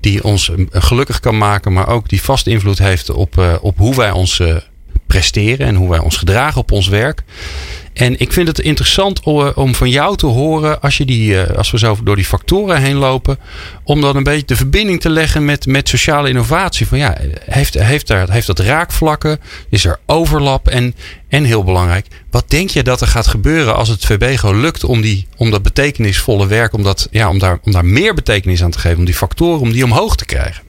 die 0.00 0.24
ons 0.24 0.50
gelukkig 0.70 1.20
kan 1.20 1.38
maken. 1.38 1.72
Maar 1.72 1.88
ook 1.88 2.08
die 2.08 2.22
vast 2.22 2.46
invloed 2.46 2.78
heeft 2.78 3.10
op, 3.10 3.38
uh, 3.38 3.54
op 3.60 3.78
hoe 3.78 3.94
wij 3.94 4.10
ons 4.10 4.38
uh, 4.38 4.56
presteren 5.06 5.66
en 5.66 5.74
hoe 5.74 5.90
wij 5.90 5.98
ons 5.98 6.16
gedragen 6.16 6.60
op 6.60 6.72
ons 6.72 6.88
werk. 6.88 7.22
En 7.96 8.18
ik 8.18 8.32
vind 8.32 8.48
het 8.48 8.58
interessant 8.58 9.20
om 9.54 9.74
van 9.74 9.90
jou 9.90 10.16
te 10.16 10.26
horen, 10.26 10.80
als, 10.80 10.96
je 10.96 11.04
die, 11.04 11.40
eh, 11.40 11.56
als 11.56 11.70
we 11.70 11.78
zo 11.78 11.96
door 12.04 12.16
die 12.16 12.24
factoren 12.24 12.80
heen 12.80 12.96
lopen, 12.96 13.38
om 13.84 14.00
dan 14.00 14.16
een 14.16 14.22
beetje 14.22 14.46
de 14.46 14.56
verbinding 14.56 15.00
te 15.00 15.10
leggen 15.10 15.44
met, 15.44 15.66
met 15.66 15.88
sociale 15.88 16.28
innovatie. 16.28 16.86
Van 16.86 16.98
ja, 16.98 17.16
heeft, 17.44 17.74
heeft, 17.74 18.06
daar, 18.06 18.30
heeft 18.30 18.46
dat 18.46 18.58
raakvlakken? 18.58 19.38
Is 19.70 19.84
er 19.84 19.98
overlap? 20.06 20.68
En, 20.68 20.94
en 21.28 21.44
heel 21.44 21.64
belangrijk, 21.64 22.06
wat 22.30 22.50
denk 22.50 22.70
je 22.70 22.82
dat 22.82 23.00
er 23.00 23.06
gaat 23.06 23.26
gebeuren 23.26 23.76
als 23.76 23.88
het 23.88 24.06
VBGO 24.06 24.54
lukt 24.54 24.84
om, 24.84 25.00
die, 25.00 25.26
om 25.36 25.50
dat 25.50 25.62
betekenisvolle 25.62 26.46
werk, 26.46 26.72
om, 26.72 26.82
dat, 26.82 27.08
ja, 27.10 27.28
om, 27.28 27.38
daar, 27.38 27.58
om 27.62 27.72
daar 27.72 27.84
meer 27.84 28.14
betekenis 28.14 28.62
aan 28.62 28.70
te 28.70 28.78
geven, 28.78 28.98
om 28.98 29.04
die 29.04 29.14
factoren, 29.14 29.60
om 29.60 29.72
die 29.72 29.84
omhoog 29.84 30.16
te 30.16 30.24
krijgen? 30.26 30.62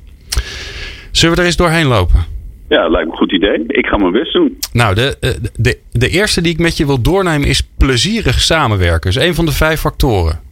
Zullen 1.12 1.36
we 1.36 1.42
er 1.42 1.48
eens 1.48 1.58
doorheen 1.58 1.88
lopen? 1.88 2.26
Ja, 2.70 2.88
lijkt 2.90 3.10
me 3.10 3.17
goed 3.28 3.42
idee. 3.42 3.64
Ik 3.68 3.86
ga 3.86 3.98
mijn 3.98 4.12
best 4.12 4.34
doen. 4.34 4.58
Nou, 4.74 4.96
de, 4.96 5.18
eh, 5.20 5.30
de, 5.56 5.78
de 5.92 6.10
eerste 6.10 6.42
die 6.42 6.54
ik 6.54 6.60
met 6.60 6.78
je 6.78 6.86
wil 6.86 7.02
doornemen 7.02 7.48
is 7.48 7.70
plezierig 7.78 8.40
samenwerken. 8.40 9.12
Dat 9.12 9.22
is 9.22 9.28
een 9.28 9.36
van 9.36 9.46
de 9.46 9.52
vijf 9.52 9.80
factoren. 9.80 10.46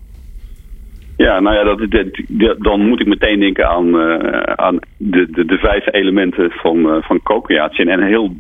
Ja, 1.18 1.40
nou 1.40 1.56
ja, 1.56 1.64
dat, 1.64 1.80
dat, 2.28 2.56
dan 2.60 2.88
moet 2.88 3.00
ik 3.00 3.08
meteen 3.08 3.40
denken 3.40 3.68
aan, 3.68 3.88
uh, 3.88 4.40
aan 4.42 4.80
de, 4.98 5.28
de, 5.32 5.46
de, 5.46 5.58
vijf 5.58 5.94
elementen 5.94 6.52
van, 6.52 6.78
uh, 6.78 6.96
van 7.02 7.22
co-creatie. 7.24 7.86
En 7.86 8.02
een 8.02 8.08
heel, 8.08 8.36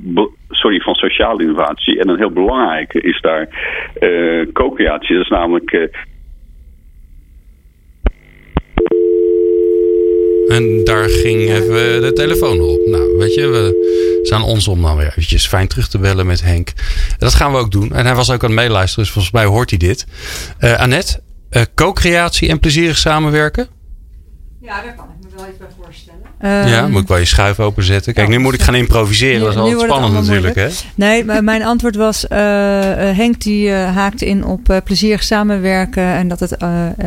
sorry, 0.49 0.79
van 0.79 0.93
sociale 0.95 1.41
innovatie. 1.41 1.99
En 1.99 2.09
een 2.09 2.17
heel 2.17 2.31
belangrijke 2.31 3.01
is 3.01 3.21
daar 3.21 3.47
uh, 3.99 4.45
co-creatie. 4.53 5.15
Dat 5.15 5.23
is 5.23 5.29
namelijk 5.29 5.89
En 10.47 10.83
daar 10.83 11.09
ging 11.09 11.49
even 11.49 12.01
de 12.01 12.11
telefoon 12.13 12.61
op. 12.61 12.79
Nou, 12.85 13.17
weet 13.17 13.33
je, 13.33 13.47
we 13.47 14.19
zijn 14.23 14.41
ons 14.41 14.67
om 14.67 14.81
dan 14.81 14.97
weer 14.97 15.07
eventjes 15.07 15.47
fijn 15.47 15.67
terug 15.67 15.87
te 15.87 15.97
bellen 15.97 16.25
met 16.25 16.41
Henk. 16.41 16.73
Dat 17.17 17.33
gaan 17.33 17.51
we 17.51 17.57
ook 17.57 17.71
doen. 17.71 17.93
En 17.93 18.05
hij 18.05 18.15
was 18.15 18.31
ook 18.31 18.43
aan 18.43 18.49
het 18.49 18.59
meeluisteren, 18.59 19.03
dus 19.03 19.13
volgens 19.13 19.33
mij 19.33 19.45
hoort 19.45 19.69
hij 19.69 19.79
dit. 19.79 20.05
Uh, 20.59 20.79
Annette, 20.79 21.21
uh, 21.51 21.61
co-creatie 21.75 22.49
en 22.49 22.59
plezierig 22.59 22.97
samenwerken? 22.97 23.67
Ja, 24.61 24.81
daar 24.81 24.95
kan 24.95 25.05
ik 25.05 25.24
wel 25.35 25.47
iets 25.47 25.57
bij 25.57 25.67
voorstellen. 25.83 26.69
ja, 26.69 26.83
ehm, 26.83 26.91
moet 26.91 27.01
ik 27.01 27.07
wel 27.07 27.17
je 27.17 27.25
schuif 27.25 27.59
openzetten. 27.59 28.13
Kijk, 28.13 28.27
nu 28.27 28.37
moet 28.37 28.53
ik 28.53 28.61
gaan 28.61 28.75
improviseren. 28.75 29.39
dat 29.39 29.49
is 29.49 29.57
altijd 29.57 29.79
spannend 29.79 30.13
natuurlijk. 30.13 30.55
Hè? 30.55 30.67
Nee, 30.95 31.23
mijn 31.41 31.63
antwoord 31.63 31.95
was... 31.95 32.25
Uh, 32.25 32.39
Henk 33.15 33.41
die 33.41 33.67
uh, 33.67 33.95
haakte 33.95 34.25
in 34.25 34.45
op 34.45 34.69
uh, 34.69 34.77
plezierig 34.83 35.23
samenwerken... 35.23 36.03
en 36.03 36.27
dat 36.27 36.39
het 36.39 36.57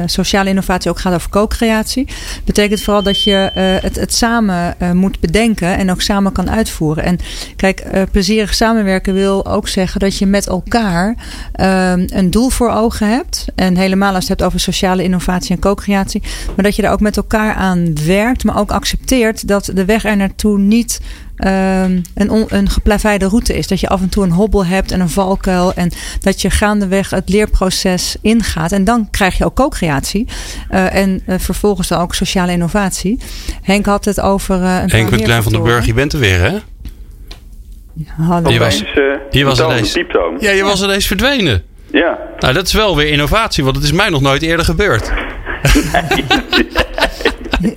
sociale 0.07 0.49
innovatie 0.49 0.91
ook 0.91 0.99
gaat 0.99 1.15
over 1.15 1.31
co-creatie. 1.31 2.09
betekent 2.45 2.83
vooral 2.83 3.03
dat 3.03 3.23
je 3.23 3.51
het, 3.83 3.97
het 3.97 4.15
samen 4.15 4.77
moet 4.93 5.21
bedenken... 5.21 5.77
en 5.77 5.91
ook 5.91 6.01
samen 6.01 6.33
kan 6.33 6.51
uitvoeren. 6.51 7.05
En 7.05 7.19
kijk, 7.57 7.83
plezierig 8.11 8.55
samenwerken 8.55 9.15
wil 9.15 9.47
ook 9.47 9.69
zeggen... 9.69 10.01
dat 10.01 10.19
je 10.19 10.27
met 10.27 10.47
elkaar 10.47 11.15
ehm, 11.53 12.07
een 12.07 12.31
doel 12.31 12.49
voor 12.49 12.71
ogen 12.71 13.09
hebt. 13.09 13.47
En 13.55 13.77
helemaal 13.77 14.15
als 14.15 14.25
je 14.25 14.31
het 14.31 14.41
hebt 14.41 14.43
over 14.43 14.61
sociale 14.61 15.03
innovatie 15.03 15.55
en 15.55 15.61
co-creatie... 15.61 16.23
maar 16.55 16.65
dat 16.65 16.77
je 16.77 16.83
daar 16.83 16.93
ook 16.93 17.01
met 17.01 17.17
elkaar 17.17 17.55
aan 17.55 17.95
werkt... 17.95 18.18
maar 18.45 18.59
ook 18.59 18.71
accepteert 18.71 19.49
dat 19.49 19.71
de 19.75 19.85
weg 19.85 20.05
er 20.05 20.17
naartoe 20.17 20.59
niet 20.59 21.01
um, 21.39 22.03
een, 22.15 22.47
een 22.49 22.71
geplaveide 22.71 23.29
route 23.29 23.57
is. 23.57 23.67
Dat 23.67 23.81
je 23.81 23.89
af 23.89 24.01
en 24.01 24.09
toe 24.09 24.25
een 24.25 24.31
hobbel 24.31 24.67
hebt 24.67 24.93
en 24.93 25.01
een 25.01 25.09
valkuil. 25.09 25.75
En 25.75 25.93
dat 26.21 26.43
je 26.43 26.51
gaandeweg 26.51 27.11
het 27.11 27.29
leerproces 27.29 28.17
ingaat. 28.23 28.73
En 28.73 28.85
dan 28.85 29.09
krijg 29.11 29.39
je 29.39 29.45
ook 29.45 29.55
co-creatie. 29.55 30.27
Uh, 30.71 30.95
en 30.95 31.23
uh, 31.27 31.35
vervolgens 31.39 31.89
dan 31.89 32.01
ook 32.01 32.15
sociale 32.15 32.53
innovatie. 32.53 33.19
Henk 33.63 33.87
had 33.87 34.05
het 34.05 34.21
over. 34.21 34.61
Uh, 34.61 34.81
een 34.83 34.91
Henk 34.91 35.11
met 35.11 35.23
Klein 35.23 35.43
van 35.43 35.53
den 35.53 35.63
Burg, 35.63 35.87
je 35.87 35.95
bent 35.95 36.13
er 36.13 36.19
weer, 36.19 36.41
hè? 36.41 36.59
Hallo. 38.07 38.51
Je 38.51 38.59
was, 38.59 38.85
je 39.31 39.45
was 39.45 39.61
ineens, 39.61 39.99
ja, 40.39 40.51
je 40.51 40.63
was 40.63 40.83
ineens 40.83 41.07
verdwenen. 41.07 41.63
Ja. 41.93 42.19
Nou, 42.39 42.55
dat 42.55 42.67
is 42.67 42.73
wel 42.73 42.97
weer 42.97 43.09
innovatie, 43.09 43.65
want 43.65 43.77
het 43.77 43.85
is 43.85 43.93
mij 43.93 44.09
nog 44.09 44.21
nooit 44.21 44.43
eerder 44.43 44.65
gebeurd. 44.65 45.13
Nee. 45.93 46.25
nee, 47.61 47.73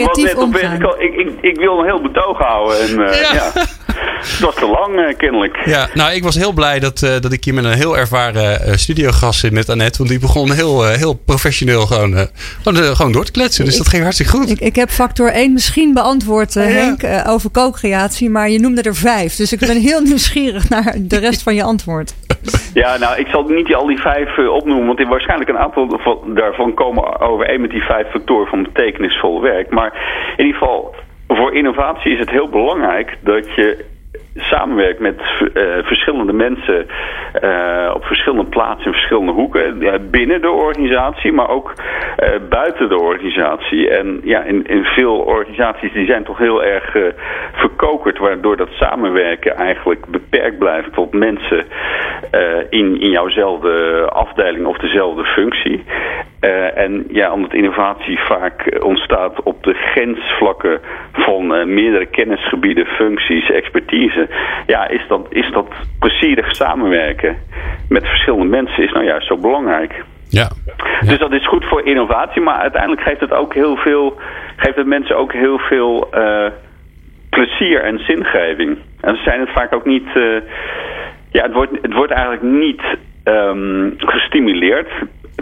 ik 0.00 0.06
was 0.06 0.18
net 0.18 0.36
op 0.36 0.52
weg. 0.52 0.72
Ik, 0.98 1.14
ik, 1.14 1.30
ik, 1.40 1.56
wil 1.56 1.78
een 1.78 1.84
heel 1.84 2.02
betoog 2.02 2.38
houden. 2.38 2.80
En, 2.80 3.00
uh, 3.00 3.20
ja. 3.20 3.32
ja. 3.34 3.52
Het 4.18 4.40
was 4.40 4.54
te 4.54 4.66
lang, 4.66 4.98
uh, 4.98 5.16
kennelijk. 5.16 5.58
Ja, 5.64 5.88
nou, 5.94 6.12
ik 6.12 6.22
was 6.22 6.34
heel 6.34 6.52
blij 6.52 6.78
dat, 6.78 7.02
uh, 7.02 7.10
dat 7.20 7.32
ik 7.32 7.44
hier 7.44 7.54
met 7.54 7.64
een 7.64 7.72
heel 7.72 7.98
ervaren 7.98 8.68
uh, 8.68 8.74
studiogast 8.74 9.40
zit 9.40 9.52
met 9.52 9.68
Annette. 9.68 9.98
Want 9.98 10.10
die 10.10 10.18
begon 10.18 10.52
heel, 10.52 10.84
heel 10.84 11.14
professioneel 11.14 11.86
gewoon, 11.86 12.28
gewoon, 12.62 12.96
gewoon, 12.96 13.12
door 13.12 13.24
te 13.24 13.32
kletsen. 13.32 13.64
Dus 13.64 13.76
dat 13.76 13.88
ging 13.88 14.02
hartstikke 14.02 14.32
goed. 14.32 14.50
Ik, 14.50 14.60
ik 14.60 14.76
heb 14.76 14.88
factor 14.88 15.32
1 15.32 15.52
misschien 15.52 15.94
beantwoord, 15.94 16.54
Henk, 16.54 17.00
over 17.26 17.50
co-creatie. 17.50 18.30
Maar 18.30 18.50
je 18.50 18.60
noemde 18.60 18.82
er 18.82 18.94
vijf. 18.94 19.36
Dus 19.36 19.52
ik 19.52 19.58
ben 19.58 19.76
heel 19.76 20.00
nieuwsgierig 20.10 20.68
naar 20.68 20.94
de 20.98 21.18
rest 21.18 21.42
van 21.42 21.54
je 21.54 21.62
antwoord. 21.62 22.14
Ja, 22.74 22.96
nou, 22.96 23.18
ik 23.18 23.26
zal 23.26 23.42
niet 23.42 23.66
die, 23.66 23.76
al 23.76 23.86
die 23.86 24.00
vijf 24.00 24.38
opnoemen. 24.38 24.86
Want 24.86 25.08
waarschijnlijk 25.08 25.50
een 25.50 25.58
aantal 25.58 26.00
van, 26.02 26.34
daarvan 26.34 26.74
komen 26.74 27.20
overeen 27.20 27.60
met 27.60 27.70
die 27.70 27.82
vijf 27.82 28.10
factoren 28.10 28.46
van 28.46 28.62
betekenisvol 28.62 29.42
werk. 29.42 29.70
Maar 29.70 29.92
in 30.36 30.44
ieder 30.44 30.58
geval, 30.58 30.94
voor 31.28 31.54
innovatie 31.54 32.12
is 32.12 32.18
het 32.18 32.30
heel 32.30 32.48
belangrijk 32.48 33.16
dat 33.20 33.54
je 33.54 33.84
samenwerkt 34.34 35.00
met 35.00 35.20
uh, 35.20 35.62
verschillende 35.82 36.32
mensen 36.32 36.86
uh, 37.42 37.90
op 37.94 38.04
verschillende 38.04 38.50
plaatsen 38.50 38.86
in 38.86 38.92
verschillende 38.92 39.32
hoeken. 39.32 39.78
Binnen 40.10 40.40
de 40.40 40.50
organisatie, 40.50 41.32
maar 41.32 41.48
ook 41.48 41.72
uh, 41.72 42.28
buiten 42.48 42.88
de 42.88 42.98
organisatie. 43.00 43.90
En 43.90 44.20
ja, 44.22 44.42
in, 44.42 44.66
in 44.66 44.84
veel 44.84 45.16
organisaties 45.18 45.92
die 45.92 46.06
zijn 46.06 46.24
toch 46.24 46.38
heel 46.38 46.64
erg 46.64 46.96
verkokerd, 47.52 48.18
waardoor 48.18 48.56
dat 48.56 48.70
samenwerken 48.70 49.56
eigenlijk 49.56 50.06
beperkt 50.06 50.58
blijft 50.58 50.92
tot 50.92 51.12
mensen 51.12 51.64
in, 52.70 53.00
in 53.00 53.10
jouwzelfde 53.10 54.06
afdeling 54.12 54.66
of 54.66 54.76
dezelfde 54.76 55.24
functie. 55.24 55.84
Uh, 56.40 56.78
en 56.78 57.04
ja, 57.10 57.32
omdat 57.32 57.54
innovatie 57.54 58.18
vaak 58.18 58.78
ontstaat 58.82 59.42
op 59.42 59.62
de 59.62 59.74
grensvlakken 59.74 60.80
van 61.12 61.54
uh, 61.54 61.64
meerdere 61.64 62.06
kennisgebieden, 62.06 62.86
functies, 62.86 63.50
expertise. 63.50 64.28
Ja, 64.66 64.88
is 64.88 65.02
dat, 65.08 65.26
is 65.30 65.50
dat 65.50 65.66
plezierig 65.98 66.54
samenwerken 66.54 67.36
met 67.88 68.06
verschillende 68.06 68.46
mensen 68.46 68.84
is 68.84 68.92
nou 68.92 69.04
juist 69.04 69.26
zo 69.26 69.36
belangrijk. 69.36 70.04
Ja. 70.28 70.48
Dus 71.00 71.18
dat 71.18 71.32
is 71.32 71.46
goed 71.46 71.64
voor 71.64 71.86
innovatie, 71.86 72.42
maar 72.42 72.58
uiteindelijk 72.58 73.02
geeft 73.02 73.20
het 73.20 73.32
ook 73.32 73.54
heel 73.54 73.76
veel, 73.76 74.18
geeft 74.56 74.76
het 74.76 74.86
mensen 74.86 75.16
ook 75.16 75.32
heel 75.32 75.58
veel 75.58 76.08
plezier 77.30 77.82
en 77.82 77.98
zingeving. 77.98 78.78
En 79.00 79.16
ze 79.16 79.22
zijn 79.22 79.40
het 79.40 79.50
vaak 79.50 79.74
ook 79.74 79.84
niet, 79.84 80.08
ja, 81.30 81.42
het 81.42 81.52
wordt, 81.52 81.72
het 81.82 81.92
wordt 81.92 82.12
eigenlijk 82.12 82.42
niet 82.42 82.82
um, 83.24 83.94
gestimuleerd 83.96 84.88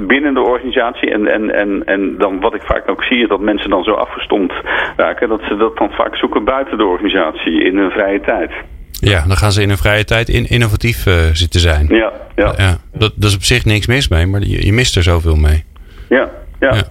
binnen 0.01 0.35
de 0.35 0.41
organisatie. 0.41 1.11
En, 1.11 1.27
en, 1.27 1.55
en, 1.55 1.83
en 1.85 2.19
dan 2.19 2.41
wat 2.41 2.55
ik 2.55 2.63
vaak 2.63 2.91
ook 2.91 3.05
zie 3.05 3.23
is 3.23 3.29
dat 3.29 3.41
mensen 3.41 3.71
dan 3.71 3.85
zo 3.85 3.93
afgestomd 3.93 4.53
raken, 4.97 5.29
dat 5.29 5.41
ze 5.49 5.57
dat 5.57 5.77
dan 5.77 5.91
vaak 5.91 6.17
zoeken 6.17 6.45
buiten 6.45 6.79
de 6.79 6.85
organisatie 6.85 7.65
in 7.65 7.77
hun 7.77 7.91
vrije 7.91 8.21
tijd. 8.21 8.51
Ja, 8.91 9.25
dan 9.27 9.37
gaan 9.37 9.53
ze 9.53 9.63
in 9.63 9.69
hun 9.69 9.77
vrije 9.77 10.05
tijd 10.05 10.29
in, 10.29 10.49
innovatief 10.49 11.07
uh, 11.07 11.15
zitten 11.33 11.61
zijn. 11.61 11.87
Ja, 11.89 12.13
ja. 12.37 12.55
ja 12.57 12.77
dat, 12.93 13.13
dat, 13.15 13.31
is 13.31 13.37
op 13.37 13.43
zich 13.43 13.65
niks 13.65 13.87
mis 13.87 14.09
mee, 14.09 14.27
maar 14.27 14.41
je, 14.41 14.67
je 14.67 14.73
mist 14.73 14.97
er 14.97 15.03
zoveel 15.03 15.37
mee. 15.37 15.65
Ja, 16.09 16.31
ja. 16.61 16.75
ja. 16.75 16.83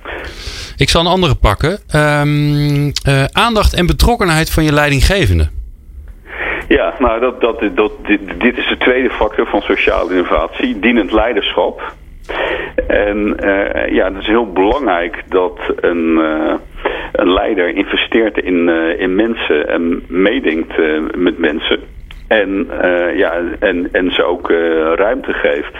Ik 0.78 0.90
zal 0.90 1.02
een 1.02 1.08
andere 1.08 1.36
pakken. 1.36 1.80
Um, 1.96 2.86
uh, 2.86 3.24
aandacht 3.32 3.74
en 3.74 3.86
betrokkenheid 3.86 4.52
van 4.52 4.64
je 4.64 4.74
leidinggevende. 4.74 5.50
Ja, 6.68 6.94
nou, 7.00 7.20
dat, 7.20 7.42
dat, 7.42 7.62
dat, 7.74 7.92
dit, 8.06 8.40
dit 8.40 8.58
is 8.58 8.68
de 8.68 8.78
tweede 8.78 9.10
factor 9.10 9.48
van 9.48 9.62
sociale 9.62 10.12
innovatie. 10.12 10.80
Dienend 10.80 11.12
leiderschap. 11.12 11.94
En 12.88 13.38
uh, 13.44 13.92
ja, 13.92 14.06
het 14.06 14.22
is 14.22 14.28
heel 14.28 14.52
belangrijk 14.52 15.24
dat 15.28 15.60
een, 15.76 16.18
uh, 16.18 16.54
een 17.12 17.34
leider 17.34 17.76
investeert 17.76 18.38
in, 18.38 18.68
uh, 18.68 19.00
in 19.00 19.16
mensen 19.16 19.68
en 19.68 20.04
meedenkt 20.08 20.74
met 21.16 21.38
mensen. 21.38 21.80
En, 22.28 22.68
ja, 23.16 23.42
en, 23.60 23.90
en 23.92 24.12
ze 24.12 24.24
ook 24.24 24.50
ruimte 24.96 25.34
geeft. 25.34 25.76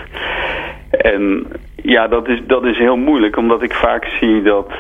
En 0.90 1.48
ja, 1.76 2.08
dat 2.08 2.28
is, 2.28 2.42
dat 2.48 2.66
is 2.66 2.78
heel 2.78 2.98
moeilijk, 2.98 3.38
omdat 3.38 3.62
ik 3.62 3.74
vaak 3.74 4.06
zie 4.20 4.42
dat 4.42 4.72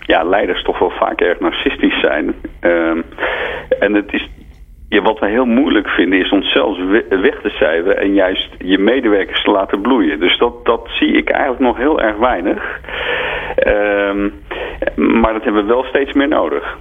ja, 0.00 0.22
leiders 0.24 0.62
toch 0.62 0.78
wel 0.78 0.90
vaak 0.90 1.20
erg 1.20 1.40
narcistisch 1.40 2.00
zijn. 2.00 2.34
Ehm, 2.60 3.00
en 3.78 3.94
het 3.94 4.12
is 4.12 4.28
ja, 4.92 5.02
wat 5.02 5.18
we 5.18 5.28
heel 5.28 5.44
moeilijk 5.44 5.88
vinden 5.88 6.18
is 6.18 6.30
onszelf 6.30 6.78
weg 7.08 7.40
te 7.42 7.48
cijferen 7.48 7.98
en 7.98 8.14
juist 8.14 8.48
je 8.58 8.78
medewerkers 8.78 9.42
te 9.42 9.50
laten 9.50 9.80
bloeien. 9.80 10.20
Dus 10.20 10.38
dat, 10.38 10.64
dat 10.64 10.88
zie 10.98 11.12
ik 11.12 11.30
eigenlijk 11.30 11.60
nog 11.60 11.76
heel 11.76 12.00
erg 12.00 12.16
weinig. 12.16 12.80
Um, 13.66 14.32
maar 15.20 15.32
dat 15.32 15.44
hebben 15.44 15.66
we 15.66 15.72
wel 15.72 15.84
steeds 15.84 16.12
meer 16.12 16.28
nodig. 16.28 16.76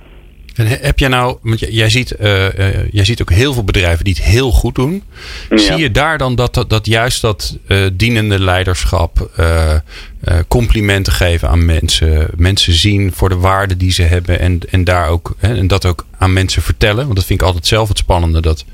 En 0.56 0.65
heb 0.67 1.00
jij 1.00 1.10
nou, 1.10 1.38
want 1.41 1.60
jij 1.60 1.89
ziet, 1.89 2.17
uh, 2.21 2.43
uh, 2.43 2.88
jij 2.91 3.06
ziet 3.06 3.21
ook 3.21 3.30
heel 3.30 3.54
veel 3.54 3.63
bedrijven 3.63 4.04
die 4.04 4.13
het 4.13 4.24
heel 4.24 4.52
goed 4.52 4.76
doen. 4.76 5.04
Ja. 5.50 5.58
Zie 5.58 5.78
je 5.78 5.91
daar 5.91 6.17
dan 6.17 6.36
dat, 6.36 6.54
dat, 6.54 6.69
dat 6.69 6.86
juist 6.86 7.21
dat 7.21 7.60
uh, 7.67 7.78
dienende 7.93 8.39
leiderschap, 8.39 9.12
complimenten 10.47 11.13
geven 11.13 11.49
aan 11.49 11.65
mensen, 11.65 12.27
mensen 12.36 12.73
zien 12.73 13.12
voor 13.12 13.29
de 13.29 13.39
waarde 13.39 13.77
die 13.77 13.91
ze 13.91 14.03
hebben 14.03 14.39
en, 14.39 14.60
en 14.69 14.84
daar 14.84 15.10
ook, 15.10 15.34
hè, 15.38 15.55
en 15.55 15.67
dat 15.67 15.86
ook 15.86 16.05
aan 16.17 16.34
mensen 16.34 16.62
vertellen? 16.62 17.03
Want 17.03 17.15
dat 17.15 17.25
vind 17.25 17.41
ik 17.41 17.45
altijd 17.45 17.67
zelf 17.67 17.88
het 17.88 17.97
spannende. 17.97 18.41
Dat 18.41 18.65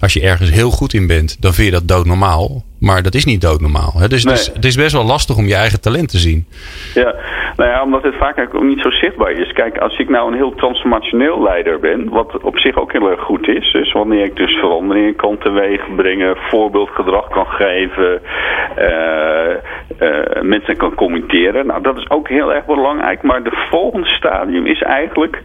als 0.00 0.12
je 0.12 0.22
ergens 0.22 0.50
heel 0.50 0.70
goed 0.70 0.92
in 0.92 1.06
bent, 1.06 1.42
dan 1.42 1.52
vind 1.52 1.66
je 1.68 1.74
dat 1.74 1.88
doodnormaal. 1.88 2.64
Maar 2.80 3.02
dat 3.02 3.14
is 3.14 3.24
niet 3.24 3.40
doodnormaal. 3.40 3.92
Hè? 3.98 4.08
Dus 4.08 4.24
nee. 4.24 4.34
het, 4.34 4.42
is, 4.42 4.54
het, 4.54 4.64
is, 4.64 4.76
best 4.76 4.92
wel 4.92 5.04
lastig 5.04 5.36
om 5.36 5.46
je 5.46 5.54
eigen 5.54 5.80
talent 5.80 6.08
te 6.08 6.18
zien. 6.18 6.46
Ja, 6.94 7.14
nou 7.56 7.70
ja, 7.70 7.82
omdat 7.82 8.02
het 8.02 8.14
vaak 8.14 8.54
ook 8.54 8.62
niet 8.62 8.80
zo 8.80 8.90
zichtbaar 8.90 9.30
is. 9.30 9.52
Kijk, 9.52 9.78
als 9.78 9.98
ik 9.98 10.08
nou 10.08 10.28
een 10.28 10.36
heel 10.36 10.54
transformationeel 10.54 11.42
leider 11.42 11.80
ben, 11.80 12.08
wat 12.08 12.40
op 12.42 12.58
zich 12.58 12.76
ook 12.76 12.92
heel 12.92 13.10
erg 13.10 13.20
goed 13.20 13.48
is. 13.48 13.72
Dus 13.72 13.92
wanneer 13.92 14.24
ik 14.24 14.36
dus 14.36 14.52
veranderingen 14.52 15.16
kan 15.16 15.38
teweeg 15.38 15.94
brengen, 15.96 16.36
voorbeeldgedrag 16.36 17.28
kan 17.28 17.46
geven, 17.46 18.20
uh, 18.78 19.54
uh, 20.00 20.42
mensen 20.42 20.76
kan 20.76 20.85
commenteren. 20.94 21.66
Nou, 21.66 21.82
dat 21.82 21.96
is 21.96 22.10
ook 22.10 22.28
heel 22.28 22.54
erg 22.54 22.66
belangrijk. 22.66 23.22
Maar 23.22 23.42
de 23.42 23.66
volgende 23.70 24.06
stadium 24.06 24.66
is 24.66 24.82
eigenlijk 24.82 25.42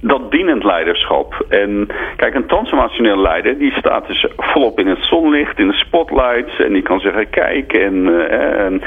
dat 0.00 0.30
dienend 0.30 0.64
leiderschap. 0.64 1.46
En 1.48 1.86
kijk, 2.16 2.34
een 2.34 2.46
transformationeel 2.46 3.18
leider, 3.18 3.58
die 3.58 3.72
staat 3.72 4.06
dus 4.06 4.26
volop 4.36 4.78
in 4.78 4.86
het 4.86 5.02
zonlicht, 5.02 5.58
in 5.58 5.68
de 5.68 5.74
spotlights. 5.74 6.60
En 6.60 6.72
die 6.72 6.82
kan 6.82 7.00
zeggen, 7.00 7.30
kijk, 7.30 7.72
en, 7.72 7.94
uh, 7.94 8.64
en, 8.64 8.82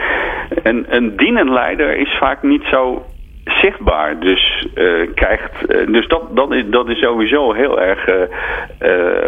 en 0.63 0.85
een 0.89 1.15
dienend 1.15 1.49
leider 1.49 1.97
is 1.97 2.17
vaak 2.19 2.43
niet 2.43 2.63
zo 2.63 3.05
zichtbaar. 3.43 4.19
Dus, 4.19 4.67
uh, 4.75 5.07
krijgt, 5.13 5.51
uh, 5.67 5.87
dus 5.87 6.07
dat, 6.07 6.35
dat, 6.35 6.51
is, 6.53 6.63
dat 6.67 6.89
is 6.89 6.99
sowieso 6.99 7.53
heel 7.53 7.81
erg 7.81 8.09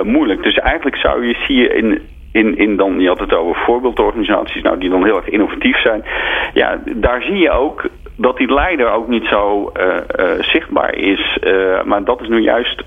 moeilijk. 0.03 0.43
Dus 0.43 0.55
eigenlijk 0.55 0.97
zou 0.97 1.25
je, 1.27 1.36
zie 1.47 1.58
je 1.58 1.73
in, 1.73 2.01
in, 2.31 2.57
in 2.57 2.75
dan, 2.75 2.99
je 2.99 3.07
had 3.07 3.19
het 3.19 3.33
over 3.33 3.61
voorbeeldorganisaties, 3.65 4.61
nou, 4.61 4.79
die 4.79 4.89
dan 4.89 5.03
heel 5.03 5.15
erg 5.15 5.29
innovatief 5.29 5.81
zijn. 5.81 6.03
Ja, 6.53 6.79
daar 6.95 7.21
zie 7.21 7.37
je 7.37 7.51
ook 7.51 7.89
dat 8.15 8.37
die 8.37 8.53
leider 8.53 8.91
ook 8.91 9.07
niet 9.07 9.25
zo 9.25 9.71
zichtbaar 10.39 10.95
is. 10.95 11.37
maar 11.85 12.03
dat 12.03 12.21
is 12.21 12.27
nu 12.27 12.41
juist 12.41 12.83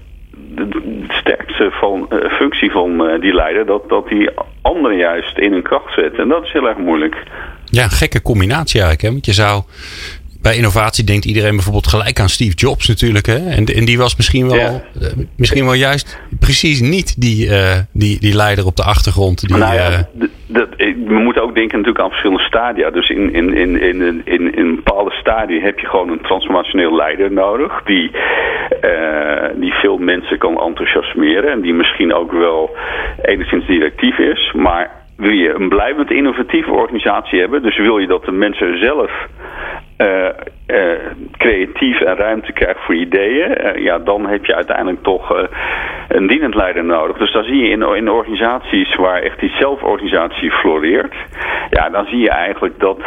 de 0.55 1.05
sterkste 1.09 1.71
van, 1.71 2.09
functie 2.31 2.71
van 2.71 3.19
die 3.21 3.35
leider, 3.35 3.67
dat, 3.67 3.89
dat 3.89 4.09
die 4.09 4.31
anderen 4.63 4.97
juist 4.97 5.39
in 5.39 5.53
hun 5.53 5.63
kracht 5.63 5.95
zet. 5.95 6.19
En 6.19 6.29
dat 6.29 6.45
is 6.45 6.53
heel 6.53 6.69
erg 6.69 6.79
moeilijk. 6.79 7.17
Ja, 7.65 7.89
gekke 7.89 8.23
combinatie 8.23 8.81
eigenlijk. 8.81 9.03
Hè? 9.03 9.11
Want 9.11 9.27
je 9.27 9.33
zou 9.33 9.63
bij 10.43 10.57
innovatie 10.57 11.05
denkt 11.05 11.25
iedereen 11.25 11.55
bijvoorbeeld 11.55 11.87
gelijk 11.87 12.21
aan 12.21 12.29
Steve 12.29 12.55
Jobs 12.55 12.89
natuurlijk. 12.89 13.27
Hè? 13.27 13.49
En, 13.51 13.65
en 13.65 13.85
die 13.85 13.99
was 13.99 14.17
misschien 14.17 14.49
wel, 14.49 14.57
ja. 14.57 14.83
misschien 15.37 15.65
wel 15.65 15.75
juist 15.75 16.19
precies 16.47 16.81
niet 16.81 17.21
die, 17.21 17.47
uh, 17.47 17.79
die, 17.93 18.21
die 18.21 18.35
leider 18.35 18.67
op 18.67 18.77
de 18.77 18.83
achtergrond. 18.83 19.49
Die, 19.49 19.59
nou 19.59 19.75
ja, 19.75 20.09
dat, 20.47 20.69
we 21.07 21.19
moeten 21.27 21.43
ook 21.43 21.55
denken 21.55 21.79
natuurlijk 21.79 22.05
aan 22.05 22.11
verschillende 22.11 22.43
stadia. 22.43 22.91
Dus 22.91 23.09
in, 23.09 23.35
in, 23.35 23.55
in, 23.55 23.81
in, 23.81 24.03
in, 24.03 24.23
in 24.25 24.67
een 24.67 24.75
bepaalde 24.75 25.11
stadia 25.11 25.61
heb 25.61 25.79
je 25.79 25.87
gewoon 25.87 26.09
een 26.09 26.23
transformationeel 26.23 26.95
leider 26.95 27.33
nodig. 27.33 27.83
Die, 27.85 28.11
die 29.55 29.73
veel 29.73 29.99
mensen 29.99 30.39
kan 30.39 30.61
enthousiasmeren. 30.61 31.51
En 31.51 31.61
die 31.61 31.75
misschien 31.75 32.15
ook 32.15 32.33
wel 32.33 32.77
enigszins 33.23 33.67
directief 33.67 34.19
is. 34.19 34.53
Maar 34.57 34.91
wil 35.17 35.31
je 35.31 35.55
een 35.55 35.69
blijvend 35.69 36.11
innovatieve 36.11 36.71
organisatie 36.71 37.41
hebben. 37.41 37.63
Dus 37.63 37.79
wil 37.79 37.99
je 37.99 38.07
dat 38.07 38.25
de 38.25 38.33
mensen 38.33 38.79
zelf 38.79 39.11
uh, 40.03 40.29
uh, 40.67 40.99
creatief 41.37 42.01
en 42.01 42.17
ruimte 42.17 42.53
krijgt 42.53 42.81
voor 42.85 42.95
ideeën, 42.95 43.51
uh, 43.51 43.85
ja, 43.85 43.99
dan 43.99 44.27
heb 44.27 44.45
je 44.45 44.55
uiteindelijk 44.55 45.03
toch 45.03 45.49
een 46.09 46.27
dienend 46.27 46.55
leider 46.55 46.85
nodig. 46.85 47.17
Dus 47.17 47.33
dan 47.33 47.45
zie 47.45 47.57
je 47.57 47.71
in, 47.71 47.83
in 47.83 48.11
organisaties 48.11 48.95
waar 48.95 49.23
echt 49.23 49.41
die 49.41 49.53
zelforganisatie 49.59 50.51
floreert, 50.51 51.15
ja, 51.71 51.89
dan 51.89 52.07
zie 52.07 52.19
je 52.19 52.31
eigenlijk 52.31 52.81
dat, 52.81 52.99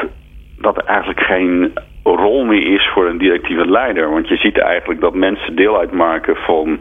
dat 0.58 0.78
er 0.78 0.86
eigenlijk 0.86 1.20
geen 1.20 1.74
rol 2.04 2.44
meer 2.46 2.74
is 2.74 2.90
voor 2.94 3.08
een 3.08 3.18
directieve 3.18 3.68
leider. 3.68 4.10
Want 4.10 4.28
je 4.28 4.38
ziet 4.38 4.58
eigenlijk 4.58 5.02
dat 5.02 5.14
mensen 5.14 5.56
deel 5.56 5.78
uitmaken 5.80 6.36
van 6.36 6.80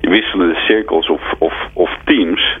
wisselende 0.00 0.54
cirkels 0.54 1.08
of, 1.08 1.22
of, 1.38 1.54
of 1.72 1.90
teams. 2.04 2.58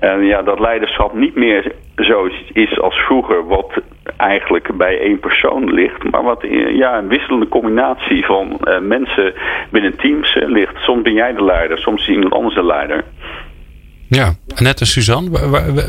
En 0.00 0.24
ja, 0.24 0.42
dat 0.42 0.60
leiderschap 0.60 1.14
niet 1.14 1.34
meer 1.34 1.72
zo 1.96 2.28
is 2.52 2.80
als 2.80 2.96
vroeger, 2.96 3.46
wat 3.46 3.80
eigenlijk 4.18 4.76
bij 4.76 5.00
één 5.00 5.18
persoon 5.18 5.72
ligt, 5.72 6.10
maar 6.10 6.22
wat 6.22 6.44
ja, 6.72 6.98
een 6.98 7.08
wisselende 7.08 7.48
combinatie 7.48 8.24
van 8.24 8.60
uh, 8.64 8.78
mensen 8.80 9.34
binnen 9.70 9.96
teams 9.96 10.34
uh, 10.34 10.48
ligt. 10.48 10.76
Soms 10.76 11.02
ben 11.02 11.12
jij 11.12 11.32
de 11.32 11.44
leider, 11.44 11.78
soms 11.78 12.00
is 12.00 12.08
iemand 12.08 12.32
anders 12.32 12.54
de 12.54 12.64
leider. 12.64 13.04
Ja, 14.08 14.34
Annette 14.54 14.80
en 14.80 14.86
Suzanne, 14.86 15.30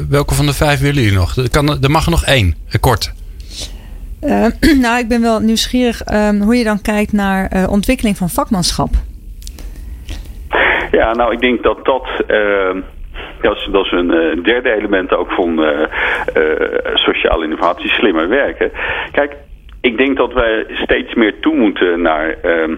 welke 0.10 0.34
van 0.34 0.46
de 0.46 0.54
vijf 0.54 0.80
willen 0.80 1.04
jullie 1.04 1.18
nog? 1.18 1.36
Er, 1.36 1.50
kan, 1.50 1.84
er 1.84 1.92
mag 1.92 2.06
er 2.06 2.12
nog 2.12 2.26
één, 2.26 2.56
kort. 2.80 3.14
Uh, 4.24 4.46
nou, 4.84 5.00
ik 5.00 5.08
ben 5.08 5.22
wel 5.22 5.40
nieuwsgierig 5.40 6.02
um, 6.14 6.42
hoe 6.42 6.56
je 6.56 6.64
dan 6.64 6.82
kijkt 6.82 7.12
naar 7.12 7.52
uh, 7.54 7.72
ontwikkeling 7.72 8.18
van 8.18 8.30
vakmanschap. 8.30 8.90
Ja, 10.92 11.14
nou, 11.14 11.34
ik 11.34 11.40
denk 11.40 11.64
dat 11.64 11.86
dat. 11.86 12.08
Dat 13.42 13.56
is, 13.56 13.68
dat 13.72 13.86
is 13.86 13.92
een 13.92 14.44
derde 14.44 14.72
element 14.72 15.16
ook 15.16 15.32
van 15.32 15.66
sociale 16.94 17.44
innovatie, 17.44 17.90
slimmer 17.90 18.28
werken. 18.28 18.72
Kijk, 19.12 19.36
ik 19.82 19.98
denk 19.98 20.18
dat 20.18 20.34
wij 20.34 20.66
steeds 20.68 21.14
meer 21.14 21.40
toe 21.40 21.56
moeten 21.56 22.02
naar 22.02 22.36
ehm, 22.42 22.76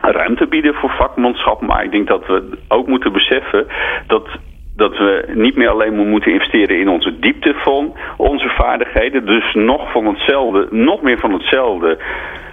ruimte 0.00 0.46
bieden 0.46 0.74
voor 0.74 0.90
vakmanschap. 0.90 1.60
Maar 1.60 1.84
ik 1.84 1.90
denk 1.90 2.08
dat 2.08 2.26
we 2.26 2.58
ook 2.68 2.86
moeten 2.86 3.12
beseffen 3.12 3.66
dat 4.06 4.28
dat 4.76 4.96
we 4.98 5.24
niet 5.34 5.56
meer 5.56 5.68
alleen 5.68 6.08
moeten 6.08 6.32
investeren 6.32 6.78
in 6.80 6.88
onze 6.88 7.18
diepte 7.18 7.54
van 7.54 7.96
onze 8.16 8.48
vaardigheden. 8.48 9.26
Dus 9.26 9.54
nog 9.54 9.92
van 9.92 10.06
hetzelfde, 10.06 10.66
nog 10.70 11.02
meer 11.02 11.18
van 11.18 11.32
hetzelfde, 11.32 11.98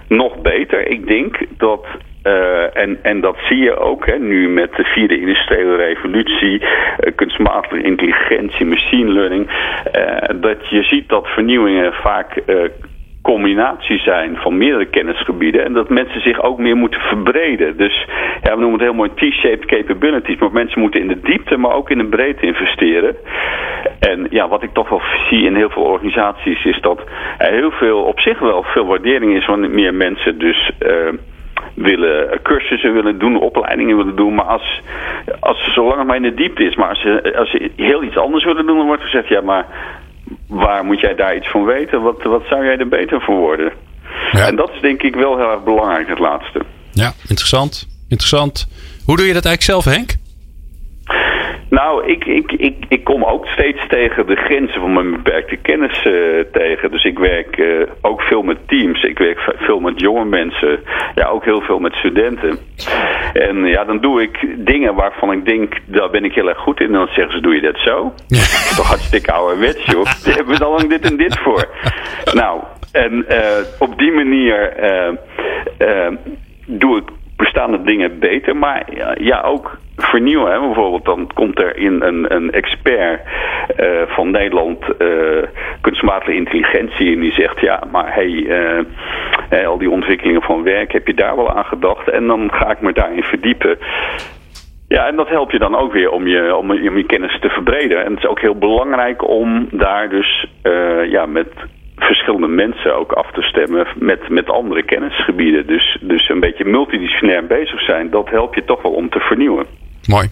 nog 0.08 0.40
beter. 0.40 0.86
Ik 0.86 1.06
denk 1.06 1.38
dat 1.56 1.86
uh, 2.28 2.76
en, 2.82 2.98
en 3.02 3.20
dat 3.20 3.36
zie 3.48 3.58
je 3.58 3.76
ook 3.76 4.06
hè, 4.06 4.18
nu 4.18 4.48
met 4.48 4.74
de 4.76 4.84
vierde 4.84 5.20
industriële 5.20 5.76
revolutie, 5.76 6.60
uh, 6.60 7.12
kunstmatige 7.14 7.82
intelligentie, 7.82 8.66
machine 8.66 9.10
learning. 9.10 9.46
Uh, 9.96 10.40
dat 10.40 10.68
je 10.68 10.82
ziet 10.82 11.08
dat 11.08 11.26
vernieuwingen 11.26 11.92
vaak 11.92 12.42
combinatie 13.22 13.98
zijn 13.98 14.36
van 14.36 14.58
meerdere 14.58 14.86
kennisgebieden. 14.86 15.64
En 15.64 15.72
dat 15.72 15.88
mensen 15.88 16.20
zich 16.20 16.42
ook 16.42 16.58
meer 16.58 16.76
moeten 16.76 17.00
verbreden. 17.00 17.76
Dus 17.76 18.06
ja, 18.42 18.54
we 18.54 18.60
noemen 18.60 18.72
het 18.72 18.88
heel 18.88 18.94
mooi 18.94 19.10
T-shaped 19.14 19.64
capabilities. 19.64 20.38
Maar 20.38 20.52
mensen 20.52 20.80
moeten 20.80 21.00
in 21.00 21.08
de 21.08 21.20
diepte, 21.20 21.56
maar 21.56 21.74
ook 21.74 21.90
in 21.90 21.98
de 21.98 22.04
breedte 22.04 22.46
investeren. 22.46 23.16
En 23.98 24.26
ja, 24.30 24.48
wat 24.48 24.62
ik 24.62 24.72
toch 24.72 24.88
wel 24.88 25.02
zie 25.28 25.44
in 25.44 25.54
heel 25.54 25.70
veel 25.70 25.82
organisaties 25.82 26.64
is 26.64 26.80
dat 26.80 27.00
er 27.38 27.52
heel 27.52 27.70
veel, 27.70 28.02
op 28.02 28.20
zich 28.20 28.38
wel 28.38 28.62
veel 28.62 28.86
waardering 28.86 29.36
is 29.36 29.46
wanneer 29.46 29.70
meer 29.70 29.94
mensen 29.94 30.38
dus... 30.38 30.70
willen 31.82 32.42
cursussen 32.42 32.92
willen 32.92 33.18
doen, 33.18 33.40
opleidingen 33.40 33.96
willen 33.96 34.16
doen. 34.16 34.34
Maar 34.34 34.44
als, 34.44 34.80
als 35.40 35.72
zolang 35.74 35.98
het 35.98 36.06
maar 36.06 36.16
in 36.16 36.22
de 36.22 36.34
diepte 36.34 36.64
is, 36.64 36.76
maar 36.76 36.88
als 36.88 37.00
ze, 37.00 37.34
als 37.38 37.50
ze 37.50 37.70
heel 37.76 38.02
iets 38.02 38.16
anders 38.16 38.44
willen 38.44 38.66
doen, 38.66 38.76
dan 38.76 38.86
wordt 38.86 39.02
gezegd, 39.02 39.28
ja, 39.28 39.40
maar 39.40 39.66
waar 40.46 40.84
moet 40.84 41.00
jij 41.00 41.14
daar 41.14 41.36
iets 41.36 41.50
van 41.50 41.64
weten? 41.64 42.02
Wat, 42.02 42.22
wat 42.22 42.42
zou 42.48 42.64
jij 42.64 42.76
er 42.76 42.88
beter 42.88 43.20
voor 43.20 43.36
worden? 43.36 43.72
Ja. 44.30 44.46
En 44.46 44.56
dat 44.56 44.70
is 44.74 44.80
denk 44.80 45.02
ik 45.02 45.14
wel 45.14 45.36
heel 45.36 45.50
erg 45.50 45.64
belangrijk, 45.64 46.08
het 46.08 46.18
laatste. 46.18 46.60
Ja, 46.92 47.12
interessant. 47.28 47.86
Interessant. 48.08 48.68
Hoe 49.04 49.16
doe 49.16 49.26
je 49.26 49.32
dat 49.32 49.44
eigenlijk 49.44 49.84
zelf, 49.84 49.96
Henk? 49.96 50.17
Nou, 51.70 52.06
ik, 52.06 52.24
ik, 52.24 52.52
ik, 52.52 52.84
ik 52.88 53.04
kom 53.04 53.24
ook 53.24 53.46
steeds 53.46 53.86
tegen 53.88 54.26
de 54.26 54.36
grenzen 54.36 54.80
van 54.80 54.92
mijn 54.92 55.10
beperkte 55.10 55.56
kennis 55.56 56.04
uh, 56.04 56.44
tegen. 56.52 56.90
Dus 56.90 57.04
ik 57.04 57.18
werk 57.18 57.56
uh, 57.56 57.82
ook 58.00 58.22
veel 58.22 58.42
met 58.42 58.58
teams. 58.66 59.02
Ik 59.02 59.18
werk 59.18 59.54
veel 59.56 59.80
met 59.80 60.00
jonge 60.00 60.24
mensen. 60.24 60.80
Ja, 61.14 61.26
ook 61.26 61.44
heel 61.44 61.60
veel 61.60 61.78
met 61.78 61.92
studenten. 61.94 62.58
En 63.32 63.64
ja, 63.64 63.84
dan 63.84 64.00
doe 64.00 64.22
ik 64.22 64.46
dingen 64.56 64.94
waarvan 64.94 65.32
ik 65.32 65.44
denk, 65.44 65.74
daar 65.86 66.10
ben 66.10 66.24
ik 66.24 66.34
heel 66.34 66.48
erg 66.48 66.58
goed 66.58 66.80
in. 66.80 66.86
En 66.86 66.92
dan 66.92 67.08
zeggen 67.08 67.32
ze, 67.32 67.40
doe 67.40 67.54
je 67.54 67.60
dat 67.60 67.78
zo? 67.78 68.12
Toch 68.76 68.88
hartstikke 68.88 69.32
ouderwets, 69.32 69.84
joh. 69.84 70.04
Daar 70.24 70.34
hebben 70.34 70.58
we 70.58 70.64
al 70.64 70.72
lang 70.76 70.88
dit 70.88 71.10
en 71.10 71.16
dit 71.16 71.38
voor. 71.38 71.68
Nou, 72.32 72.60
en 72.92 73.24
uh, 73.28 73.38
op 73.78 73.98
die 73.98 74.12
manier 74.12 74.72
doe 76.66 76.96
ik 76.96 77.08
bestaande 77.38 77.82
dingen 77.82 78.18
beter. 78.18 78.56
Maar 78.56 78.82
ja, 79.20 79.40
ook 79.40 79.78
vernieuwen. 79.96 80.60
Bijvoorbeeld 80.60 81.04
dan 81.04 81.30
komt 81.34 81.58
er 81.58 81.76
in 81.76 82.02
een, 82.02 82.34
een 82.34 82.50
expert 82.50 83.20
uh, 83.80 84.02
van 84.06 84.30
Nederland 84.30 84.78
uh, 84.98 85.42
kunstmatige 85.80 86.34
intelligentie 86.34 87.14
en 87.14 87.20
die 87.20 87.32
zegt 87.32 87.60
ja, 87.60 87.82
maar 87.90 88.14
hey, 88.14 88.30
uh, 89.50 89.66
al 89.66 89.78
die 89.78 89.90
ontwikkelingen 89.90 90.42
van 90.42 90.62
werk, 90.62 90.92
heb 90.92 91.06
je 91.06 91.14
daar 91.14 91.36
wel 91.36 91.50
aan 91.50 91.64
gedacht? 91.64 92.08
En 92.10 92.26
dan 92.26 92.50
ga 92.52 92.70
ik 92.70 92.80
me 92.80 92.92
daarin 92.92 93.22
verdiepen. 93.22 93.78
Ja, 94.88 95.06
en 95.06 95.16
dat 95.16 95.28
helpt 95.28 95.52
je 95.52 95.58
dan 95.58 95.76
ook 95.76 95.92
weer 95.92 96.10
om 96.10 96.26
je, 96.26 96.56
om, 96.56 96.70
om 96.70 96.96
je 96.96 97.06
kennis 97.06 97.38
te 97.40 97.48
verbreden. 97.48 98.04
En 98.04 98.10
het 98.10 98.22
is 98.22 98.28
ook 98.28 98.40
heel 98.40 98.58
belangrijk 98.58 99.28
om 99.28 99.68
daar 99.70 100.08
dus 100.08 100.46
ja, 101.10 101.26
met 101.26 101.48
verschillende 101.98 102.46
mensen 102.46 102.96
ook 102.96 103.12
af 103.12 103.32
te 103.32 103.42
stemmen 103.42 103.86
met, 103.98 104.28
met 104.28 104.50
andere 104.50 104.82
kennisgebieden. 104.82 105.66
Dus, 105.66 105.98
dus 106.00 106.28
een 106.28 106.40
beetje 106.40 106.64
multidisciplinair 106.64 107.46
bezig 107.46 107.80
zijn, 107.80 108.10
dat 108.10 108.28
helpt 108.30 108.54
je 108.54 108.64
toch 108.64 108.82
wel 108.82 108.92
om 108.92 109.10
te 109.10 109.18
vernieuwen. 109.18 109.66
Mooi. 110.06 110.28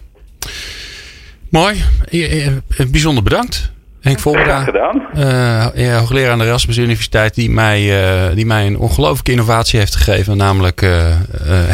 Mooi. 1.50 1.74
Bijzonder 2.90 3.22
bedankt. 3.22 3.75
Henk 4.06 4.18
Volbera, 4.18 4.58
gedaan. 4.58 5.02
Uh, 5.16 5.96
hoogleraar 5.98 6.30
aan 6.30 6.38
de 6.38 6.44
Erasmus 6.44 6.78
Universiteit, 6.78 7.34
die 7.34 7.50
mij, 7.50 7.80
uh, 7.80 8.34
die 8.34 8.46
mij 8.46 8.66
een 8.66 8.78
ongelooflijke 8.78 9.30
innovatie 9.30 9.78
heeft 9.78 9.96
gegeven. 9.96 10.36
Namelijk 10.36 10.82
uh, 10.82 10.90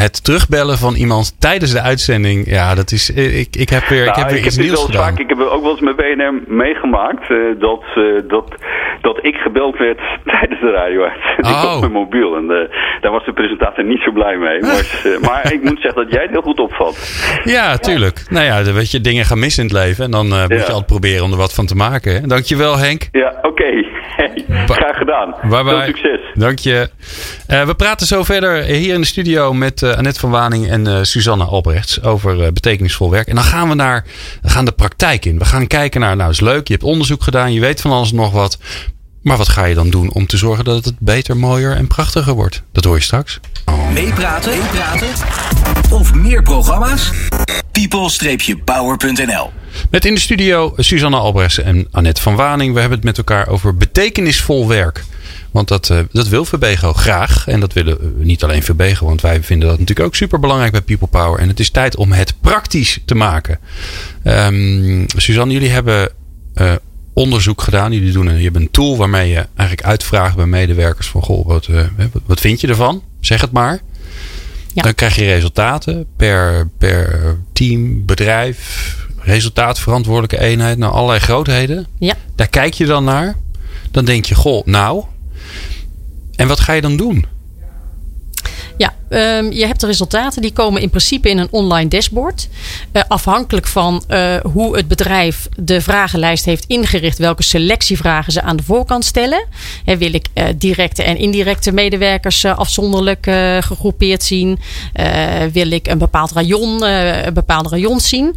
het 0.03 0.23
terugbellen 0.23 0.77
van 0.77 0.93
iemand 0.95 1.39
tijdens 1.39 1.71
de 1.71 1.81
uitzending. 1.81 2.49
Ja, 2.49 2.75
dat 2.75 2.91
is. 2.91 3.09
Ik, 3.09 3.55
ik 3.55 3.69
heb 3.69 3.83
weer, 3.83 4.05
nou, 4.05 4.09
ik 4.09 4.15
heb 4.15 4.29
weer 4.29 4.37
ik 4.37 4.45
iets 4.45 4.55
heb 4.55 4.65
nieuws 4.65 4.85
gedaan. 4.85 5.03
Vaak, 5.03 5.19
ik 5.19 5.29
heb 5.29 5.39
ook 5.39 5.61
wel 5.61 5.71
eens 5.71 5.81
met 5.81 5.95
BNM 5.95 6.43
meegemaakt 6.47 7.27
dat, 7.59 7.83
dat, 8.27 8.55
dat 9.01 9.25
ik 9.25 9.35
gebeld 9.35 9.77
werd 9.77 9.99
tijdens 10.33 10.59
de 10.61 10.71
radio-uitzending 10.71 11.55
oh. 11.55 11.73
op 11.73 11.79
mijn 11.79 11.91
mobiel. 11.91 12.35
En 12.35 12.69
daar 13.01 13.11
was 13.11 13.25
de 13.25 13.33
presentator 13.33 13.83
niet 13.83 14.01
zo 14.01 14.11
blij 14.11 14.37
mee. 14.37 14.61
Maar, 14.61 14.85
maar 15.27 15.53
ik 15.53 15.63
moet 15.63 15.81
zeggen 15.81 16.03
dat 16.03 16.13
jij 16.13 16.21
het 16.21 16.31
heel 16.31 16.41
goed 16.41 16.59
opvat. 16.59 16.95
Ja, 17.43 17.77
tuurlijk. 17.77 18.25
Nou 18.29 18.45
ja, 18.45 18.73
weet 18.73 18.91
je, 18.91 19.01
dingen 19.01 19.25
gaan 19.25 19.39
mis 19.39 19.57
in 19.57 19.63
het 19.63 19.73
leven. 19.73 20.05
En 20.05 20.11
dan 20.11 20.27
moet 20.27 20.49
je 20.49 20.65
altijd 20.65 20.85
proberen 20.85 21.23
om 21.23 21.31
er 21.31 21.37
wat 21.37 21.53
van 21.53 21.65
te 21.65 21.75
maken. 21.75 22.22
Dankjewel 22.27 22.77
Henk. 22.77 23.07
Ja, 23.11 23.39
oké. 23.41 23.63
Hey, 24.13 24.45
graag 24.65 24.97
gedaan. 24.97 25.35
Bye 25.41 25.63
bye. 25.63 25.73
Veel 25.73 25.85
succes. 25.85 26.19
Dank 26.33 26.59
je. 26.59 26.89
Uh, 27.49 27.65
we 27.65 27.75
praten 27.75 28.07
zo 28.07 28.23
verder 28.23 28.63
hier 28.63 28.93
in 28.93 29.01
de 29.01 29.07
studio 29.07 29.53
met 29.53 29.81
uh, 29.81 29.97
Annette 29.97 30.19
van 30.19 30.29
Waning 30.29 30.67
en 30.69 30.85
uh, 30.85 30.97
Susanne 31.01 31.43
Albrechts 31.43 32.03
over 32.03 32.53
betekenisvol 32.53 33.09
werk. 33.09 33.27
En 33.27 33.35
dan 33.35 33.43
gaan 33.43 33.69
we 33.69 33.75
naar 33.75 34.05
we 34.41 34.49
gaan 34.49 34.65
de 34.65 34.71
praktijk 34.71 35.25
in. 35.25 35.37
We 35.37 35.45
gaan 35.45 35.67
kijken 35.67 36.01
naar, 36.01 36.15
nou 36.15 36.29
is 36.29 36.39
leuk, 36.39 36.67
je 36.67 36.73
hebt 36.73 36.85
onderzoek 36.85 37.23
gedaan, 37.23 37.53
je 37.53 37.59
weet 37.59 37.81
van 37.81 37.91
alles 37.91 38.11
nog 38.11 38.31
wat. 38.31 38.57
Maar 39.21 39.37
wat 39.37 39.49
ga 39.49 39.65
je 39.65 39.75
dan 39.75 39.89
doen 39.89 40.11
om 40.13 40.25
te 40.25 40.37
zorgen 40.37 40.63
dat 40.63 40.85
het 40.85 40.95
beter, 40.99 41.37
mooier 41.37 41.75
en 41.75 41.87
prachtiger 41.87 42.33
wordt? 42.33 42.63
Dat 42.71 42.83
hoor 42.83 42.95
je 42.95 43.01
straks. 43.01 43.39
Meepraten, 43.93 44.51
meepraten 44.51 45.07
of 45.91 46.13
meer 46.13 46.43
programma's? 46.43 47.11
people-power.nl 47.71 49.62
met 49.89 50.05
in 50.05 50.13
de 50.13 50.19
studio 50.19 50.73
Susanne 50.77 51.17
Albrechts 51.17 51.59
en 51.59 51.87
Annette 51.91 52.21
van 52.21 52.35
Waning. 52.35 52.73
We 52.73 52.79
hebben 52.79 52.97
het 52.97 53.07
met 53.07 53.17
elkaar 53.17 53.47
over 53.47 53.77
betekenisvol 53.77 54.67
werk. 54.67 55.03
Want 55.51 55.67
dat, 55.67 55.89
uh, 55.89 55.99
dat 56.11 56.27
wil 56.27 56.45
Verbego 56.45 56.93
graag. 56.93 57.47
En 57.47 57.59
dat 57.59 57.73
willen 57.73 58.13
niet 58.17 58.43
alleen 58.43 58.63
Verbego, 58.63 59.05
want 59.05 59.21
wij 59.21 59.43
vinden 59.43 59.67
dat 59.67 59.79
natuurlijk 59.79 60.07
ook 60.07 60.15
super 60.15 60.39
belangrijk 60.39 60.71
bij 60.71 60.81
People 60.81 61.07
Power. 61.07 61.39
En 61.39 61.47
het 61.47 61.59
is 61.59 61.69
tijd 61.69 61.95
om 61.95 62.11
het 62.11 62.33
praktisch 62.41 62.99
te 63.05 63.15
maken. 63.15 63.59
Um, 64.23 65.05
Suzanne, 65.15 65.53
jullie 65.53 65.69
hebben 65.69 66.09
uh, 66.55 66.73
onderzoek 67.13 67.61
gedaan. 67.61 67.91
Jullie 67.91 68.11
doen 68.11 68.27
een, 68.27 68.37
je 68.37 68.43
hebt 68.43 68.55
een 68.55 68.71
tool 68.71 68.97
waarmee 68.97 69.29
je 69.29 69.45
eigenlijk 69.55 69.87
uitvraagt 69.87 70.35
bij 70.35 70.45
medewerkers 70.45 71.07
van 71.07 71.21
goh, 71.21 71.47
wat, 71.47 71.67
uh, 71.67 71.85
wat 72.25 72.39
vind 72.39 72.61
je 72.61 72.67
ervan? 72.67 73.03
Zeg 73.19 73.41
het 73.41 73.51
maar. 73.51 73.81
Ja. 74.73 74.81
Dan 74.81 74.95
krijg 74.95 75.15
je 75.15 75.25
resultaten 75.25 76.05
per, 76.17 76.69
per 76.77 77.37
team, 77.53 78.05
bedrijf, 78.05 78.95
resultaatverantwoordelijke 79.23 80.39
eenheid, 80.39 80.77
nou 80.77 80.93
allerlei 80.93 81.19
grootheden. 81.19 81.87
Ja. 81.99 82.13
Daar 82.35 82.47
kijk 82.47 82.73
je 82.73 82.85
dan 82.85 83.03
naar. 83.03 83.35
Dan 83.91 84.05
denk 84.05 84.25
je, 84.25 84.35
goh, 84.35 84.65
nou. 84.65 85.03
En 86.35 86.47
wat 86.47 86.59
ga 86.59 86.73
je 86.73 86.81
dan 86.81 86.97
doen? 86.97 87.25
Um, 89.13 89.51
je 89.51 89.65
hebt 89.65 89.79
de 89.79 89.85
resultaten 89.85 90.41
die 90.41 90.53
komen 90.53 90.81
in 90.81 90.89
principe 90.89 91.29
in 91.29 91.37
een 91.37 91.47
online 91.51 91.89
dashboard. 91.89 92.47
Uh, 92.93 93.01
afhankelijk 93.07 93.67
van 93.67 94.03
uh, 94.07 94.35
hoe 94.53 94.75
het 94.75 94.87
bedrijf 94.87 95.47
de 95.55 95.81
vragenlijst 95.81 96.45
heeft 96.45 96.65
ingericht, 96.67 97.17
welke 97.17 97.43
selectievragen 97.43 98.33
ze 98.33 98.41
aan 98.41 98.55
de 98.55 98.63
voorkant 98.63 99.05
stellen. 99.05 99.45
He, 99.85 99.97
wil 99.97 100.13
ik 100.13 100.27
uh, 100.33 100.45
directe 100.55 101.03
en 101.03 101.17
indirecte 101.17 101.71
medewerkers 101.71 102.45
afzonderlijk 102.45 103.25
gegroepeerd 103.59 104.23
zien? 104.23 104.59
wil 105.51 105.71
ik 105.71 105.87
een 105.87 105.97
bepaald 105.97 106.31
rayon, 106.31 106.83
een 106.83 107.33
bepaalde 107.33 107.69
rayon 107.69 107.99
zien? 107.99 108.35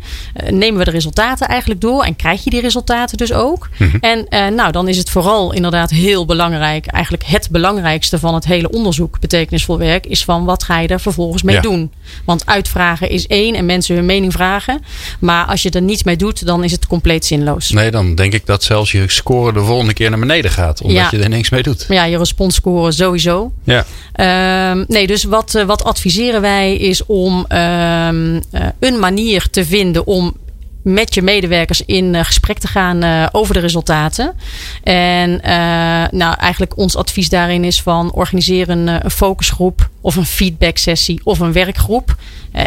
nemen 0.51 0.79
we 0.79 0.85
de 0.85 0.91
resultaten 0.91 1.49
eigenlijk 1.49 1.81
door 1.81 2.03
en 2.03 2.17
krijg 2.17 2.45
je 2.45 2.51
die 2.51 2.61
resultaten 2.61 3.17
dus 3.17 3.33
ook? 3.33 3.69
Mm-hmm. 3.79 4.01
En 4.01 4.55
nou, 4.55 4.73
dan 4.73 4.89
is 4.89 4.97
het 4.97 5.11
vooral 5.11 5.53
inderdaad 5.53 5.91
heel 5.91 6.25
belangrijk, 6.25 6.87
eigenlijk 6.87 7.25
het 7.25 7.51
belangrijkste 7.51 8.19
van 8.19 8.35
het 8.35 8.45
hele 8.45 8.71
onderzoek 8.71 9.21
betekenisvol 9.21 9.79
werk, 9.79 10.07
is 10.07 10.25
van 10.25 10.45
wat 10.45 10.65
ga 10.67 10.81
je 10.81 10.89
er 10.89 11.01
vervolgens 11.01 11.43
mee 11.43 11.61
doen? 11.61 11.93
Want 12.25 12.47
uitvragen 12.47 13.11
is 13.11 13.27
één 13.27 13.55
en 13.55 13.67
mensen 13.67 13.95
hun 13.95 14.07
mening 14.07 14.33
vragen. 14.33 14.83
Maar 15.21 15.47
als 15.47 15.63
je 15.63 15.71
er 15.71 15.83
niets 15.83 16.03
mee 16.03 16.17
doet, 16.17 16.47
dan 16.47 16.65
is 16.65 16.73
het 16.73 16.87
compleet 16.87 17.25
zinloos. 17.25 17.71
Nee, 17.71 17.91
dan 17.91 18.15
denk 18.15 18.33
ik 18.33 18.47
dat 18.47 18.63
zelfs 18.63 18.93
je 18.93 19.05
score 19.09 19.53
de 19.53 19.61
volgende 19.61 19.93
keer 19.93 20.11
naar 20.11 20.19
beneden 20.19 20.51
gaat. 20.51 20.83
Omdat 20.83 21.11
je 21.11 21.19
er 21.19 21.29
niks 21.29 21.51
mee 21.51 21.63
doet. 21.63 21.87
Ja, 21.89 22.05
je 22.05 22.19
responscore 22.19 22.93
sowieso. 22.93 23.53
Ja. 23.65 23.85
Um, 24.71 24.85
nee, 24.89 25.07
dus 25.07 25.25
wat, 25.25 25.55
eh, 25.55 25.65
wat 25.65 25.85
adviseren 25.85 26.41
wij 26.41 26.77
is 26.77 27.07
om 27.07 27.39
um, 27.39 28.43
een 28.79 28.99
manier 28.99 29.49
te 29.51 29.65
vinden 29.65 30.07
om 30.07 30.37
met 30.87 31.15
je 31.15 31.23
medewerkers 31.23 31.83
in 31.85 32.15
uh, 32.15 32.25
gesprek 32.25 32.59
te 32.59 32.69
gaan 32.69 33.05
uh, 33.05 33.27
over 33.33 33.55
de 33.55 33.61
resultaten. 33.61 34.35
En 34.83 35.31
uh, 35.31 35.41
nou, 36.11 36.35
eigenlijk 36.39 36.77
ons 36.77 36.97
advies 36.97 37.29
daarin 37.29 37.65
is 37.65 37.83
van 37.83 38.13
organiseer 38.13 38.69
een, 38.69 38.87
een 38.87 39.11
focusgroep 39.11 39.89
of 40.01 40.17
een 40.17 40.27
feedback 40.27 40.77
sessie 40.77 41.21
of 41.25 41.39
een 41.39 41.53
werkgroep. 41.53 42.17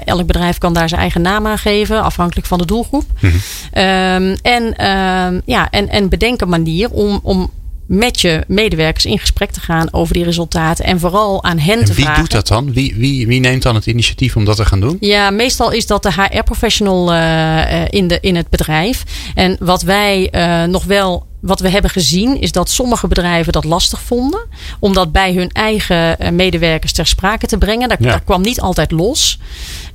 elk 0.05 0.25
bedrijf 0.25 0.57
kan 0.57 0.73
daar 0.73 0.89
zijn 0.89 1.01
eigen 1.01 1.21
naam 1.21 1.47
aan 1.47 1.57
geven, 1.57 2.03
afhankelijk 2.03 2.47
van 2.47 2.57
de 2.57 2.65
doelgroep. 2.65 3.05
Mm 3.19 3.29
-hmm. 3.29 3.83
um, 3.83 4.35
en, 4.41 4.63
uh, 4.63 5.39
ja, 5.45 5.69
en, 5.69 5.89
en 5.89 6.09
bedenk 6.09 6.41
een 6.41 6.49
manier 6.49 6.89
om, 6.89 7.19
om 7.23 7.49
met 7.89 8.21
je 8.21 8.43
medewerkers 8.47 9.05
in 9.05 9.19
gesprek 9.19 9.51
te 9.51 9.59
gaan 9.59 9.93
over 9.93 10.13
die 10.13 10.23
resultaten. 10.23 10.85
En 10.85 10.99
vooral 10.99 11.43
aan 11.43 11.57
hen 11.57 11.85
te 11.85 11.93
wie 11.93 12.03
vragen. 12.03 12.11
Wie 12.13 12.21
doet 12.21 12.31
dat 12.31 12.47
dan? 12.47 12.73
Wie, 12.73 12.95
wie, 12.97 13.27
wie 13.27 13.39
neemt 13.39 13.61
dan 13.61 13.75
het 13.75 13.85
initiatief 13.85 14.35
om 14.35 14.45
dat 14.45 14.55
te 14.55 14.65
gaan 14.65 14.79
doen? 14.79 14.97
Ja, 14.99 15.29
meestal 15.29 15.71
is 15.71 15.87
dat 15.87 16.03
de 16.03 16.11
HR-professional 16.11 17.13
uh, 17.13 17.85
in, 17.89 18.07
de, 18.07 18.17
in 18.21 18.35
het 18.35 18.49
bedrijf. 18.49 19.03
En 19.35 19.57
wat 19.59 19.81
wij 19.81 20.29
uh, 20.31 20.63
nog 20.63 20.83
wel 20.83 21.27
wat 21.39 21.59
we 21.59 21.69
hebben 21.69 21.91
gezien 21.91 22.41
is 22.41 22.51
dat 22.51 22.69
sommige 22.69 23.07
bedrijven 23.07 23.53
dat 23.53 23.63
lastig 23.63 24.01
vonden. 24.01 24.39
Om 24.79 24.93
dat 24.93 25.11
bij 25.11 25.33
hun 25.33 25.49
eigen 25.51 26.19
eh, 26.19 26.31
medewerkers 26.31 26.93
ter 26.93 27.07
sprake 27.07 27.47
te 27.47 27.57
brengen. 27.57 27.89
Dat, 27.89 27.97
Ja. 28.01 28.17
kwam 28.25 28.41
niet 28.41 28.61
altijd 28.61 28.91
los. 28.91 29.39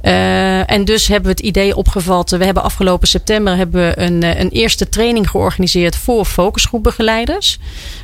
Eh, 0.00 0.70
en 0.70 0.84
dus 0.84 1.06
hebben 1.06 1.24
we 1.30 1.36
het 1.36 1.46
idee 1.46 1.76
opgevat. 1.76 2.30
We 2.30 2.44
hebben 2.44 2.62
afgelopen 2.62 3.08
september 3.08 3.56
hebben 3.56 3.88
we 3.88 3.98
een, 4.00 4.22
eh, 4.22 4.40
een 4.40 4.48
eerste 4.50 4.88
training 4.88 5.30
georganiseerd 5.30 5.96
voor 5.96 6.24
focusgroepbegeleiders. 6.24 7.58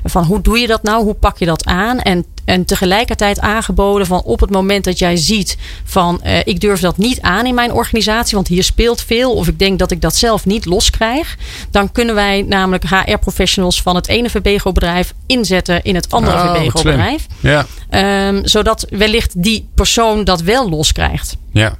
Van 0.04 0.24
hoe 0.24 0.40
doe 0.40 0.58
je 0.58 0.66
dat 0.66 0.82
nou? 0.82 1.02
Hoe 1.04 1.14
pak 1.14 1.38
je 1.38 1.46
dat 1.46 1.64
aan? 1.64 2.00
En, 2.00 2.24
en 2.44 2.64
tegelijkertijd 2.64 3.40
aangeboden 3.40 4.06
van 4.06 4.22
op 4.22 4.40
het 4.40 4.50
moment 4.50 4.84
dat 4.84 4.98
jij 4.98 5.16
ziet 5.16 5.56
van 5.84 6.22
eh, 6.22 6.38
ik 6.44 6.60
durf 6.60 6.80
dat 6.80 6.96
niet 6.96 7.20
aan 7.20 7.46
in 7.46 7.54
mijn 7.54 7.72
organisatie, 7.72 8.34
want 8.34 8.48
hier 8.48 8.64
speelt 8.64 9.02
veel. 9.02 9.32
Of 9.34 9.48
ik 9.48 9.58
denk 9.58 9.78
dat 9.78 9.90
ik 9.90 10.00
dat 10.00 10.16
zelf 10.16 10.46
niet 10.46 10.64
loskrijg. 10.64 11.36
Dan 11.70 11.92
kunnen 11.92 12.14
wij 12.14 12.42
namelijk 12.48 12.84
HR-professionals 12.88 13.82
van 13.82 13.94
het 13.96 14.08
ene 14.08 14.30
Verbego-bedrijf 14.30 15.14
inzetten 15.26 15.82
in 15.82 15.94
het 15.94 16.10
andere 16.12 16.36
Oh, 16.36 16.42
slim. 16.74 17.18
Ja, 17.40 17.66
Ehm, 17.90 18.44
zodat 18.44 18.86
wellicht 18.90 19.42
die 19.42 19.68
persoon 19.74 20.24
dat 20.24 20.40
wel 20.40 20.68
loskrijgt. 20.70 21.36
ja. 21.52 21.78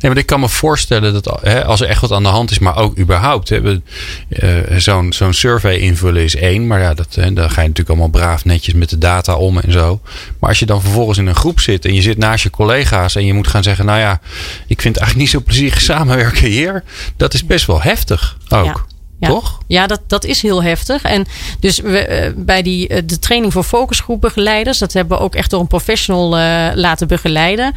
Nee, 0.00 0.10
maar 0.10 0.20
ik 0.20 0.26
kan 0.26 0.40
me 0.40 0.48
voorstellen 0.48 1.12
dat 1.12 1.38
hè, 1.42 1.64
als 1.64 1.80
er 1.80 1.88
echt 1.88 2.00
wat 2.00 2.12
aan 2.12 2.22
de 2.22 2.28
hand 2.28 2.50
is, 2.50 2.58
maar 2.58 2.76
ook 2.76 2.98
überhaupt. 2.98 3.48
hè, 3.48 3.60
we, 3.60 3.80
eh, 4.28 4.78
Zo'n 4.78 5.12
zo'n 5.12 5.32
survey 5.32 5.76
invullen 5.76 6.22
is 6.22 6.36
één, 6.36 6.66
maar 6.66 6.80
ja, 6.80 6.94
dat, 6.94 7.14
hè, 7.14 7.32
dan 7.32 7.50
ga 7.50 7.60
je 7.60 7.68
natuurlijk 7.68 7.88
allemaal 7.88 8.08
braaf 8.08 8.44
netjes 8.44 8.74
met 8.74 8.90
de 8.90 8.98
data 8.98 9.36
om 9.36 9.58
en 9.58 9.72
zo. 9.72 10.00
Maar 10.38 10.48
als 10.48 10.58
je 10.58 10.66
dan 10.66 10.80
vervolgens 10.80 11.18
in 11.18 11.26
een 11.26 11.34
groep 11.34 11.60
zit 11.60 11.84
en 11.84 11.94
je 11.94 12.02
zit 12.02 12.18
naast 12.18 12.42
je 12.42 12.50
collega's 12.50 13.16
en 13.16 13.26
je 13.26 13.34
moet 13.34 13.48
gaan 13.48 13.62
zeggen, 13.62 13.84
nou 13.84 13.98
ja, 13.98 14.20
ik 14.66 14.80
vind 14.80 14.94
het 14.94 15.04
eigenlijk 15.04 15.16
niet 15.16 15.30
zo 15.30 15.40
plezierig 15.40 15.80
samenwerken 15.92 16.48
hier. 16.48 16.84
Dat 17.16 17.34
is 17.34 17.46
best 17.46 17.66
wel 17.66 17.82
heftig 17.82 18.36
ook. 18.48 18.86
Ja. 19.20 19.28
Toch? 19.28 19.58
Ja, 19.66 19.86
dat, 19.86 20.00
dat 20.06 20.24
is 20.24 20.42
heel 20.42 20.62
heftig. 20.62 21.02
En 21.02 21.26
dus 21.60 21.78
we, 21.78 21.98
eh, 21.98 22.32
bij 22.36 22.62
die, 22.62 22.88
eh, 22.88 23.02
de 23.04 23.18
training 23.18 23.52
voor 23.52 23.62
focusgroepbegeleiders, 23.62 24.78
dat 24.78 24.92
hebben 24.92 25.18
we 25.18 25.24
ook 25.24 25.34
echt 25.34 25.50
door 25.50 25.60
een 25.60 25.66
professional 25.66 26.28
laten 26.74 27.08
begeleiden. 27.08 27.74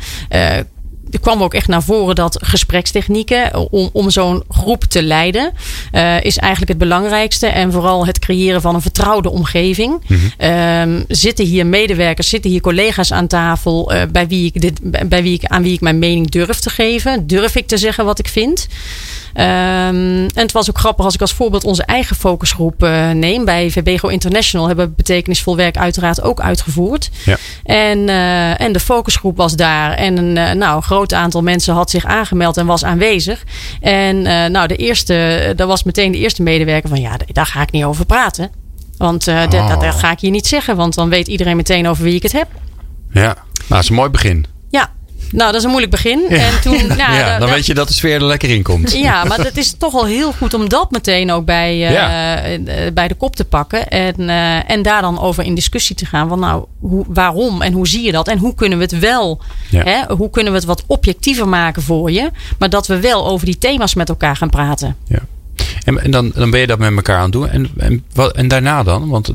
Er 1.12 1.20
kwam 1.20 1.44
ook 1.44 1.54
echt 1.54 1.68
naar 1.68 1.84
voren 1.84 2.16
dat 2.16 2.40
gesprekstechnieken 2.42 3.72
om, 3.72 3.90
om 3.94 4.10
zo'n 4.10 4.44
groep 4.50 4.84
te 4.84 5.04
leiden, 5.04 5.54
eh, 5.92 6.24
is 6.24 6.38
eigenlijk 6.38 6.72
het 6.72 6.90
belangrijkste. 6.90 7.48
En 7.48 7.72
vooral 7.72 8.06
het 8.06 8.20
creëren 8.20 8.62
van 8.62 8.76
een 8.76 8.82
vertrouwde 8.82 9.30
omgeving. 9.30 10.02
Ehm, 10.38 11.04
zitten 11.08 11.46
hier 11.46 11.66
medewerkers, 11.66 12.30
zitten 12.30 12.52
hier 12.52 12.62
collega's 12.62 13.12
aan 13.12 13.28
tafel 13.28 13.92
eh, 13.92 14.02
bij 14.12 14.28
wie 14.28 14.46
ik 14.46 14.62
dit, 14.62 15.10
bij 15.10 15.24
wie 15.24 15.34
ik, 15.34 15.46
aan 15.46 15.64
wie 15.64 15.74
ik 15.74 15.82
mijn 15.82 16.00
mening 16.00 16.30
durf 16.30 16.60
te 16.60 16.70
geven? 16.70 17.28
Durf 17.28 17.56
ik 17.56 17.68
te 17.68 17.78
zeggen 17.78 18.06
wat 18.06 18.20
ik 18.20 18.28
vind? 18.28 18.68
Ehm, 19.34 19.46
en 19.46 20.30
het 20.34 20.52
was 20.52 20.70
ook 20.70 20.78
grappig 20.78 21.06
als 21.06 21.14
ik 21.14 21.22
als 21.22 21.34
voorbeeld 21.34 21.64
onze 21.64 21.84
eigen 21.84 22.16
focusgroep 22.16 22.84
eh, 22.84 23.10
neem. 23.10 23.46
Bij 23.46 23.72
VBGO 23.72 24.08
International 24.08 24.68
hebben 24.68 24.86
we 24.86 24.94
betekenisvol 24.96 25.56
werk 25.56 25.78
uiteraard 25.78 26.22
ook 26.22 26.40
uitgevoerd. 26.42 27.10
Ja. 27.26 27.38
En, 27.64 28.10
en 28.58 28.72
de 28.72 28.80
focusgroep 28.80 29.38
was 29.38 29.56
daar. 29.56 29.94
En 29.94 30.34
nou, 30.34 30.76
een 30.76 30.84
groot 30.98 31.14
aantal 31.14 31.42
mensen 31.44 31.74
had 31.74 31.90
zich 31.90 32.06
aangemeld 32.06 32.58
en 32.58 32.66
was 32.66 32.84
aanwezig. 32.84 33.44
En 33.82 34.26
eh, 34.26 34.50
nou, 34.50 34.68
de 34.68 34.76
eerste, 34.76 35.54
dat 35.56 35.68
was 35.68 35.84
meteen 35.84 36.12
de 36.12 36.18
eerste 36.18 36.42
medewerker 36.44 36.90
van 36.90 37.02
ja, 37.02 37.18
daar 37.32 37.46
ga 37.46 37.62
ik 37.62 37.72
niet 37.72 37.84
over 37.84 38.06
praten. 38.06 38.52
Want 38.98 39.28
eh, 39.28 39.40
dat- 39.40 39.52
dat, 39.52 39.62
Oh. 39.78 39.80
dat 39.82 39.96
ga 39.96 40.12
ik 40.12 40.20
hier 40.20 40.32
niet 40.32 40.48
zeggen, 40.48 40.76
want 40.76 40.94
dan 40.96 41.10
weet 41.10 41.28
iedereen 41.28 41.56
meteen 41.56 41.88
over 41.88 42.04
wie 42.04 42.16
ik 42.16 42.24
het 42.24 42.32
heb. 42.32 42.48
Ja, 43.12 43.22
nou, 43.22 43.36
dat 43.68 43.80
is 43.84 43.90
een 43.90 43.96
mooi 43.96 44.10
begin. 44.10 44.46
Ja, 44.70 44.92
nou, 45.32 45.46
dat 45.52 45.56
is 45.56 45.64
een 45.64 45.70
moeilijk 45.70 45.92
begin. 45.92 46.26
En 46.30 46.62
toen, 46.62 46.78
ja, 46.98 47.14
Ja, 47.14 47.20
da- 47.26 47.38
dan 47.40 47.48
da- 47.48 47.54
weet 47.54 47.66
je 47.66 47.74
dat 47.74 47.88
de 47.88 47.94
sfeer 47.94 48.14
er 48.16 48.24
lekker 48.26 48.50
in 48.50 48.64
komt. 48.64 48.92
ja, 48.92 49.24
maar 49.24 49.38
het 49.40 49.58
is 49.58 49.74
toch 49.78 49.92
wel 49.92 50.06
heel 50.06 50.32
goed 50.32 50.54
om 50.54 50.70
dat 50.70 50.92
meteen 50.92 51.32
ook 51.32 51.46
bij, 51.46 51.72
eh, 51.88 51.92
Ja. 51.92 52.42
eh, 52.44 52.60
bij 52.94 53.08
de 53.08 53.14
kop 53.16 53.36
te 53.36 53.46
pakken. 53.46 53.88
En, 53.88 54.30
eh, 54.30 54.72
en 54.72 54.82
daar 54.82 55.02
dan 55.02 55.20
over 55.20 55.44
in 55.44 55.56
discussie 55.56 55.96
te 55.96 56.06
gaan. 56.06 56.28
Van 56.30 56.40
nou, 56.40 56.66
hoe, 56.80 57.06
waarom 57.08 57.62
en 57.62 57.74
hoe 57.74 57.88
zie 57.88 58.04
je 58.04 58.12
dat? 58.12 58.28
En 58.28 58.38
hoe 58.38 58.56
kunnen 58.56 58.78
we 58.78 58.84
het 58.84 59.00
wel, 59.00 59.42
Ja. 59.70 59.84
hè, 59.84 60.14
hoe 60.16 60.30
kunnen 60.30 60.52
we 60.52 60.58
het 60.58 60.68
wat 60.68 60.84
objectiever 60.88 61.48
maken 61.48 61.82
voor 61.82 62.12
je? 62.12 62.32
Maar 62.60 62.70
dat 62.70 62.88
we 62.88 63.00
wel 63.00 63.28
over 63.28 63.46
die 63.46 63.58
thema's 63.58 63.96
met 63.96 64.10
elkaar 64.10 64.36
gaan 64.36 64.50
praten. 64.50 64.96
Ja. 65.08 65.20
En, 65.84 66.04
en 66.04 66.12
dan, 66.12 66.32
dan 66.36 66.50
ben 66.50 66.60
je 66.60 66.68
dat 66.68 66.80
met 66.80 66.96
elkaar 66.96 67.18
aan 67.18 67.24
het 67.24 67.32
doen. 67.32 67.50
En, 67.50 67.70
en, 67.78 68.04
wat, 68.14 68.32
en 68.36 68.48
daarna 68.48 68.84
dan? 68.84 69.10
Want 69.10 69.34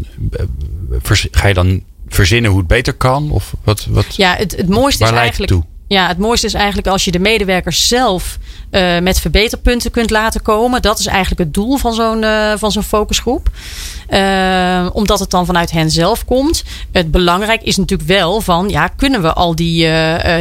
ga 1.30 1.48
je 1.48 1.54
dan 1.54 1.82
verzinnen 2.08 2.50
hoe 2.50 2.58
het 2.58 2.68
beter 2.68 2.92
kan? 2.92 3.30
Of 3.30 3.52
wat, 3.64 3.86
wat, 3.90 4.16
Ja, 4.16 4.34
het, 4.36 4.56
het 4.56 4.68
mooiste 4.68 5.04
waar 5.04 5.12
is 5.12 5.18
eigenlijk. 5.18 5.50
toe? 5.52 5.62
Ja, 5.92 6.08
het 6.08 6.18
mooiste 6.18 6.46
is 6.46 6.54
eigenlijk 6.54 6.86
als 6.86 7.04
je 7.04 7.10
de 7.10 7.18
medewerkers 7.18 7.88
zelf 7.88 8.38
eh, 8.72 8.98
met 8.98 9.20
verbeterpunten 9.20 9.90
kunt 9.90 10.10
laten 10.10 10.42
komen. 10.42 10.82
Dat 10.82 10.98
is 10.98 11.06
eigenlijk 11.06 11.40
het 11.40 11.54
doel 11.54 11.76
van 11.76 11.94
zo'n 11.94 12.24
eh, 12.24 12.52
van 12.56 12.72
zo'n 12.72 12.82
focusgroep. 12.82 13.48
Eh, 14.08 14.86
omdat 14.92 15.18
het 15.18 15.30
dan 15.30 15.46
vanuit 15.46 15.70
hen 15.70 15.90
zelf 15.90 16.24
komt. 16.24 16.64
Het 16.92 17.10
belangrijk 17.10 17.62
is 17.62 17.76
natuurlijk 17.76 18.08
wel 18.08 18.40
van, 18.40 18.68
ja, 18.68 18.88
kunnen 18.88 19.22
we 19.22 19.32
al 19.32 19.54
die, 19.54 19.88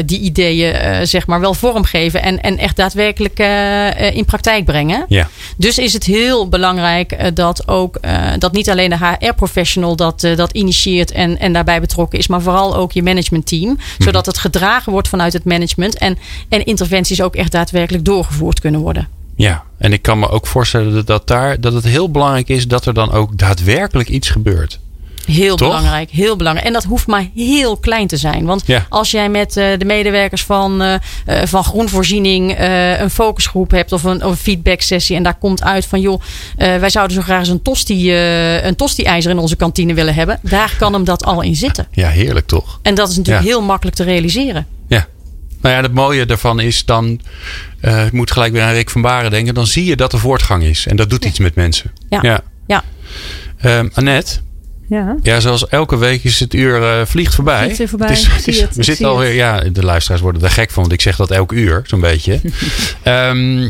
die 0.05 0.19
ideeën 0.19 1.07
zeg 1.07 1.27
maar 1.27 1.39
wel 1.39 1.53
vormgeven 1.53 2.21
en, 2.21 2.41
en 2.41 2.57
echt 2.57 2.75
daadwerkelijk 2.75 3.39
in 4.13 4.25
praktijk 4.25 4.65
brengen. 4.65 5.05
Ja. 5.07 5.29
Dus 5.57 5.77
is 5.77 5.93
het 5.93 6.03
heel 6.03 6.49
belangrijk 6.49 7.35
dat 7.35 7.67
ook 7.67 7.99
dat 8.39 8.51
niet 8.51 8.69
alleen 8.69 8.89
de 8.89 8.97
HR-professional 8.97 9.95
dat, 9.95 10.19
dat 10.35 10.51
initieert 10.51 11.11
en, 11.11 11.39
en 11.39 11.53
daarbij 11.53 11.81
betrokken 11.81 12.19
is, 12.19 12.27
maar 12.27 12.41
vooral 12.41 12.75
ook 12.75 12.91
je 12.91 13.03
managementteam. 13.03 13.77
Zodat 13.97 14.25
het 14.25 14.37
gedragen 14.37 14.91
wordt 14.91 15.07
vanuit 15.07 15.33
het 15.33 15.40
management 15.45 15.97
en, 15.97 16.17
en 16.49 16.65
interventies 16.65 17.21
ook 17.21 17.35
echt 17.35 17.51
daadwerkelijk 17.51 18.05
doorgevoerd 18.05 18.59
kunnen 18.59 18.79
worden. 18.81 19.07
Ja, 19.35 19.63
en 19.77 19.93
ik 19.93 20.01
kan 20.01 20.19
me 20.19 20.29
ook 20.29 20.47
voorstellen 20.47 21.05
dat, 21.05 21.27
daar, 21.27 21.59
dat 21.61 21.73
het 21.73 21.83
heel 21.83 22.11
belangrijk 22.11 22.49
is 22.49 22.67
dat 22.67 22.85
er 22.85 22.93
dan 22.93 23.11
ook 23.11 23.37
daadwerkelijk 23.37 24.09
iets 24.09 24.29
gebeurt. 24.29 24.79
Heel 25.25 25.55
Toch? 25.55 25.67
belangrijk, 25.67 26.09
heel 26.09 26.35
belangrijk. 26.35 26.67
En 26.67 26.73
dat 26.73 26.83
hoeft 26.83 27.07
maar 27.07 27.27
heel 27.35 27.77
klein 27.77 28.07
te 28.07 28.17
zijn. 28.17 28.45
Want 28.45 28.63
Ja. 28.65 28.85
als 28.89 29.11
jij 29.11 29.29
met 29.29 29.57
eh, 29.57 29.65
de 29.77 29.85
medewerkers 29.85 30.43
van, 30.43 30.81
eh, 30.81 30.93
eh, 31.25 31.47
van 31.47 31.63
groenvoorziening 31.63 32.55
een 32.99 33.09
focusgroep 33.09 33.71
hebt 33.71 33.91
of 33.91 34.03
een, 34.03 34.23
of 34.23 34.31
een 34.31 34.37
feedback 34.37 34.81
sessie. 34.81 35.15
En 35.15 35.23
daar 35.23 35.37
komt 35.37 35.63
uit 35.63 35.85
van 35.85 36.01
joh, 36.01 36.21
wij 36.57 36.89
zouden 36.89 37.15
zo 37.15 37.21
graag 37.21 37.39
eens 37.39 37.49
een 37.49 37.61
tosti, 37.61 38.13
een 38.13 38.75
tosti-ijzer 38.75 39.31
in 39.31 39.37
onze 39.37 39.55
kantine 39.55 39.93
willen 39.93 40.13
hebben. 40.13 40.39
Daar 40.41 40.75
kan 40.77 40.93
hem 40.93 41.03
dat 41.03 41.25
al 41.25 41.41
in 41.41 41.55
zitten. 41.55 41.87
Ja, 41.91 42.09
heerlijk 42.09 42.47
toch? 42.47 42.79
En 42.81 42.95
dat 42.95 43.09
is 43.09 43.17
natuurlijk 43.17 43.45
Ja. 43.45 43.51
heel 43.51 43.61
makkelijk 43.61 43.95
te 43.95 44.03
realiseren. 44.03 44.67
Nou 45.61 45.75
ja, 45.75 45.81
het 45.81 45.93
mooie 45.93 46.25
daarvan 46.25 46.59
is 46.59 46.85
dan, 46.85 47.19
eh, 47.79 48.05
ik 48.05 48.11
moet 48.11 48.31
gelijk 48.31 48.53
weer 48.53 48.63
aan 48.63 48.73
Rick 48.73 48.89
van 48.89 49.01
Baren 49.01 49.31
denken, 49.31 49.53
dan 49.53 49.67
zie 49.67 49.85
je 49.85 49.95
dat 49.95 50.13
er 50.13 50.19
voortgang 50.19 50.63
is. 50.63 50.87
En 50.87 50.95
dat 50.95 51.09
doet 51.09 51.25
iets 51.25 51.39
met 51.39 51.55
mensen. 51.55 51.91
Ja. 52.09 52.19
ja. 52.21 52.41
Ja. 52.67 52.83
Ehm, 53.57 53.87
Annette, 53.93 54.39
Ja. 54.89 55.15
ja, 55.21 55.39
zoals 55.39 55.67
elke 55.67 55.97
week 55.97 56.23
is 56.23 56.39
het 56.39 56.53
uur 56.53 56.83
eh, 56.83 57.05
vliegt 57.05 57.35
voorbij. 57.35 57.75
Vliegt 57.75 57.89
voorbij. 57.89 58.07
Het 58.07 58.17
is, 58.17 58.27
het 58.27 58.43
zie 58.43 58.53
is- 58.53 58.61
het, 58.61 58.75
we 58.75 58.83
zitten 58.83 59.05
alweer, 59.07 59.33
ja, 59.33 59.59
de 59.59 59.83
luisteraars 59.83 60.21
worden 60.21 60.41
er 60.43 60.49
gek 60.51 60.71
van, 60.71 60.81
want 60.81 60.93
ik 60.93 61.01
zeg 61.01 61.15
dat 61.15 61.31
elk 61.31 61.51
uur, 61.51 61.81
zo'n 61.85 61.99
beetje. 61.99 62.39
Ehm, 63.03 63.69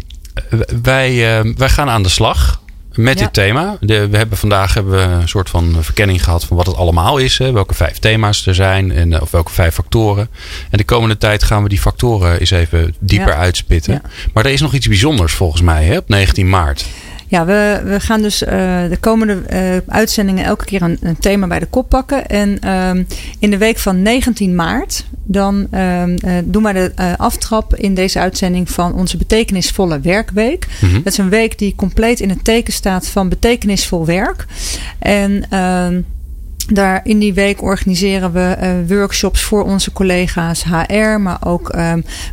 wij, 0.82 1.38
eh, 1.40 1.52
wij 1.56 1.70
gaan 1.70 1.90
aan 1.90 2.04
de 2.04 2.10
slag 2.10 2.61
met 2.96 3.20
Ja. 3.20 3.24
dit 3.26 3.34
thema. 3.34 3.78
De, 3.80 4.08
we 4.08 4.18
hebben 4.18 4.38
vandaag 4.38 4.74
hebben 4.74 4.94
we 4.94 5.02
een 5.22 5.28
soort 5.30 5.50
van 5.50 5.78
verkenning 5.80 6.24
gehad 6.24 6.44
van 6.44 6.58
wat 6.58 6.66
het 6.66 6.76
allemaal 6.76 7.18
is. 7.18 7.38
Hè, 7.38 7.52
welke 7.52 7.74
vijf 7.74 8.00
thema's 8.00 8.48
er 8.48 8.56
zijn 8.56 8.92
en 8.92 9.14
eh, 9.14 9.22
of 9.22 9.32
welke 9.32 9.52
vijf 9.52 9.74
factoren. 9.74 10.30
En 10.70 10.78
de 10.78 10.84
komende 10.84 11.18
tijd 11.18 11.44
gaan 11.44 11.64
we 11.64 11.70
die 11.70 11.80
factoren 11.80 12.40
eens 12.40 12.52
even 12.52 12.96
dieper 13.00 13.34
Ja. 13.34 13.36
uitspitten. 13.40 13.94
Ja. 13.94 14.02
Maar 14.34 14.46
er 14.46 14.52
is 14.52 14.62
nog 14.62 14.74
iets 14.74 14.88
bijzonders 14.88 15.34
volgens 15.34 15.62
mij 15.62 15.84
hè, 15.86 15.98
op 15.98 16.10
19 16.10 16.50
maart. 16.50 16.86
Ja, 17.32 17.46
we, 17.46 17.82
we 17.86 18.00
gaan 18.00 18.22
dus 18.22 18.44
eh, 18.44 18.54
de 18.90 18.98
komende 19.00 19.34
eh, 19.34 19.78
uitzendingen 19.88 20.46
elke 20.46 20.66
keer 20.66 20.82
een, 20.82 20.98
een 21.02 21.18
thema 21.18 21.48
bij 21.48 21.60
de 21.60 21.66
kop 21.66 21.90
pakken. 21.90 22.28
En 22.28 22.60
ehm, 22.60 23.04
in 23.40 23.50
de 23.50 23.58
week 23.58 23.78
van 23.78 24.02
19 24.02 24.56
maart, 24.56 25.06
dan 25.24 25.68
ehm, 25.72 26.16
eh, 26.16 26.34
doen 26.44 26.64
wij 26.64 26.74
de 26.74 26.94
aftrap 27.18 27.76
in 27.76 27.94
deze 27.94 28.20
uitzending 28.20 28.70
van 28.70 28.94
onze 28.94 29.18
betekenisvolle 29.18 30.00
werkweek. 30.00 30.68
Mhm. 30.82 30.94
Dat 30.94 31.14
is 31.14 31.18
een 31.18 31.30
week 31.30 31.58
die 31.58 31.76
compleet 31.76 32.20
in 32.20 32.30
het 32.30 32.44
teken 32.44 32.74
staat 32.74 33.08
van 33.08 33.30
betekenisvol 33.30 34.06
werk. 34.06 34.46
En 35.00 35.46
ehm, 35.50 36.02
daar 36.68 37.02
in 37.04 37.20
die 37.20 37.34
week 37.34 37.62
organiseren 37.62 38.32
we 38.32 38.84
workshops 38.88 39.42
voor 39.42 39.64
onze 39.64 39.92
collega's 39.92 40.64
HR, 40.64 41.20
maar 41.20 41.38
ook 41.46 41.76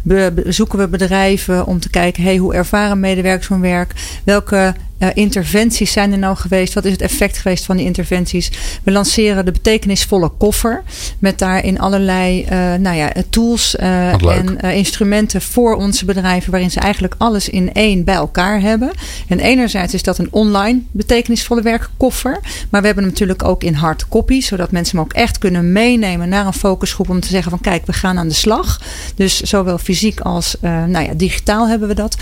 be- 0.03 0.33
bezoeken 0.45 0.79
we 0.79 0.89
bedrijven 0.89 1.67
om 1.67 1.81
te 1.81 1.91
kijken, 1.91 2.23
hey, 2.23 2.37
hoe 2.37 2.55
ervaren 2.55 3.01
medewerkers 3.01 3.49
hun 3.49 3.61
werk? 3.61 3.93
Welke 4.25 4.75
eh, 4.99 5.09
interventies 5.15 5.93
zijn 5.93 6.13
er 6.13 6.19
nou 6.19 6.37
geweest? 6.37 6.75
Wat 6.75 6.85
is 6.85 6.93
het 6.93 7.03
effect 7.03 7.39
geweest 7.39 7.65
van 7.65 7.77
die 7.77 7.87
interventies? 7.87 8.51
We 8.83 8.91
lanceren 8.91 9.45
de 9.45 9.53
betekenisvolle 9.53 10.29
koffer 10.39 10.83
met 11.19 11.39
daarin 11.39 11.81
allerlei 11.81 12.43
eh, 12.43 12.75
nou 12.75 12.97
ja, 12.97 13.13
tools 13.31 13.77
eh, 13.77 14.15
leuk. 14.21 14.31
en 14.31 14.75
instrumenten 14.75 15.43
voor 15.43 15.75
onze 15.75 16.05
bedrijven, 16.05 16.51
waarin 16.51 16.71
ze 16.71 16.81
eigenlijk 16.81 17.15
alles 17.19 17.49
in 17.49 17.73
één 17.73 18.05
bij 18.05 18.15
elkaar 18.15 18.61
hebben. 18.61 18.91
En 19.29 19.41
enerzijds 19.41 19.95
is 19.95 20.03
dat 20.03 20.19
een 20.19 20.29
online 20.31 20.81
betekenisvolle 20.91 21.63
werkkoffer, 21.63 22.41
maar 22.71 22.81
we 22.81 22.87
hebben 22.87 23.05
hem 23.05 23.13
natuurlijk 23.13 23.45
ook 23.45 23.63
in 23.63 23.75
hard 23.75 24.09
copy, 24.09 24.41
zodat 24.41 24.71
mensen 24.71 24.97
hem 24.97 25.07
ook 25.07 25.13
echt 25.13 25.39
kunnen 25.39 25.73
meenemen 25.73 26.29
naar 26.29 26.47
een 26.47 26.53
focusgroep 26.53 27.09
om 27.09 27.21
te 27.21 27.29
zeggen 27.29 27.51
van 27.51 27.61
kijk, 27.61 27.87
we 27.87 27.93
gaan 27.93 28.19
aan 28.19 28.29
de 28.29 28.35
slag. 28.35 28.81
Dus 29.15 29.41
zowel 29.41 29.79
fysiek 29.79 30.21
als 30.21 30.57
nou 30.61 31.05
ja, 31.05 31.15
digitaal 31.15 31.69
hebben 31.69 31.89
we 31.89 31.95
dat. 31.95 32.17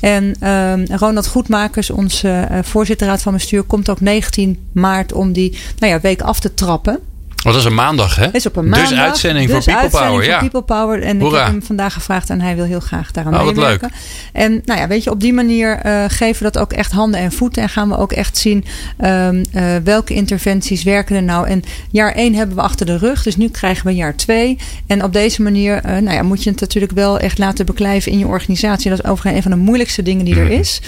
En 0.00 0.34
ehm, 0.40 0.84
Ronald 0.90 1.26
Goedmakers, 1.26 1.90
onze 1.90 2.21
onze 2.24 2.48
uh, 2.50 2.58
voorzitterraad 2.62 3.22
van 3.22 3.32
bestuur 3.32 3.62
komt 3.62 3.90
ook 3.90 4.00
19 4.00 4.68
maart 4.72 5.12
om 5.12 5.32
die 5.32 5.58
nou 5.78 5.92
ja, 5.92 6.00
week 6.00 6.22
af 6.22 6.40
te 6.40 6.54
trappen. 6.54 7.00
Dat 7.42 7.54
is 7.54 7.64
een 7.64 7.74
maandag, 7.74 8.16
hè? 8.16 8.28
Is 8.32 8.46
op 8.46 8.56
een 8.56 8.68
maandag. 8.68 8.88
Dus 8.88 8.98
uitzending 8.98 9.46
dus 9.46 9.54
voor 9.54 9.64
People 9.64 9.82
uitzending 9.82 10.10
Power, 10.10 10.24
voor 10.24 10.32
ja. 10.32 10.38
People 10.38 10.62
Power. 10.62 11.02
En 11.02 11.20
Hoera. 11.20 11.38
ik 11.38 11.44
heb 11.44 11.52
hem 11.52 11.62
vandaag 11.62 11.92
gevraagd 11.92 12.30
en 12.30 12.40
hij 12.40 12.56
wil 12.56 12.64
heel 12.64 12.80
graag 12.80 13.10
daaraan 13.10 13.34
Oh, 13.34 13.44
wat 13.44 13.54
meewerken. 13.54 13.90
En 14.32 14.62
nou 14.64 14.80
ja, 14.80 14.86
weet 14.86 15.04
je, 15.04 15.10
op 15.10 15.20
die 15.20 15.32
manier 15.32 15.86
uh, 15.86 16.04
geven 16.08 16.42
we 16.42 16.50
dat 16.52 16.62
ook 16.62 16.72
echt 16.72 16.92
handen 16.92 17.20
en 17.20 17.32
voeten. 17.32 17.62
En 17.62 17.68
gaan 17.68 17.88
we 17.88 17.96
ook 17.96 18.12
echt 18.12 18.38
zien 18.38 18.64
um, 19.04 19.42
uh, 19.54 19.76
welke 19.84 20.14
interventies 20.14 20.82
werken 20.82 21.16
er 21.16 21.22
nou. 21.22 21.48
En 21.48 21.62
jaar 21.90 22.12
1 22.12 22.34
hebben 22.34 22.56
we 22.56 22.62
achter 22.62 22.86
de 22.86 22.98
rug. 22.98 23.22
Dus 23.22 23.36
nu 23.36 23.48
krijgen 23.48 23.86
we 23.86 23.94
jaar 23.94 24.16
2. 24.16 24.58
En 24.86 25.04
op 25.04 25.12
deze 25.12 25.42
manier 25.42 25.76
uh, 25.76 25.90
nou 25.90 26.12
ja, 26.12 26.22
moet 26.22 26.42
je 26.42 26.50
het 26.50 26.60
natuurlijk 26.60 26.92
wel 26.92 27.18
echt 27.18 27.38
laten 27.38 27.66
beklijven 27.66 28.12
in 28.12 28.18
je 28.18 28.26
organisatie. 28.26 28.90
Dat 28.90 28.98
is 28.98 29.10
overigens 29.10 29.36
een 29.36 29.50
van 29.50 29.58
de 29.58 29.64
moeilijkste 29.64 30.02
dingen 30.02 30.24
die 30.24 30.36
er 30.36 30.50
is. 30.50 30.80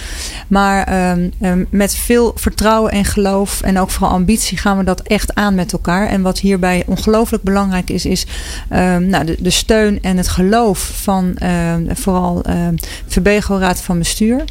Maar 0.49 1.11
um, 1.13 1.33
um, 1.43 1.67
met 1.71 1.95
veel 1.97 2.33
vertrouwen 2.35 2.93
en 2.93 3.05
geloof 3.05 3.61
en 3.61 3.79
ook 3.79 3.91
vooral 3.91 4.13
ambitie 4.13 4.59
gaan 4.59 4.79
we 4.79 4.85
dat 4.85 5.01
echt 5.01 5.35
aan 5.35 5.55
met 5.55 5.73
elkaar. 5.73 6.09
En 6.09 6.23
wat 6.23 6.39
hierbij 6.45 6.83
ongelooflijk 6.87 7.43
belangrijk 7.43 7.91
is, 7.91 8.05
is 8.07 8.27
um, 8.73 9.07
nou, 9.07 9.25
de, 9.25 9.37
de, 9.41 9.51
steun 9.51 9.99
en 10.03 10.17
het 10.17 10.29
geloof 10.29 10.91
van 11.03 11.37
um, 11.43 11.97
vooral 11.97 12.43
um, 12.49 12.75
Verbego 13.07 13.57
Raad 13.57 13.81
van 13.81 13.99
Bestuur. 13.99 14.45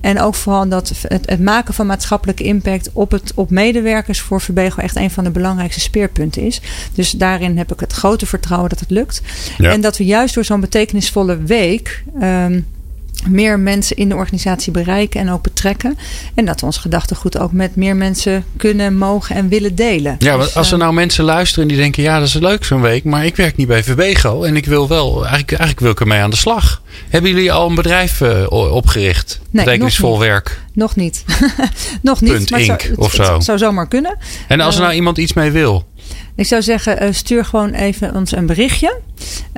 en 0.00 0.20
ook 0.20 0.34
vooral 0.34 0.68
dat 0.68 0.92
het, 1.08 1.24
het, 1.26 1.40
maken 1.40 1.74
van 1.74 1.86
maatschappelijke 1.86 2.42
impact 2.42 2.90
op, 2.92 3.10
het, 3.10 3.32
op 3.34 3.50
medewerkers 3.50 4.20
voor 4.20 4.40
Verbego 4.40 4.80
echt 4.80 4.96
een 4.96 5.10
van 5.10 5.24
de 5.24 5.30
belangrijkste 5.30 5.80
speerpunten 5.80 6.42
is. 6.42 6.60
Dus 6.94 7.10
daarin 7.10 7.58
heb 7.58 7.72
ik 7.72 7.80
het 7.80 7.92
grote 7.92 8.26
vertrouwen 8.26 8.70
dat 8.70 8.80
het 8.80 8.90
lukt. 8.90 9.22
Ja. 9.58 9.70
En 9.70 9.80
dat 9.80 9.96
we 9.96 10.04
juist 10.04 10.34
door 10.34 10.44
zo'n 10.44 10.60
betekenisvolle 10.60 11.36
week 11.36 12.04
meer 13.26 13.58
mensen 13.58 13.96
in 13.96 14.08
de 14.08 14.14
organisatie 14.14 14.72
bereiken 14.72 15.20
en 15.20 15.30
ook 15.30 15.42
betrekken. 15.42 15.98
En 16.34 16.44
dat 16.44 16.60
we 16.60 16.66
ons 16.66 16.78
gedachtegoed 16.78 17.38
ook 17.38 17.52
met 17.52 17.76
meer 17.76 17.96
mensen 17.96 18.44
kunnen, 18.56 18.96
mogen 18.96 19.36
en 19.36 19.48
willen 19.48 19.74
delen. 19.74 20.16
Ja, 20.18 20.36
want 20.36 20.54
als 20.54 20.72
er 20.72 20.78
nou 20.78 20.92
mensen 20.92 21.24
luisteren 21.24 21.62
en 21.62 21.68
die 21.68 21.78
denken: 21.82 22.02
ja, 22.02 22.18
dat 22.18 22.28
is 22.28 22.34
leuk 22.34 22.64
zo'n 22.64 22.80
week, 22.80 23.04
maar 23.04 23.26
ik 23.26 23.36
werk 23.36 23.56
niet 23.56 23.66
bij 23.66 23.84
Verbego 23.84 24.42
en 24.42 24.56
ik 24.56 24.66
wil 24.66 24.88
wel, 24.88 25.14
eigenlijk, 25.14 25.50
eigenlijk 25.50 25.80
wil 25.80 25.90
ik 25.90 26.00
ermee 26.00 26.20
aan 26.20 26.30
de 26.30 26.36
slag. 26.36 26.82
Hebben 27.08 27.30
jullie 27.30 27.52
al 27.52 27.68
een 27.68 27.74
bedrijf 27.74 28.20
uh, 28.20 28.46
opgericht? 28.50 29.40
Nee, 29.50 29.64
Betekenisvol 29.64 30.10
nog 30.10 30.18
werk? 30.18 30.60
Nog 30.72 30.96
niet. 30.96 31.24
nog 32.02 32.20
niet. 32.20 32.32
Punt 32.32 32.50
maar 32.50 32.60
Inc. 32.60 32.82
het 32.82 32.96
of 32.96 33.12
zo. 33.12 33.32
Het 33.34 33.44
zou 33.44 33.58
zomaar 33.58 33.88
kunnen. 33.88 34.18
En 34.48 34.60
als 34.60 34.74
er 34.74 34.82
nou 34.82 34.94
iemand 34.94 35.18
iets 35.18 35.32
mee 35.32 35.50
wil? 35.50 35.86
Ik 36.38 36.46
zou 36.46 36.62
zeggen, 36.62 37.02
uh, 37.02 37.08
stuur 37.12 37.44
gewoon 37.44 37.70
even 37.70 38.14
ons 38.14 38.32
een 38.32 38.46
berichtje. 38.46 39.00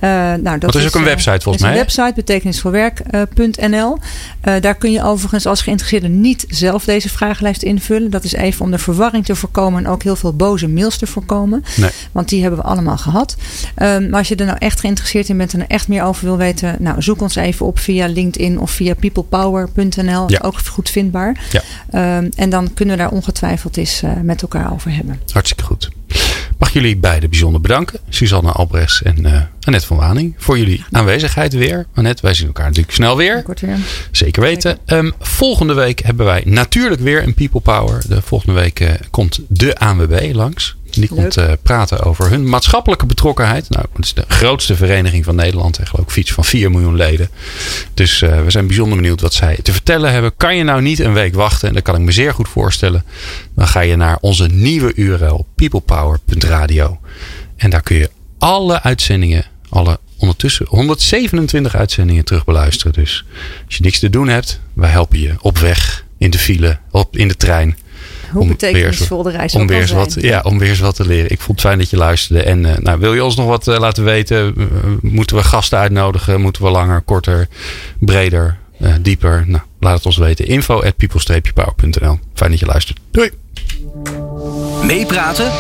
Uh, 0.05 0.11
nou, 0.35 0.59
dat 0.59 0.75
is 0.75 0.87
ook 0.87 0.95
een 0.95 1.05
website 1.05 1.41
volgens 1.41 1.65
mij. 1.65 1.73
Een 1.73 1.79
website, 1.79 2.13
betekenisvoorwerk.nl. 2.15 3.99
Uh, 4.45 4.55
daar 4.61 4.75
kun 4.75 4.93
je 4.93 5.05
overigens 5.05 5.47
als 5.47 5.63
geïnteresseerde 5.63 6.09
niet 6.09 6.45
zelf 6.49 6.85
deze 6.85 7.09
vragenlijst 7.09 7.63
invullen. 7.63 8.11
Dat 8.11 8.25
is 8.25 8.33
even 8.33 8.65
om 8.65 8.71
de 8.71 8.79
verwarring 8.79 9.25
te 9.25 9.35
voorkomen 9.35 9.85
en 9.85 9.91
ook 9.91 10.03
heel 10.03 10.17
veel 10.17 10.37
boze 10.37 10.69
mails 10.69 10.97
te 10.99 11.07
voorkomen. 11.07 11.65
Nee. 11.77 11.91
Want 12.13 12.29
die 12.29 12.43
hebben 12.43 12.61
we 12.61 12.67
allemaal 12.67 12.99
gehad. 12.99 13.37
Um, 13.77 14.09
maar 14.09 14.19
als 14.19 14.29
je 14.29 14.37
er 14.37 14.47
nou 14.47 14.59
echt 14.59 14.81
geïnteresseerd 14.81 15.29
in 15.29 15.37
bent 15.37 15.53
en 15.53 15.61
er 15.61 15.69
echt 15.69 15.89
meer 15.89 16.03
over 16.03 16.25
wil 16.25 16.37
weten, 16.37 16.77
nou, 16.79 17.03
zoek 17.03 17.21
ons 17.21 17.37
even 17.37 17.67
op 17.67 17.79
via 17.79 18.07
LinkedIn 18.07 18.61
of 18.61 18.71
via 18.71 18.95
peoplepower.nl. 18.95 20.31
Ja. 20.31 20.39
Ook 20.43 20.59
goed 20.59 20.91
vindbaar. 20.91 21.41
Ja. 21.51 22.17
Um, 22.19 22.29
en 22.37 22.51
dan 22.51 22.75
kunnen 22.75 22.97
we 22.97 23.03
daar 23.03 23.13
ongetwijfeld 23.13 23.77
eens 23.77 24.03
met 24.23 24.43
elkaar 24.43 24.73
over 24.73 24.95
hebben. 24.95 25.21
Hartstikke 25.33 25.65
goed. 25.65 25.91
Mag 26.61 26.73
jullie 26.73 26.97
beiden 26.97 27.31
bijzonder 27.31 27.61
bedanken. 27.61 27.99
Suzanne 28.09 28.53
Albrechts 28.53 29.03
en 29.03 29.27
uh, 29.27 29.43
Annette 29.61 29.87
van 29.87 29.97
Waning. 29.97 30.35
Voor 30.37 30.59
jullie 30.59 30.85
aanwezigheid 30.91 31.53
weer. 31.53 31.87
Annette, 31.95 32.23
wij 32.23 32.35
zien 32.35 32.47
elkaar 32.47 32.67
natuurlijk 32.67 32.95
snel 32.95 33.17
weer. 33.17 33.45
weer. 33.61 33.79
Zeker 34.11 34.43
weten. 34.43 34.79
Um, 34.87 35.13
volgende 35.19 35.75
week 35.75 36.01
hebben 36.01 36.27
wij 36.27 36.43
natuurlijk 36.45 37.01
weer 37.01 37.23
een 37.23 37.35
People 37.35 37.61
Power. 37.61 38.03
De 38.09 38.23
volgende 38.23 38.61
week 38.61 38.81
uh, 38.81 38.91
komt 39.11 39.41
de 39.49 39.77
ANWB 39.77 40.31
langs. 40.35 40.77
Die 41.01 41.09
komt 41.09 41.39
uh, 41.39 41.53
praten 41.63 42.03
over 42.03 42.31
hun 42.31 42.49
maatschappelijke 42.49 43.07
betrokkenheid. 43.07 43.71
Nou, 43.71 43.85
het 43.93 44.05
is 44.05 44.15
de 44.15 44.25
grootste 44.29 44.77
vereniging 44.77 45.25
van 45.25 45.35
Nederland. 45.35 45.79
En 45.79 45.87
geloof 45.87 46.11
ik 46.11 46.17
iets 46.17 46.33
van 46.33 46.45
4 46.45 46.71
miljoen 46.71 46.97
leden. 46.97 47.29
Dus 47.95 48.23
uh, 48.23 48.45
we 48.45 48.51
zijn 48.51 48.67
bijzonder 48.67 48.97
benieuwd 48.97 49.21
wat 49.21 49.35
zij 49.35 49.59
te 49.63 49.73
vertellen 49.73 50.13
hebben. 50.13 50.37
Kan 50.37 50.57
je 50.57 50.65
nou 50.65 50.83
niet 50.83 50.99
een 50.99 51.13
week 51.13 51.35
wachten? 51.35 51.69
En 51.69 51.75
dat 51.75 51.83
kan 51.83 51.95
ik 51.95 52.01
me 52.01 52.13
zeer 52.13 52.35
goed 52.35 52.49
voorstellen. 52.49 53.05
Dan 53.55 53.67
ga 53.67 53.81
je 53.81 53.97
naar 53.97 54.19
onze 54.21 54.47
nieuwe 54.47 54.93
URL 54.95 55.47
peoplepower.radio. 55.55 57.01
En 57.57 57.71
daar 57.71 57.83
kun 57.83 57.97
je 57.97 58.11
alle 58.39 58.83
uitzendingen, 58.83 59.45
alle 59.69 59.99
ondertussen 60.17 60.67
127 60.69 61.75
uitzendingen 61.75 62.25
terug 62.25 62.45
beluisteren. 62.45 62.93
Dus 62.93 63.25
als 63.67 63.77
je 63.77 63.83
niks 63.83 63.99
te 63.99 64.11
doen 64.11 64.29
hebt, 64.29 64.61
wij 64.73 64.91
helpen 64.91 65.21
je 65.21 65.35
op 65.41 65.59
weg, 65.59 66.05
in 66.19 66.31
de 66.31 66.39
file, 66.39 66.79
op, 66.91 67.17
in 67.17 67.29
de 67.29 67.37
trein 67.37 67.77
hoe 68.31 68.47
betekenisvol 68.47 69.23
de 69.23 69.31
reis 69.31 69.55
om 69.55 69.67
weer, 69.67 69.81
eens 69.81 69.91
wat, 69.91 70.17
ja, 70.19 70.41
om 70.41 70.59
weer 70.59 70.69
eens 70.69 70.79
wat 70.81 70.95
te 70.95 71.07
leren. 71.07 71.31
Ik 71.31 71.41
vond 71.41 71.59
het 71.59 71.67
fijn 71.67 71.79
dat 71.79 71.91
je 71.91 71.97
luisterde. 71.97 72.43
En 72.43 72.65
uh, 72.65 72.77
nou, 72.77 72.99
wil 72.99 73.15
je 73.15 73.25
ons 73.25 73.37
nog 73.37 73.47
wat 73.47 73.69
uh, 73.69 73.79
laten 73.79 74.05
weten? 74.05 74.55
Uh, 74.57 74.67
moeten 75.01 75.37
we 75.37 75.43
gasten 75.43 75.79
uitnodigen? 75.79 76.41
Moeten 76.41 76.63
we 76.63 76.71
langer, 76.71 77.01
korter, 77.01 77.49
breder, 77.99 78.59
dieper? 79.01 79.45
Nou, 79.47 79.63
laat 79.81 79.97
het 79.97 80.07
ons 80.07 80.17
weten. 80.17 80.47
Info 80.47 80.83
at 80.83 80.97
people-power.nl 80.97 82.19
Fijn 82.35 82.51
dat 82.51 82.61
je 82.61 82.67
luistert. 82.67 82.99
Doei! 83.11 83.31
Meepraten 84.85 85.51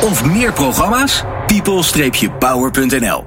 of 0.00 0.24
meer 0.24 0.52
programma's? 0.52 1.22
people-power.nl 1.46 3.24